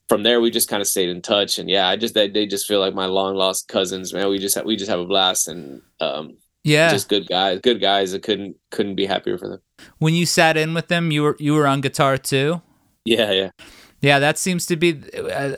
from 0.10 0.24
there 0.24 0.42
we 0.42 0.52
just 0.52 0.68
kind 0.68 0.82
of 0.82 0.88
stayed 0.88 1.10
in 1.10 1.22
touch. 1.22 1.60
And 1.60 1.70
yeah, 1.70 1.88
I 1.88 1.96
just 1.96 2.14
they, 2.14 2.28
they 2.28 2.46
just 2.46 2.68
feel 2.68 2.82
like 2.82 2.94
my 2.94 3.06
long 3.06 3.36
lost 3.36 3.70
cousins, 3.70 4.14
man. 4.14 4.30
We 4.30 4.38
just 4.38 4.58
ha- 4.58 4.66
we 4.66 4.76
just 4.76 4.92
have 4.92 5.00
a 5.00 5.06
blast, 5.06 5.48
and 5.48 5.82
um, 6.02 6.38
yeah. 6.64 6.90
just 6.90 7.08
good 7.08 7.28
guys, 7.28 7.60
good 7.62 7.80
guys. 7.80 8.14
I 8.14 8.20
couldn't 8.20 8.58
couldn't 8.72 8.96
be 8.96 9.06
happier 9.06 9.38
for 9.38 9.48
them. 9.48 9.62
When 10.00 10.14
you 10.14 10.26
sat 10.26 10.58
in 10.58 10.74
with 10.74 10.88
them, 10.88 11.12
you 11.12 11.24
were 11.24 11.36
you 11.40 11.54
were 11.54 11.68
on 11.68 11.82
guitar 11.82 12.18
too. 12.18 12.62
Yeah, 13.06 13.32
yeah. 13.32 13.50
Yeah, 14.02 14.20
that 14.20 14.38
seems 14.38 14.66
to 14.68 14.76
be. 14.76 15.02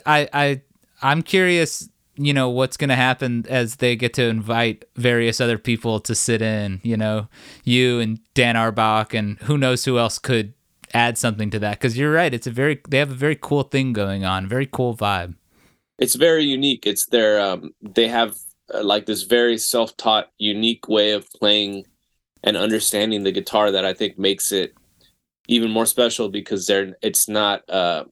I 0.06 0.28
I 0.32 0.60
I'm 1.02 1.22
curious. 1.22 1.88
You 2.16 2.32
know 2.32 2.48
what's 2.48 2.76
going 2.76 2.90
to 2.90 2.96
happen 2.96 3.44
as 3.48 3.76
they 3.76 3.96
get 3.96 4.14
to 4.14 4.24
invite 4.24 4.84
various 4.94 5.40
other 5.40 5.58
people 5.58 5.98
to 6.00 6.14
sit 6.14 6.42
in. 6.42 6.80
You 6.84 6.96
know, 6.96 7.28
you 7.64 7.98
and 7.98 8.20
Dan 8.34 8.56
Auerbach, 8.56 9.14
and 9.14 9.36
who 9.40 9.58
knows 9.58 9.84
who 9.84 9.98
else 9.98 10.18
could 10.20 10.54
add 10.92 11.18
something 11.18 11.50
to 11.50 11.58
that. 11.58 11.72
Because 11.80 11.98
you're 11.98 12.12
right, 12.12 12.32
it's 12.32 12.46
a 12.46 12.52
very 12.52 12.80
they 12.88 12.98
have 12.98 13.10
a 13.10 13.14
very 13.14 13.34
cool 13.36 13.64
thing 13.64 13.92
going 13.92 14.24
on, 14.24 14.46
very 14.46 14.66
cool 14.66 14.96
vibe. 14.96 15.34
it's 15.98 16.14
very 16.14 16.44
unique. 16.44 16.86
It's 16.86 17.06
their 17.06 17.40
um, 17.40 17.72
they 17.82 18.08
have 18.08 18.36
uh, 18.72 18.82
like 18.82 19.06
this 19.06 19.22
very 19.22 19.58
self-taught, 19.58 20.30
unique 20.38 20.88
way 20.88 21.12
of 21.12 21.28
playing 21.32 21.84
and 22.44 22.56
understanding 22.56 23.24
the 23.24 23.32
guitar 23.32 23.72
that 23.72 23.84
I 23.84 23.92
think 23.92 24.18
makes 24.18 24.52
it 24.52 24.74
even 25.48 25.70
more 25.70 25.86
special 25.86 26.28
because 26.28 26.66
they're 26.66 26.96
it's 27.02 27.28
not 27.28 27.68
uh 27.68 28.04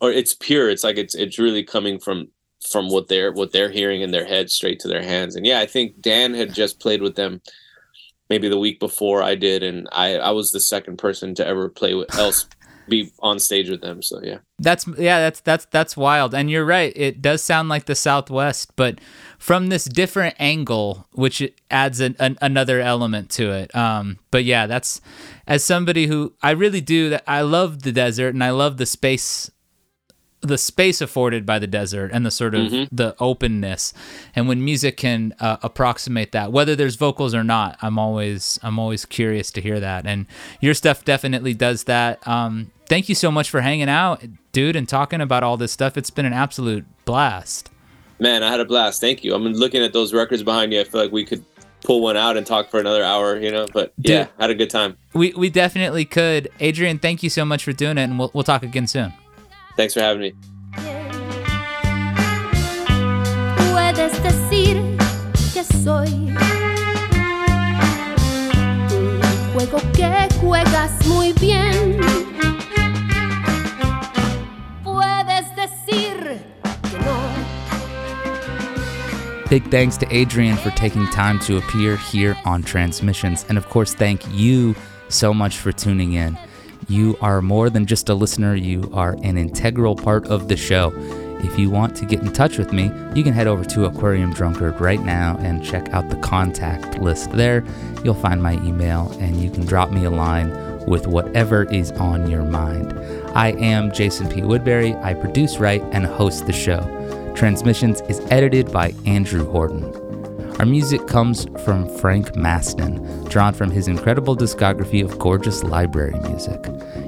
or 0.00 0.10
it's 0.10 0.34
pure. 0.34 0.68
It's 0.68 0.82
like 0.82 0.98
it's 0.98 1.14
it's 1.14 1.38
really 1.38 1.62
coming 1.62 2.00
from 2.00 2.28
from 2.68 2.88
what 2.88 3.08
they're 3.08 3.32
what 3.32 3.52
they're 3.52 3.70
hearing 3.70 4.02
in 4.02 4.10
their 4.10 4.26
head 4.26 4.50
straight 4.50 4.80
to 4.80 4.88
their 4.88 5.02
hands. 5.02 5.36
And 5.36 5.46
yeah 5.46 5.60
i 5.60 5.66
think 5.66 6.00
dan 6.00 6.34
had 6.34 6.54
just 6.54 6.80
played 6.80 7.02
with 7.02 7.16
them 7.16 7.40
maybe 8.30 8.48
the 8.48 8.58
week 8.58 8.80
before 8.80 9.22
i 9.22 9.34
did 9.34 9.62
and 9.62 9.88
i 9.92 10.16
i 10.16 10.30
was 10.30 10.50
the 10.50 10.60
second 10.60 10.96
person 10.96 11.34
to 11.34 11.46
ever 11.46 11.68
play 11.68 11.94
with 11.94 12.14
else 12.16 12.46
be 12.88 13.10
on 13.20 13.38
stage 13.38 13.70
with 13.70 13.80
them 13.80 14.02
so 14.02 14.20
yeah 14.22 14.38
That's 14.62 14.86
yeah, 14.86 15.18
that's 15.18 15.40
that's 15.40 15.64
that's 15.66 15.96
wild. 15.96 16.34
And 16.34 16.48
you're 16.48 16.64
right. 16.64 16.92
It 16.94 17.20
does 17.20 17.42
sound 17.42 17.68
like 17.68 17.86
the 17.86 17.96
Southwest, 17.96 18.76
but 18.76 19.00
from 19.38 19.68
this 19.68 19.84
different 19.86 20.36
angle, 20.38 21.08
which 21.12 21.42
adds 21.68 21.98
an, 21.98 22.14
an, 22.20 22.38
another 22.40 22.80
element 22.80 23.28
to 23.30 23.50
it. 23.50 23.74
Um, 23.74 24.18
but 24.30 24.44
yeah, 24.44 24.68
that's 24.68 25.00
as 25.48 25.64
somebody 25.64 26.06
who 26.06 26.34
I 26.42 26.52
really 26.52 26.80
do 26.80 27.10
that. 27.10 27.24
I 27.26 27.40
love 27.42 27.82
the 27.82 27.90
desert 27.90 28.34
and 28.34 28.44
I 28.44 28.50
love 28.50 28.76
the 28.76 28.86
space, 28.86 29.50
the 30.42 30.58
space 30.58 31.00
afforded 31.00 31.46
by 31.46 31.58
the 31.58 31.66
desert 31.66 32.10
and 32.12 32.26
the 32.26 32.30
sort 32.30 32.54
of 32.54 32.70
the 32.90 33.14
openness. 33.20 33.94
And 34.34 34.48
when 34.48 34.64
music 34.64 34.96
can 34.96 35.34
uh, 35.40 35.56
approximate 35.62 36.32
that, 36.32 36.52
whether 36.52 36.74
there's 36.76 36.96
vocals 36.96 37.34
or 37.34 37.44
not, 37.44 37.78
I'm 37.80 37.98
always 37.98 38.58
I'm 38.62 38.78
always 38.78 39.04
curious 39.04 39.50
to 39.52 39.60
hear 39.60 39.78
that. 39.80 40.06
And 40.06 40.26
your 40.60 40.74
stuff 40.74 41.04
definitely 41.04 41.54
does 41.54 41.84
that. 41.84 42.26
Um, 42.26 42.70
thank 42.88 43.08
you 43.08 43.14
so 43.14 43.30
much 43.30 43.48
for 43.50 43.60
hanging 43.60 43.88
out, 43.88 44.22
dude, 44.52 44.76
and 44.76 44.88
talking 44.88 45.20
about 45.20 45.42
all 45.42 45.56
this 45.56 45.72
stuff. 45.72 45.96
It's 45.96 46.10
been 46.10 46.26
an 46.26 46.32
absolute 46.32 46.84
blast. 47.04 47.70
man 48.20 48.42
i 48.44 48.50
had 48.50 48.60
a 48.60 48.64
blast 48.64 49.00
thank 49.00 49.24
you 49.24 49.34
i'm 49.34 49.42
looking 49.54 49.82
at 49.82 49.92
those 49.92 50.14
records 50.14 50.44
behind 50.44 50.72
you 50.72 50.80
i 50.80 50.84
feel 50.84 51.00
like 51.02 51.10
we 51.10 51.24
could 51.24 51.44
pull 51.84 52.00
one 52.00 52.16
out 52.16 52.36
and 52.36 52.46
talk 52.46 52.70
for 52.70 52.78
another 52.78 53.02
hour 53.02 53.36
you 53.40 53.50
know 53.50 53.66
but 53.72 53.92
yeah 53.98 54.24
Dude. 54.24 54.28
had 54.38 54.50
a 54.50 54.54
good 54.54 54.70
time 54.70 54.96
We 55.14 55.32
we 55.36 55.50
definitely 55.50 56.04
could. 56.04 56.48
Adrian, 56.60 56.98
thank 57.00 57.22
you 57.24 57.28
so 57.30 57.44
much 57.44 57.64
for 57.64 57.72
doing 57.72 57.98
it, 57.98 58.04
and 58.04 58.18
we'll 58.18 58.30
we'll 58.34 58.44
talk 58.44 58.62
again 58.62 58.86
soon. 58.86 59.12
Thanks 59.76 59.94
for 59.94 60.00
having 60.00 60.20
me 60.20 60.34
Puedes 63.72 64.22
decir 64.22 64.80
que 65.52 65.64
soy 65.64 66.08
un 66.08 66.36
juego 69.52 69.78
que 69.92 70.28
juegas 70.40 71.06
muy 71.06 71.32
bien. 71.34 72.00
Puedes 74.82 75.54
decir 75.56 76.42
que 76.90 76.98
no. 76.98 77.16
Big 79.50 79.64
thanks 79.70 79.96
to 79.98 80.06
Adrian 80.10 80.56
for 80.56 80.70
taking 80.70 81.06
time 81.08 81.38
to 81.40 81.58
appear 81.58 81.96
here 81.96 82.36
on 82.44 82.62
Transmissions. 82.62 83.44
And 83.48 83.58
of 83.58 83.68
course, 83.68 83.94
thank 83.94 84.22
you 84.32 84.74
so 85.08 85.34
much 85.34 85.58
for 85.58 85.72
tuning 85.72 86.14
in. 86.14 86.38
You 86.88 87.16
are 87.20 87.40
more 87.40 87.70
than 87.70 87.86
just 87.86 88.08
a 88.08 88.14
listener, 88.14 88.54
you 88.54 88.90
are 88.92 89.12
an 89.22 89.38
integral 89.38 89.96
part 89.96 90.26
of 90.26 90.48
the 90.48 90.56
show. 90.56 90.92
If 91.44 91.58
you 91.58 91.70
want 91.70 91.96
to 91.96 92.06
get 92.06 92.20
in 92.20 92.32
touch 92.32 92.58
with 92.58 92.72
me, 92.72 92.90
you 93.14 93.24
can 93.24 93.32
head 93.32 93.46
over 93.46 93.64
to 93.64 93.84
Aquarium 93.86 94.32
Drunkard 94.32 94.80
right 94.80 95.02
now 95.02 95.36
and 95.40 95.64
check 95.64 95.88
out 95.90 96.08
the 96.08 96.16
contact 96.16 96.98
list 96.98 97.32
there. 97.32 97.64
You'll 98.04 98.14
find 98.14 98.42
my 98.42 98.54
email 98.64 99.10
and 99.20 99.42
you 99.42 99.50
can 99.50 99.66
drop 99.66 99.90
me 99.90 100.04
a 100.04 100.10
line 100.10 100.50
with 100.86 101.06
whatever 101.06 101.64
is 101.64 101.90
on 101.92 102.30
your 102.30 102.44
mind. 102.44 102.98
I 103.36 103.52
am 103.52 103.92
Jason 103.92 104.28
P. 104.28 104.42
Woodbury. 104.42 104.94
I 104.96 105.14
produce, 105.14 105.58
write, 105.58 105.82
and 105.92 106.06
host 106.06 106.46
the 106.46 106.52
show. 106.52 106.80
Transmissions 107.34 108.00
is 108.02 108.20
edited 108.30 108.70
by 108.70 108.94
Andrew 109.06 109.44
Horton. 109.50 110.01
Our 110.62 110.66
music 110.66 111.06
comes 111.08 111.46
from 111.64 111.88
Frank 111.98 112.36
Maston, 112.36 113.24
drawn 113.24 113.52
from 113.52 113.72
his 113.72 113.88
incredible 113.88 114.36
discography 114.36 115.04
of 115.04 115.18
gorgeous 115.18 115.64
library 115.64 116.16
music. 116.20 116.64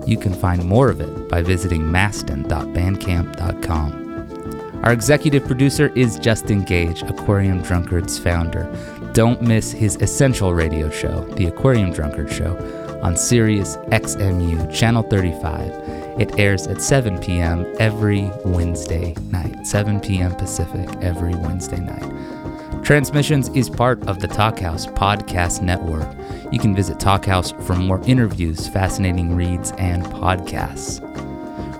You 0.09 0.16
can 0.16 0.34
find 0.34 0.64
more 0.64 0.90
of 0.90 1.00
it 1.00 1.28
by 1.28 1.40
visiting 1.40 1.88
maston.bandcamp.com. 1.88 4.80
Our 4.82 4.92
executive 4.92 5.46
producer 5.46 5.92
is 5.94 6.18
Justin 6.18 6.64
Gage, 6.64 7.02
Aquarium 7.02 7.62
Drunkard's 7.62 8.18
founder. 8.18 8.68
Don't 9.12 9.40
miss 9.40 9.70
his 9.70 9.94
essential 10.00 10.52
radio 10.52 10.90
show, 10.90 11.24
The 11.36 11.46
Aquarium 11.46 11.92
Drunkard 11.92 12.32
Show, 12.32 12.57
on 13.05 13.16
Sirius 13.16 13.76
XMU 13.92 14.74
Channel 14.74 15.05
35. 15.05 16.20
It 16.20 16.40
airs 16.40 16.66
at 16.66 16.82
7 16.82 17.20
p.m. 17.20 17.72
every 17.78 18.32
Wednesday 18.44 19.14
night, 19.30 19.64
7 19.64 20.00
p.m. 20.00 20.34
Pacific 20.34 20.88
every 21.00 21.36
Wednesday 21.36 21.78
night. 21.78 22.43
Transmissions 22.85 23.49
is 23.55 23.70
part 23.70 24.07
of 24.07 24.18
the 24.18 24.28
Talkhouse 24.28 24.93
Podcast 24.93 25.62
Network. 25.62 26.07
You 26.53 26.59
can 26.59 26.76
visit 26.76 26.99
Talkhouse 26.99 27.59
for 27.62 27.74
more 27.74 27.99
interviews, 28.05 28.68
fascinating 28.68 29.35
reads, 29.35 29.72
and 29.78 30.05
podcasts. 30.05 31.01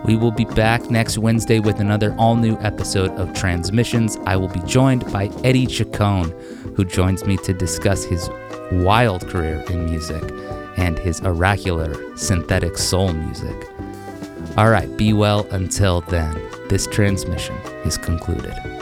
We 0.07 0.17
will 0.17 0.31
be 0.31 0.47
back 0.47 0.91
next 0.91 1.19
Wednesday 1.19 1.61
with 1.61 1.79
another 1.79 2.15
all 2.19 2.37
new 2.37 2.57
episode 2.61 3.11
of 3.19 3.35
Transmissions. 3.35 4.17
I 4.25 4.37
will 4.37 4.49
be 4.49 4.61
joined 4.61 5.05
by 5.13 5.27
Eddie 5.45 5.67
Chacon, 5.67 6.31
who 6.75 6.87
joins 6.87 7.27
me 7.27 7.37
to 7.37 7.53
discuss 7.53 8.05
his 8.05 8.31
wild 8.73 9.29
career 9.29 9.63
in 9.69 9.85
music 9.85 10.23
and 10.79 10.99
his 10.99 11.21
oracular 11.21 12.17
synthetic 12.17 12.79
soul 12.79 13.13
music. 13.13 13.69
All 14.57 14.71
right, 14.71 14.97
be 14.97 15.13
well 15.13 15.47
until 15.51 16.01
then. 16.01 16.35
This 16.71 16.87
transmission 16.87 17.57
is 17.85 17.99
concluded. 17.99 18.74